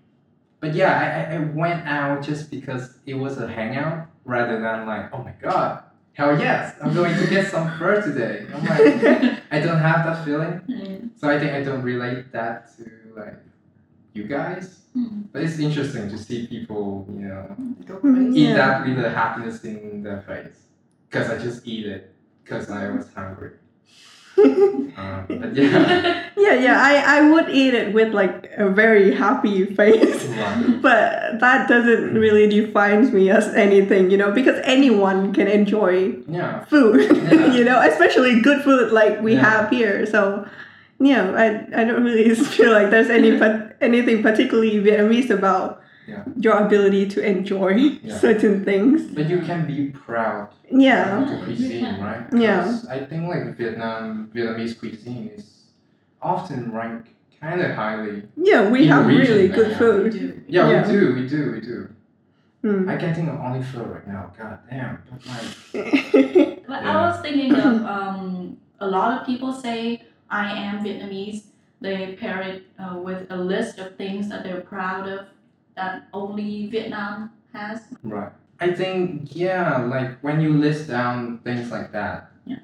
but 0.59 0.73
yeah, 0.73 1.27
I, 1.29 1.33
I- 1.33 1.35
I 1.35 1.39
went 1.39 1.87
out 1.87 2.23
just 2.23 2.49
because 2.49 2.97
it 3.05 3.13
was 3.13 3.37
a 3.37 3.47
hangout 3.47 4.07
rather 4.25 4.59
than 4.59 4.87
like, 4.87 5.13
oh 5.13 5.19
my 5.23 5.33
god, 5.41 5.83
hell 6.13 6.39
yes, 6.39 6.75
I'm 6.81 6.93
going 6.93 7.15
to 7.17 7.27
get 7.27 7.47
some 7.51 7.77
pho 7.77 8.01
today. 8.01 8.47
I'm 8.53 8.65
like, 8.65 9.41
I 9.51 9.59
don't 9.59 9.79
have 9.79 10.05
that 10.05 10.25
feeling. 10.25 10.61
Mm. 10.67 11.09
So 11.19 11.29
I 11.29 11.37
think 11.39 11.51
I 11.53 11.61
don't 11.63 11.83
relate 11.83 12.31
that 12.31 12.75
to 12.77 12.89
like 13.15 13.35
you 14.17 14.23
guys. 14.25 14.65
Mm. 14.97 15.25
But 15.31 15.43
it's 15.43 15.59
interesting 15.59 16.09
to 16.09 16.17
see 16.17 16.47
people, 16.47 17.07
you 17.19 17.27
know, 17.27 17.45
Mm, 18.03 18.35
eat 18.35 18.49
Yeah. 18.49 18.55
that 18.61 18.73
with 18.87 18.97
the 19.01 19.09
happiness 19.09 19.63
in 19.63 20.03
their 20.03 20.21
face. 20.21 20.57
Because 21.09 21.29
I 21.29 21.37
just 21.37 21.65
eat 21.67 21.85
it 21.85 22.11
because 22.43 22.69
I 22.69 22.89
was 22.89 23.05
hungry. 23.15 23.51
Um, 24.97 25.25
yeah. 25.53 26.29
yeah, 26.37 26.53
yeah. 26.65 26.77
I, 26.81 27.17
I 27.17 27.29
would 27.31 27.49
eat 27.49 27.73
it 27.73 27.93
with 27.93 28.13
like 28.13 28.49
a 28.57 28.69
very 28.69 29.13
happy 29.13 29.65
face. 29.65 30.23
But 30.81 31.39
that 31.39 31.67
doesn't 31.67 32.13
really 32.15 32.47
define 32.47 33.13
me 33.13 33.29
as 33.29 33.47
anything, 33.53 34.09
you 34.11 34.17
know, 34.17 34.31
because 34.31 34.59
anyone 34.63 35.33
can 35.33 35.47
enjoy 35.47 36.15
Yeah. 36.27 36.65
food, 36.65 37.01
Yeah. 37.15 37.53
you 37.53 37.63
know, 37.63 37.79
especially 37.81 38.41
good 38.41 38.61
food 38.63 38.91
like 38.91 39.21
we 39.21 39.33
Yeah. 39.33 39.45
have 39.49 39.69
here. 39.69 40.05
So, 40.05 40.45
yeah, 40.99 41.31
I, 41.33 41.81
I 41.81 41.83
don't 41.83 42.03
really 42.03 42.33
feel 42.35 42.71
like 42.71 42.89
there's 42.89 43.09
any 43.09 43.37
but 43.37 43.66
anything 43.81 44.21
particularly 44.23 44.79
Vietnamese 44.81 45.29
about 45.29 45.81
Yeah. 46.07 46.23
your 46.39 46.55
ability 46.65 47.03
to 47.15 47.19
enjoy 47.21 47.73
Yeah. 48.01 48.17
certain 48.25 48.63
things. 48.63 49.01
But 49.17 49.27
you 49.29 49.39
can 49.49 49.67
be 49.67 49.91
proud 49.91 50.47
Yeah, 50.71 51.19
of 51.21 51.29
the 51.29 51.37
cuisine, 51.45 51.99
right? 52.01 52.23
Yeah. 52.31 52.63
'Cause 52.63 52.87
I 52.87 52.99
think 53.09 53.27
like 53.27 53.57
Vietnam 53.57 54.29
Vietnamese 54.33 54.73
cuisine 54.79 55.31
is 55.35 55.45
often 56.21 56.71
ranked 56.71 57.09
kind 57.41 57.59
of 57.61 57.71
highly. 57.75 58.23
yeah, 58.37 58.69
we 58.69 58.87
have 58.87 59.05
region, 59.05 59.35
really 59.35 59.47
good 59.49 59.71
yeah. 59.71 59.77
Food. 59.77 60.11
do. 60.11 60.41
Yeah, 60.47 60.69
Yeah. 60.71 60.87
we 60.87 60.91
do, 60.93 61.01
we 61.15 61.23
do, 61.27 61.41
we 61.51 61.61
do. 61.61 61.77
Mm. 62.63 62.89
I 62.89 62.95
can't 62.97 63.15
think 63.15 63.29
of 63.29 63.39
only 63.47 63.61
food 63.61 63.87
right 63.95 64.07
now. 64.07 64.31
God 64.39 64.57
damn. 64.69 64.97
But 65.11 65.21
like, 65.27 65.47
But 66.67 66.81
Yeah. 66.83 66.91
I 66.91 66.95
was 67.07 67.19
thinking 67.21 67.53
of 67.53 67.75
um, 67.85 68.57
a 68.79 68.87
lot 68.87 69.09
of 69.21 69.27
people 69.27 69.51
say 69.53 70.03
I 70.29 70.45
am 70.67 70.83
Vietnamese. 70.85 71.43
They 71.81 72.13
pair 72.19 72.41
it 72.41 72.63
uh, 72.79 72.97
with 72.97 73.27
a 73.29 73.37
list 73.37 73.77
of 73.79 73.95
things 73.95 74.29
that 74.29 74.43
they're 74.43 74.61
proud 74.61 75.07
of 75.07 75.27
that 75.75 76.07
only 76.13 76.67
Vietnam 76.67 77.31
has. 77.53 77.81
right. 78.03 78.31
I 78.59 78.73
think 78.73 79.35
yeah, 79.35 79.77
like 79.85 80.19
when 80.21 80.41
you 80.41 80.53
list 80.57 80.87
down 80.87 81.39
things 81.43 81.69
like 81.71 81.91
that. 81.91 82.31
Yeah. 82.45 82.57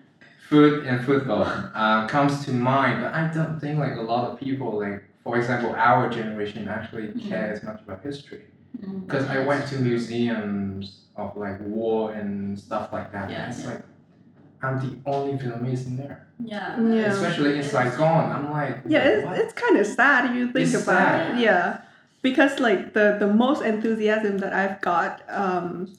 Food 0.50 0.86
and 0.88 1.06
football 1.06 1.44
uh, 1.76 2.08
comes 2.08 2.44
to 2.46 2.52
mind, 2.52 3.02
but 3.04 3.14
I 3.14 3.32
don't 3.32 3.60
think 3.60 3.78
like 3.80 3.96
a 3.98 4.02
lot 4.02 4.30
of 4.32 4.40
people 4.40 4.80
like, 4.80 5.04
for 5.24 5.38
example, 5.38 5.74
our 5.76 6.10
generation 6.10 6.68
actually 6.68 7.08
Mhm. 7.10 7.30
cares 7.30 7.62
much 7.64 7.80
about 7.86 8.02
history. 8.04 8.46
Because 9.06 9.30
I 9.30 9.46
went 9.46 9.68
to 9.68 9.76
museums 9.80 11.02
of 11.16 11.38
like 11.38 11.60
war 11.62 12.12
and 12.14 12.58
stuff 12.60 12.92
like 12.92 13.12
that. 13.12 13.30
Yeah, 13.30 13.50
it's 13.50 13.62
yeah. 13.64 13.70
like 13.70 13.84
I'm 14.64 14.80
the 14.80 14.96
only 15.06 15.34
Vietnamese 15.38 15.86
in 15.88 15.98
there. 15.98 16.26
Yeah. 16.40 16.80
Yeah. 16.82 17.12
Especially 17.12 17.52
in 17.54 17.60
It's- 17.60 17.72
Saigon. 17.72 18.32
I'm 18.32 18.52
like 18.52 18.80
yeah, 18.88 19.00
it's, 19.00 19.26
what? 19.26 19.38
it's 19.38 19.54
kind 19.54 19.78
of 19.78 19.86
sad 19.86 20.36
you 20.36 20.52
think 20.52 20.66
It's 20.74 20.84
about 20.84 20.98
sad. 20.98 21.38
it. 21.38 21.42
Yeah, 21.44 21.82
because 22.22 22.60
like 22.60 22.94
the 22.94 23.18
the 23.20 23.28
most 23.28 23.62
enthusiasm 23.64 24.38
that 24.40 24.54
I've 24.54 24.80
got 24.82 25.22
um, 25.30 25.94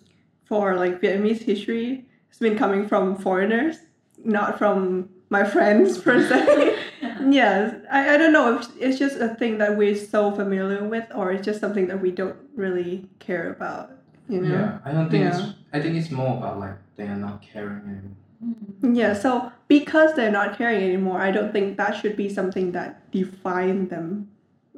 for 0.45 0.75
like 0.77 1.01
Vietnamese 1.01 1.43
history 1.43 2.07
has 2.29 2.39
been 2.39 2.57
coming 2.59 2.89
from 2.89 3.17
foreigners, 3.17 3.77
not 4.25 4.59
from 4.59 5.09
my 5.31 5.45
friends 5.55 5.99
per 5.99 6.21
se. 6.27 6.77
Yeah. 7.01 7.19
yes, 7.41 7.75
I, 7.91 8.15
I 8.15 8.17
don't 8.17 8.33
know 8.33 8.59
if 8.59 8.69
it's 8.81 8.99
just 8.99 9.17
a 9.21 9.29
thing 9.35 9.59
that 9.59 9.77
we're 9.77 9.97
so 9.97 10.33
familiar 10.33 10.83
with, 10.85 11.07
or 11.15 11.33
it's 11.33 11.45
just 11.45 11.61
something 11.61 11.87
that 11.89 12.01
we 12.01 12.11
don't 12.11 12.37
really 12.57 13.09
care 13.19 13.51
about. 13.51 13.91
You 14.29 14.41
know. 14.41 14.55
Yeah, 14.55 14.79
I 14.85 14.93
don't 14.93 15.11
think 15.11 15.25
Yeah. 15.25 15.37
it's. 15.39 15.53
I 15.73 15.81
think 15.81 15.97
it's 15.97 16.11
more 16.11 16.37
about 16.39 16.59
like 16.61 16.77
they 16.97 17.05
are 17.05 17.17
not 17.17 17.43
caring 17.43 17.83
anymore. 17.93 18.17
Mm. 18.45 18.97
Yeah, 18.97 19.13
so 19.15 19.51
because 19.69 20.15
they're 20.15 20.31
not 20.31 20.59
caring 20.59 20.83
anymore, 20.83 21.21
I 21.21 21.31
don't 21.31 21.53
think 21.53 21.77
that 21.79 21.97
should 21.97 22.17
be 22.17 22.29
something 22.29 22.73
that 22.73 23.11
define 23.11 23.89
them 23.89 24.29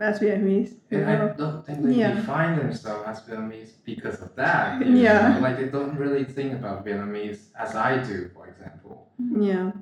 as 0.01 0.21
Vietnamese. 0.21 0.75
you 0.91 0.99
And 1.01 1.11
I 1.11 1.29
don't 1.33 1.64
think 1.67 1.83
they 1.83 1.95
Yeah. 1.95 2.14
define 2.14 2.59
themselves 2.59 3.05
as 3.09 3.21
Vietnamese 3.23 3.73
because 3.85 4.21
of 4.21 4.35
that. 4.37 4.87
Yeah. 5.07 5.35
know? 5.35 5.41
Like 5.41 5.57
they 5.59 5.69
don't 5.69 5.97
really 5.97 6.25
think 6.25 6.53
about 6.53 6.85
Vietnamese 6.87 7.41
as 7.59 7.75
I 7.75 7.99
do, 8.03 8.31
for 8.35 8.47
example. 8.47 9.09
Yeah. 9.19 9.73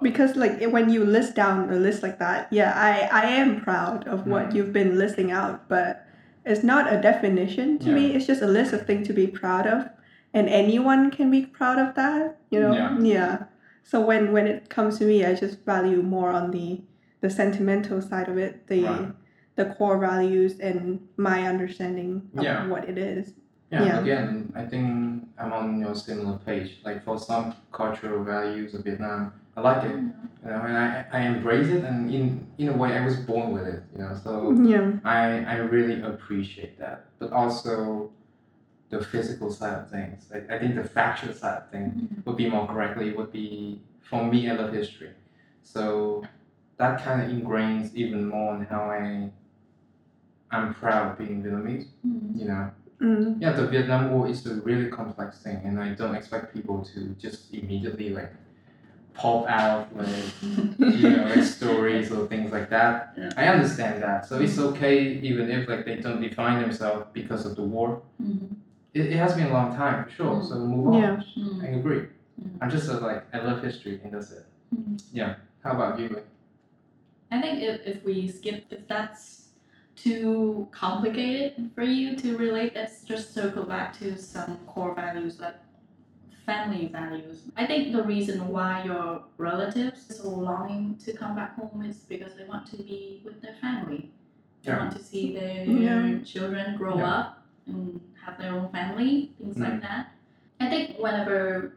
Because 0.00 0.36
like 0.36 0.62
when 0.70 0.88
you 0.90 1.04
list 1.04 1.34
down 1.34 1.70
a 1.70 1.76
list 1.76 2.02
like 2.04 2.18
that, 2.20 2.46
yeah, 2.52 2.72
I, 2.76 3.08
I 3.22 3.26
am 3.30 3.60
proud 3.60 4.06
of 4.06 4.26
what 4.28 4.50
Mhm. 4.50 4.54
you've 4.54 4.72
been 4.72 4.96
listing 4.96 5.32
out, 5.32 5.68
but 5.68 6.06
it's 6.46 6.62
not 6.62 6.92
a 6.92 7.00
definition 7.00 7.78
to 7.80 7.90
me. 7.92 8.14
It's 8.14 8.26
just 8.26 8.40
a 8.42 8.46
list 8.46 8.72
of 8.72 8.86
things 8.86 9.06
to 9.08 9.12
be 9.12 9.26
proud 9.26 9.66
of. 9.66 9.88
And 10.34 10.48
anyone 10.48 11.10
can 11.10 11.30
be 11.30 11.46
proud 11.46 11.78
of 11.78 11.94
that, 11.94 12.38
you 12.50 12.60
know? 12.60 12.72
Yeah. 13.00 13.44
So 13.82 14.00
when 14.00 14.32
when 14.32 14.46
it 14.46 14.68
comes 14.68 14.98
to 14.98 15.04
me, 15.04 15.24
I 15.24 15.34
just 15.34 15.64
value 15.64 16.02
more 16.02 16.30
on 16.30 16.50
the 16.50 16.82
the 17.20 17.30
sentimental 17.30 18.00
side 18.02 18.28
of 18.28 18.36
it, 18.38 18.66
the 18.68 18.84
Right. 18.84 19.12
the 19.56 19.64
core 19.74 19.98
values 19.98 20.60
and 20.60 21.00
my 21.16 21.38
understanding 21.48 22.28
of 22.36 22.44
Yeah. 22.44 22.66
what 22.68 22.88
it 22.88 22.98
is. 22.98 23.34
Yeah, 23.72 23.84
Yeah. 23.84 24.00
again, 24.00 24.52
I 24.54 24.64
think 24.64 24.84
I'm 25.38 25.52
on 25.52 25.80
your 25.80 25.94
similar 25.94 26.38
page. 26.46 26.80
Like 26.84 27.02
for 27.04 27.18
some 27.18 27.54
cultural 27.72 28.22
values 28.24 28.74
of 28.74 28.84
Vietnam, 28.84 29.32
I 29.56 29.60
like 29.60 29.82
it. 29.84 29.96
Mm-hmm. 29.96 30.44
You 30.44 30.50
know, 30.52 30.60
and 30.68 30.76
I, 30.76 31.04
I 31.12 31.20
embrace 31.32 31.68
it, 31.68 31.82
and 31.84 31.98
in 32.14 32.46
in 32.58 32.68
a 32.68 32.76
way, 32.76 32.90
I 32.96 33.04
was 33.04 33.16
born 33.16 33.52
with 33.52 33.66
it. 33.74 33.82
You 33.92 33.98
know, 34.02 34.14
so 34.24 34.52
Yeah. 34.72 34.92
I 35.04 35.44
I 35.54 35.56
really 35.74 36.00
appreciate 36.02 36.78
that. 36.78 37.06
But 37.18 37.32
also, 37.32 38.10
the 38.90 39.04
physical 39.04 39.50
side 39.52 39.78
of 39.80 39.90
things. 39.90 40.30
I, 40.34 40.54
I 40.54 40.58
think 40.58 40.74
the 40.76 40.84
factual 40.84 41.32
side 41.34 41.58
of 41.62 41.70
things 41.70 41.92
Mm. 41.94 42.24
would 42.26 42.36
be 42.36 42.48
more 42.48 42.66
correctly 42.66 43.12
would 43.12 43.32
be 43.32 43.80
for 44.00 44.24
me. 44.24 44.48
I 44.50 44.54
love 44.54 44.72
history, 44.72 45.10
so 45.62 46.22
that 46.78 47.02
kind 47.04 47.20
of 47.22 47.28
ingrains 47.28 47.94
even 47.94 48.26
more 48.28 48.54
in 48.56 48.64
how 48.64 48.82
I. 48.90 49.30
I'm 50.50 50.72
proud 50.74 51.12
of 51.12 51.18
being 51.18 51.42
Vietnamese. 51.42 51.86
Mm. 52.06 52.38
You 52.40 52.46
know. 52.46 52.70
Mm. 53.00 53.40
Yeah, 53.40 53.52
the 53.52 53.66
Vietnam 53.68 54.10
War 54.12 54.26
is 54.28 54.44
a 54.46 54.54
really 54.68 54.88
complex 54.90 55.38
thing, 55.42 55.60
and 55.64 55.78
I 55.78 55.90
don't 55.90 56.14
expect 56.14 56.54
people 56.54 56.84
to 56.94 57.14
just 57.20 57.52
immediately 57.54 58.08
like 58.10 58.32
pop 59.14 59.46
out 59.48 59.92
with 59.94 60.34
you 60.78 61.10
know 61.10 61.24
like 61.34 61.44
stories 61.58 62.10
or 62.10 62.26
things 62.26 62.50
like 62.50 62.70
that. 62.70 63.14
Yeah. 63.16 63.30
I 63.36 63.48
understand 63.48 64.02
that, 64.02 64.26
so 64.26 64.40
it's 64.40 64.58
okay 64.58 64.96
even 65.30 65.50
if 65.50 65.68
like 65.68 65.84
they 65.84 65.96
don't 65.96 66.20
define 66.20 66.60
themselves 66.62 67.06
because 67.12 67.44
of 67.46 67.54
the 67.56 67.62
war. 67.62 68.02
Mm. 68.22 68.56
It, 68.98 69.12
it 69.12 69.16
has 69.16 69.34
been 69.34 69.46
a 69.46 69.52
long 69.52 69.76
time 69.76 70.04
for 70.04 70.10
sure, 70.10 70.42
so 70.42 70.56
move 70.56 70.88
on. 70.88 70.94
Yeah. 71.00 71.22
Mm. 71.36 71.62
I 71.62 71.66
agree. 71.78 72.00
Mm. 72.42 72.58
I'm 72.60 72.70
just 72.70 72.88
uh, 72.90 72.98
like 72.98 73.24
I 73.32 73.38
love 73.38 73.62
history, 73.62 74.00
and 74.02 74.12
that's 74.12 74.32
it. 74.32 74.46
Mm. 74.74 75.00
Yeah. 75.12 75.36
How 75.62 75.72
about 75.72 76.00
you? 76.00 76.20
I 77.30 77.40
think 77.40 77.62
if, 77.62 77.80
if 77.86 78.04
we 78.04 78.26
skip, 78.28 78.64
if 78.70 78.88
that's 78.88 79.50
too 79.94 80.66
complicated 80.72 81.70
for 81.74 81.82
you 81.82 82.16
to 82.16 82.36
relate, 82.36 82.72
let's 82.74 83.04
just 83.04 83.34
circle 83.34 83.64
back 83.64 83.96
to 84.00 84.16
some 84.18 84.58
core 84.66 84.94
values 84.94 85.38
like 85.38 85.56
family 86.46 86.88
values. 86.88 87.42
I 87.56 87.66
think 87.66 87.92
the 87.92 88.02
reason 88.02 88.48
why 88.48 88.82
your 88.84 89.22
relatives 89.36 90.10
are 90.10 90.14
so 90.14 90.28
longing 90.30 90.96
to 91.04 91.12
come 91.12 91.36
back 91.36 91.54
home 91.56 91.84
is 91.84 91.98
because 91.98 92.34
they 92.34 92.44
want 92.44 92.66
to 92.70 92.76
be 92.78 93.20
with 93.24 93.40
their 93.42 93.54
family. 93.60 94.10
They 94.62 94.72
Yeah. 94.72 94.78
want 94.78 94.92
to 94.96 95.02
see 95.02 95.34
their 95.34 95.64
Yeah. 95.64 96.18
children 96.24 96.76
grow 96.76 96.96
Yeah. 96.98 97.14
up 97.18 97.42
and 97.66 98.00
have 98.28 98.38
their 98.38 98.52
own 98.52 98.68
family, 98.70 99.32
things 99.38 99.58
like 99.58 99.80
that. 99.82 100.12
I 100.60 100.68
think 100.68 100.98
whenever 100.98 101.74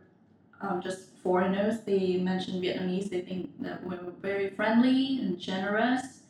um, 0.62 0.82
just 0.82 1.02
foreigners 1.24 1.82
they 1.82 2.18
mention 2.18 2.62
Vietnamese, 2.62 3.10
they 3.10 3.22
think 3.22 3.50
that 3.62 3.84
we're 3.84 4.12
very 4.22 4.50
friendly 4.50 5.20
and 5.22 5.40
generous, 5.40 6.22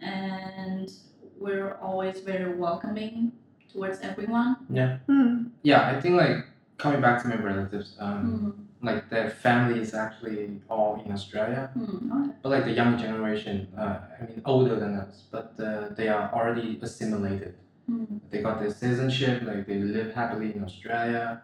and 0.00 0.90
we're 1.38 1.74
always 1.80 2.20
very 2.20 2.54
welcoming 2.54 3.32
towards 3.72 4.00
everyone. 4.00 4.56
Yeah. 4.68 4.98
Hmm. 5.08 5.44
Yeah, 5.62 5.88
I 5.96 6.00
think 6.00 6.16
like 6.16 6.46
coming 6.78 7.00
back 7.00 7.22
to 7.22 7.28
my 7.28 7.36
relatives, 7.36 7.96
um, 7.98 8.18
Mm. 8.22 8.88
like 8.88 9.08
their 9.10 9.30
family 9.30 9.78
is 9.80 9.94
actually 9.94 10.60
all 10.68 11.00
in 11.06 11.12
Australia. 11.12 11.70
Mm. 11.78 12.10
Okay. 12.16 12.32
But 12.42 12.48
like 12.54 12.64
the 12.64 12.72
young 12.72 12.98
generation, 12.98 13.68
uh, 13.78 13.98
I 14.20 14.26
mean 14.26 14.42
older 14.44 14.74
than 14.82 14.92
us, 15.02 15.14
but 15.30 15.48
uh, 15.60 15.94
they 15.98 16.08
are 16.08 16.30
already 16.36 16.78
assimilated. 16.82 17.54
Mm. 17.90 18.20
They 18.30 18.42
got 18.42 18.60
their 18.60 18.70
citizenship, 18.70 19.42
like 19.44 19.66
they 19.66 19.78
live 19.78 20.14
happily 20.14 20.54
in 20.54 20.62
Australia. 20.64 21.42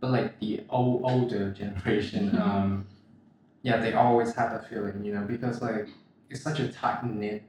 But 0.00 0.10
like 0.10 0.38
the 0.40 0.64
old 0.70 1.02
older 1.04 1.50
generation, 1.52 2.36
um, 2.42 2.86
yeah, 3.62 3.78
they 3.78 3.92
always 3.94 4.34
have 4.34 4.50
that 4.52 4.68
feeling, 4.68 5.04
you 5.04 5.12
know, 5.14 5.22
because 5.22 5.62
like 5.62 5.88
it's 6.30 6.42
such 6.42 6.60
a 6.60 6.68
tight 6.72 7.04
knit 7.04 7.42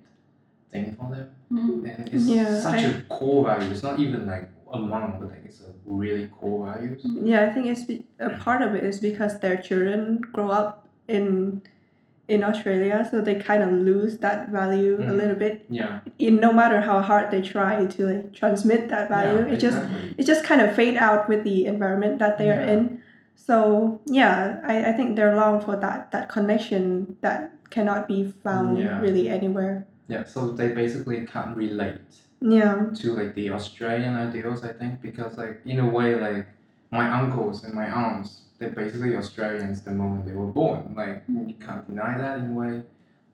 thing 0.71 0.95
for 0.99 1.09
them, 1.15 1.29
Mm. 1.51 1.95
and 1.95 2.09
it's 2.13 2.25
Yeah, 2.25 2.59
such 2.59 2.81
I- 2.83 2.87
a 2.87 3.01
core 3.03 3.45
value. 3.45 3.71
It's 3.71 3.83
not 3.83 3.99
even 3.99 4.25
like 4.27 4.49
among, 4.73 5.19
but 5.19 5.29
like 5.29 5.43
it's 5.45 5.61
a 5.61 5.71
really 5.85 6.27
core 6.27 6.65
values. 6.73 7.01
Yeah, 7.05 7.45
I 7.45 7.53
think 7.53 7.67
it's 7.67 7.83
be- 7.85 8.05
a 8.19 8.31
part 8.31 8.61
of 8.61 8.75
it 8.75 8.83
is 8.83 8.99
because 8.99 9.39
their 9.39 9.55
children 9.57 10.19
grow 10.33 10.49
up 10.49 10.87
in 11.07 11.61
in 12.27 12.43
Australia, 12.43 13.07
so 13.09 13.21
they 13.21 13.35
kind 13.35 13.63
of 13.63 13.71
lose 13.71 14.17
that 14.17 14.49
value 14.49 14.95
a 14.95 15.03
Mhm. 15.03 15.17
little 15.17 15.35
bit. 15.35 15.65
Yeah, 15.69 15.99
In 16.19 16.35
no 16.37 16.51
matter 16.51 16.81
how 16.81 16.99
hard 17.01 17.31
they 17.31 17.41
try 17.41 17.85
to 17.85 18.05
like 18.05 18.33
transmit 18.33 18.89
that 18.89 19.07
value, 19.09 19.45
yeah, 19.47 19.53
it 19.53 19.57
just 19.59 19.79
it 20.17 20.25
just 20.25 20.43
kind 20.43 20.61
of 20.61 20.73
fade 20.75 20.97
out 20.97 21.29
with 21.29 21.43
the 21.43 21.65
environment 21.65 22.19
that 22.19 22.37
they 22.37 22.49
are 22.51 22.59
Yeah. 22.65 22.73
in. 22.73 22.99
So 23.35 24.01
yeah, 24.05 24.59
I, 24.63 24.89
I 24.89 24.91
think 24.97 25.15
they're 25.15 25.35
long 25.35 25.61
for 25.61 25.75
that 25.77 26.11
that 26.11 26.27
connection 26.27 27.15
that 27.21 27.51
cannot 27.69 28.07
be 28.07 28.21
found 28.43 28.77
Yeah. 28.79 28.99
really 28.99 29.29
anywhere. 29.29 29.85
yeah. 30.09 30.23
So 30.23 30.39
they 30.51 30.69
basically 30.83 31.25
can't 31.33 31.55
relate. 31.55 31.99
Yeah. 32.39 32.75
to 33.01 33.07
like 33.19 33.33
the 33.33 33.49
Australian 33.49 34.13
ideals, 34.15 34.63
I 34.63 34.71
think, 34.79 35.01
because 35.01 35.37
like 35.39 35.57
in 35.65 35.79
a 35.79 35.89
way, 35.97 36.13
like 36.27 36.45
my 36.91 37.05
uncles 37.19 37.63
and 37.63 37.73
my 37.73 37.87
aunts, 37.89 38.29
they're 38.59 38.69
basically 38.69 39.15
Australians 39.15 39.81
the 39.81 39.91
moment 39.91 40.25
they 40.25 40.33
were 40.33 40.47
born. 40.47 40.93
Like 40.95 41.23
you 41.27 41.55
can't 41.59 41.87
deny 41.87 42.17
that 42.17 42.39
in 42.39 42.51
a 42.51 42.53
way. 42.53 42.83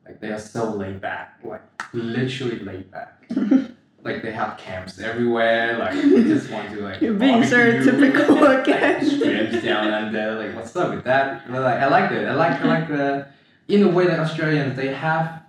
Like 0.06 0.20
they 0.20 0.30
are 0.30 0.40
so 0.40 0.72
laid 0.72 1.00
back, 1.02 1.40
like 1.44 1.62
literally 1.94 2.60
laid 2.60 2.92
back. 2.92 3.26
like 4.04 4.22
they 4.22 4.32
have 4.32 4.58
camps 4.58 5.00
everywhere. 5.00 5.78
Like 5.78 5.94
they 5.94 6.24
just 6.34 6.50
want 6.52 6.70
to 6.72 6.82
like. 6.82 7.02
You're 7.02 7.14
being 7.14 7.44
so 7.44 7.58
barbecue, 7.58 7.92
typical 7.92 8.36
like, 8.42 8.68
again. 8.68 9.64
Down 9.64 9.94
under. 9.94 10.36
Like 10.36 10.56
what's 10.56 10.76
up 10.76 10.94
with 10.94 11.06
that? 11.06 11.50
But 11.50 11.62
like 11.62 11.80
I 11.80 11.88
like 11.88 12.12
it. 12.12 12.28
I 12.28 12.34
like 12.34 12.62
I 12.62 12.66
like 12.66 12.88
the. 12.88 13.28
In 13.70 13.82
a 13.84 13.88
way, 13.88 14.06
that 14.08 14.20
Australians 14.20 14.76
they 14.76 14.94
have 14.94 15.44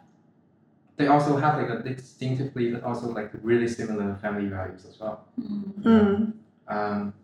they 0.97 1.09
also 1.09 1.37
have 1.37 1.61
like 1.61 1.69
a 1.69 1.83
distinctively 1.83 2.81
also 2.81 3.09
like 3.09 3.31
really 3.43 3.67
similar 3.67 4.17
family 4.23 4.47
values 4.47 4.87
as 4.89 4.99
well. 5.01 5.27
Mm. 5.41 5.83
Mm. 5.83 6.33
Um, 6.69 7.15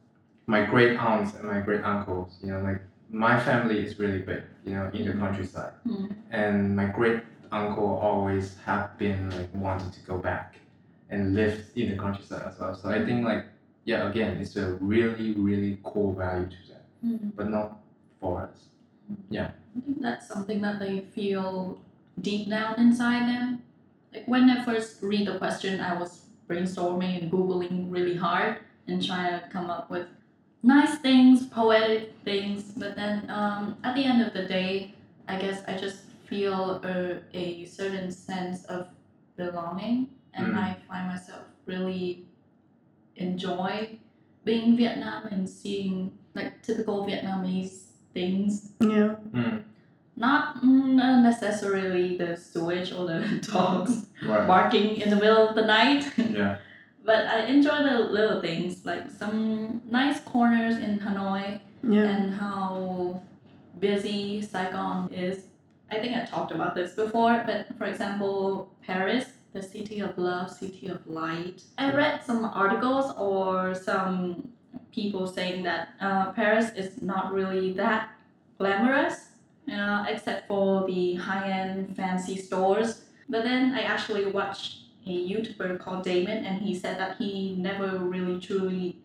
my 0.54 0.62
great 0.72 0.94
aunts 1.08 1.30
and 1.36 1.44
my 1.54 1.60
great 1.68 1.82
uncles, 1.92 2.28
you 2.42 2.48
know, 2.50 2.60
like 2.68 2.80
my 3.26 3.34
family 3.48 3.78
is 3.86 3.98
really 4.02 4.22
big, 4.30 4.42
you 4.66 4.72
know, 4.76 4.86
in 4.96 5.02
the 5.08 5.14
countryside, 5.24 5.74
Mm. 5.86 6.06
and 6.42 6.54
my 6.80 6.86
great 6.98 7.20
uncle 7.60 7.90
always 8.08 8.46
have 8.68 8.84
been 9.02 9.20
like 9.36 9.50
wanting 9.66 9.90
to 9.98 10.00
go 10.10 10.16
back 10.30 10.48
and 11.12 11.20
live 11.40 11.56
in 11.80 11.86
the 11.90 11.96
countryside 12.04 12.42
as 12.48 12.54
well. 12.60 12.74
So 12.80 12.84
I 12.98 13.00
think 13.06 13.24
like 13.32 13.44
yeah, 13.90 14.00
again, 14.10 14.32
it's 14.42 14.56
a 14.64 14.66
really 14.94 15.28
really 15.48 15.72
core 15.88 16.14
value 16.24 16.48
to 16.56 16.60
them, 16.70 16.84
Mm. 17.06 17.32
but 17.38 17.46
not 17.56 17.68
for 18.20 18.32
us. 18.46 18.56
Yeah. 19.36 19.48
I 19.76 19.80
think 19.84 19.98
that's 20.06 20.26
something 20.34 20.60
that 20.66 20.76
they 20.84 20.94
feel 21.16 21.78
deep 22.28 22.44
down 22.56 22.72
inside 22.84 23.24
them. 23.32 23.46
Like 24.12 24.26
when 24.32 24.44
I 24.54 24.56
first 24.68 24.90
read 25.10 25.24
the 25.30 25.36
question, 25.44 25.72
I 25.90 25.92
was 26.00 26.10
brainstorming 26.48 27.12
and 27.22 27.26
googling 27.34 27.76
really 27.96 28.16
hard 28.26 28.52
and 28.88 28.96
trying 29.08 29.32
to 29.38 29.40
come 29.54 29.68
up 29.76 29.86
with 29.94 30.06
nice 30.62 30.96
things, 30.98 31.46
poetic 31.46 32.14
things. 32.24 32.64
But 32.76 32.96
then 32.96 33.28
um, 33.30 33.76
at 33.84 33.94
the 33.94 34.04
end 34.04 34.22
of 34.22 34.32
the 34.32 34.44
day, 34.44 34.94
I 35.28 35.38
guess 35.40 35.62
I 35.66 35.76
just 35.76 35.98
feel 36.26 36.80
a, 36.84 37.20
a 37.36 37.64
certain 37.66 38.10
sense 38.12 38.64
of 38.64 38.88
belonging, 39.36 40.08
and 40.34 40.48
Mm. 40.54 40.56
I 40.58 40.76
find 40.88 41.08
myself 41.08 41.42
really 41.66 42.24
enjoy 43.16 43.98
being 44.44 44.70
in 44.70 44.76
Vietnam 44.76 45.26
and 45.26 45.48
seeing 45.48 46.12
like 46.34 46.62
typical 46.62 47.06
Vietnamese 47.06 47.84
things 48.14 48.72
Yeah. 48.80 49.16
Mm. 49.32 49.62
not 50.16 50.62
mm, 50.62 50.94
necessarily 51.22 52.16
the 52.16 52.36
sewage 52.36 52.92
or 52.92 53.06
the 53.06 53.20
dogs 53.52 54.06
Right. 54.24 54.46
barking 54.46 55.00
in 55.00 55.10
the 55.10 55.16
middle 55.16 55.48
of 55.48 55.54
the 55.54 55.64
night, 55.66 56.04
Yeah. 56.16 56.58
but 57.04 57.26
I 57.26 57.46
enjoy 57.46 57.82
the 57.82 57.98
little 58.00 58.40
things 58.40 58.84
like 58.84 59.10
some 59.10 59.80
nice 59.90 60.20
corners 60.20 60.76
in 60.78 60.98
Hanoi 60.98 61.60
Yeah. 61.82 62.04
and 62.04 62.34
how 62.34 63.22
busy 63.78 64.42
Saigon 64.42 65.12
is. 65.12 65.44
I 65.90 65.98
think 65.98 66.16
I 66.16 66.24
talked 66.24 66.52
about 66.52 66.74
this 66.74 66.94
before, 66.94 67.42
but 67.46 67.66
for 67.78 67.84
example, 67.86 68.72
Paris, 68.86 69.26
the 69.52 69.62
city 69.62 70.00
of 70.00 70.16
love, 70.18 70.50
city 70.50 70.86
of 70.88 71.04
light. 71.06 71.62
I 71.78 71.90
read 71.92 72.22
some 72.24 72.44
articles 72.44 73.12
or 73.18 73.74
some 73.74 74.48
people 74.92 75.26
saying 75.26 75.62
that 75.64 75.88
uh, 76.00 76.32
Paris 76.32 76.70
is 76.76 77.00
not 77.02 77.32
really 77.32 77.72
that 77.72 78.10
glamorous, 78.58 79.28
you 79.66 79.76
know, 79.76 80.04
except 80.08 80.46
for 80.46 80.86
the 80.86 81.14
high-end 81.14 81.96
fancy 81.96 82.36
stores. 82.36 83.02
But 83.28 83.42
then 83.44 83.74
I 83.74 83.80
actually 83.82 84.26
watched 84.26 84.79
a 85.06 85.10
YouTuber 85.10 85.78
called 85.80 86.04
Damon, 86.04 86.44
and 86.44 86.62
he 86.62 86.74
said 86.74 86.98
that 86.98 87.16
he 87.16 87.56
never 87.56 87.98
really 87.98 88.40
truly 88.40 88.96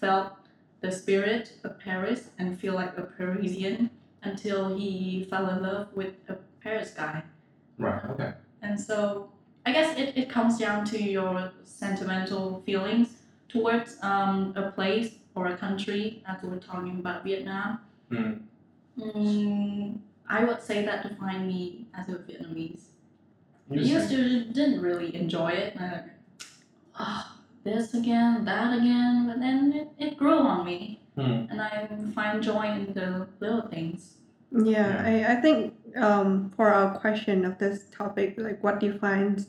felt 0.00 0.32
the 0.80 0.92
spirit 0.92 1.52
of 1.64 1.78
Paris 1.78 2.30
and 2.38 2.58
feel 2.58 2.74
like 2.74 2.96
a 2.96 3.02
Parisian 3.02 3.90
until 4.22 4.76
he 4.76 5.26
fell 5.28 5.48
in 5.48 5.62
love 5.62 5.88
with 5.94 6.14
a 6.28 6.36
Paris 6.62 6.90
guy. 6.90 7.22
Right. 7.78 8.04
Okay. 8.10 8.32
And 8.62 8.78
so 8.80 9.30
I 9.66 9.72
guess 9.72 9.98
it, 9.98 10.16
it 10.16 10.30
comes 10.30 10.58
down 10.58 10.84
to 10.86 11.02
your 11.02 11.52
sentimental 11.64 12.62
feelings 12.64 13.08
towards 13.48 13.96
um, 14.02 14.52
a 14.56 14.70
place 14.72 15.14
or 15.34 15.46
a 15.48 15.56
country, 15.56 16.22
as 16.26 16.42
we're 16.42 16.58
talking 16.58 16.98
about 16.98 17.24
Vietnam. 17.24 17.80
Mm. 18.10 18.40
Mm, 18.98 19.98
I 20.28 20.44
would 20.44 20.62
say 20.62 20.84
that 20.84 21.08
define 21.08 21.46
me 21.46 21.86
as 21.94 22.08
a 22.08 22.12
Vietnamese. 22.12 22.87
I 23.70 23.74
used 23.74 24.10
to 24.10 24.44
didn't 24.44 24.80
really 24.80 25.14
enjoy 25.14 25.48
it. 25.50 25.74
and 25.76 25.84
I 25.84 25.92
like, 25.92 26.04
oh, 26.98 27.32
this 27.64 27.94
again, 27.94 28.44
that 28.44 28.78
again, 28.78 29.26
but 29.26 29.40
then 29.40 29.72
it, 29.72 29.88
it 29.98 30.16
grew 30.16 30.38
on 30.38 30.64
me, 30.64 31.00
Hmm. 31.16 31.46
and 31.50 31.60
I 31.60 31.88
find 32.14 32.42
joy 32.42 32.66
in 32.70 32.94
the 32.94 33.26
little 33.40 33.62
things. 33.62 34.14
Yeah, 34.52 35.02
I, 35.04 35.32
I 35.32 35.40
think 35.40 35.74
um, 35.96 36.52
for 36.56 36.72
our 36.72 36.96
question 36.98 37.44
of 37.44 37.58
this 37.58 37.84
topic, 37.90 38.34
like 38.38 38.62
what 38.62 38.80
defines 38.80 39.48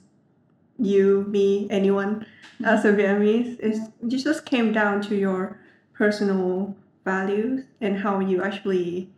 you, 0.78 1.26
me, 1.28 1.68
anyone 1.70 2.26
as 2.66 2.84
a 2.86 2.92
Vietnamese, 2.92 3.60
is 3.60 3.80
it 4.02 4.18
just 4.18 4.46
came 4.46 4.74
down 4.74 5.02
to 5.04 5.16
your 5.16 5.60
personal 5.94 6.76
values 7.06 7.64
and 7.80 8.00
how 8.00 8.20
you 8.20 8.42
actually 8.44 9.10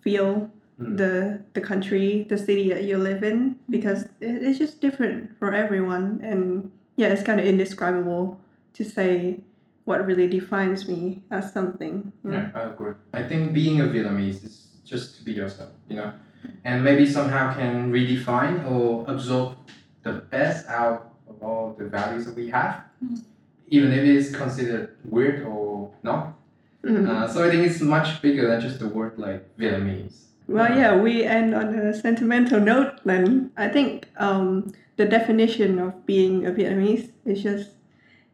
feel 0.00 0.50
Mm. 0.80 0.96
the 0.96 1.40
the 1.52 1.60
country, 1.60 2.24
the 2.28 2.38
city 2.38 2.70
that 2.70 2.84
you 2.84 2.96
live 2.96 3.22
in, 3.22 3.56
because 3.68 4.04
it, 4.20 4.42
it's 4.46 4.58
just 4.58 4.80
different 4.80 5.36
for 5.38 5.52
everyone, 5.54 6.20
and 6.22 6.70
yeah, 6.96 7.08
it's 7.08 7.22
kind 7.22 7.38
of 7.38 7.44
indescribable 7.46 8.40
to 8.74 8.84
say 8.84 9.40
what 9.84 10.06
really 10.06 10.26
defines 10.28 10.88
me 10.88 11.22
as 11.30 11.52
something. 11.52 12.12
know? 12.24 12.32
Yeah, 12.32 12.50
I 12.54 12.62
agree. 12.72 12.94
I 13.12 13.22
think 13.22 13.52
being 13.52 13.80
a 13.80 13.84
Vietnamese 13.84 14.42
is 14.44 14.68
just 14.84 15.16
to 15.18 15.24
be 15.24 15.32
yourself, 15.32 15.70
you 15.88 15.96
know, 15.96 16.12
and 16.64 16.82
maybe 16.82 17.04
somehow 17.04 17.52
can 17.54 17.92
redefine 17.92 18.64
or 18.70 19.04
absorb 19.06 19.56
the 20.02 20.12
best 20.32 20.66
out 20.68 21.12
of 21.28 21.42
all 21.42 21.74
the 21.78 21.84
values 21.86 22.24
that 22.26 22.36
we 22.36 22.48
have, 22.50 22.84
Mm. 23.04 23.20
even 23.68 23.92
if 23.92 23.98
it 23.98 24.16
is 24.16 24.34
considered 24.34 24.96
weird 25.04 25.42
or 25.44 25.90
not. 26.02 26.34
Mhm. 26.84 27.06
Uh, 27.08 27.28
so 27.28 27.44
I 27.44 27.50
think 27.50 27.66
it's 27.68 27.80
much 27.82 28.22
bigger 28.22 28.48
than 28.48 28.60
just 28.60 28.78
the 28.78 28.88
word 28.88 29.18
like 29.18 29.42
Vietnamese. 29.58 30.28
Well, 30.50 30.76
yeah, 30.76 30.96
we 30.96 31.22
end 31.22 31.54
on 31.54 31.72
a 31.76 31.94
sentimental 31.94 32.58
note 32.58 33.04
then. 33.04 33.52
I 33.56 33.68
think 33.68 34.08
um, 34.16 34.72
the 34.96 35.04
definition 35.04 35.78
of 35.78 36.04
being 36.06 36.44
a 36.44 36.50
Vietnamese 36.50 37.12
is 37.24 37.40
just, 37.40 37.70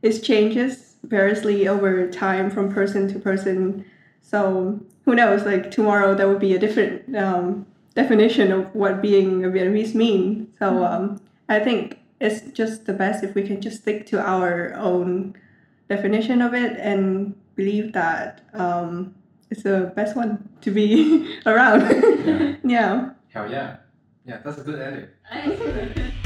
it 0.00 0.22
changes 0.22 0.96
variously 1.02 1.68
over 1.68 2.08
time 2.10 2.50
from 2.50 2.72
person 2.72 3.06
to 3.12 3.18
person. 3.18 3.84
So 4.22 4.80
who 5.04 5.14
knows, 5.14 5.44
like 5.44 5.70
tomorrow 5.70 6.14
there 6.14 6.26
will 6.26 6.38
be 6.38 6.54
a 6.54 6.58
different 6.58 7.14
um, 7.14 7.66
definition 7.94 8.50
of 8.50 8.74
what 8.74 9.02
being 9.02 9.44
a 9.44 9.48
Vietnamese 9.48 9.94
mean. 9.94 10.50
So 10.58 10.86
um, 10.86 11.20
I 11.50 11.58
think 11.58 11.98
it's 12.18 12.50
just 12.52 12.86
the 12.86 12.94
best 12.94 13.24
if 13.24 13.34
we 13.34 13.42
can 13.42 13.60
just 13.60 13.82
stick 13.82 14.06
to 14.06 14.20
our 14.26 14.72
own 14.72 15.34
definition 15.90 16.40
of 16.40 16.54
it 16.54 16.78
and 16.78 17.34
believe 17.56 17.92
that 17.92 18.40
um, 18.54 19.14
it's 19.50 19.62
the 19.62 19.92
best 19.94 20.16
one 20.16 20.48
to 20.62 20.70
be 20.70 21.38
around. 21.46 21.80
Yeah. 21.82 22.56
yeah. 22.64 23.10
Hell 23.28 23.50
yeah. 23.50 23.76
Yeah, 24.24 24.38
that's 24.44 24.58
a 24.58 24.62
good 24.62 24.80
edit. 24.80 25.14
I- 25.30 26.12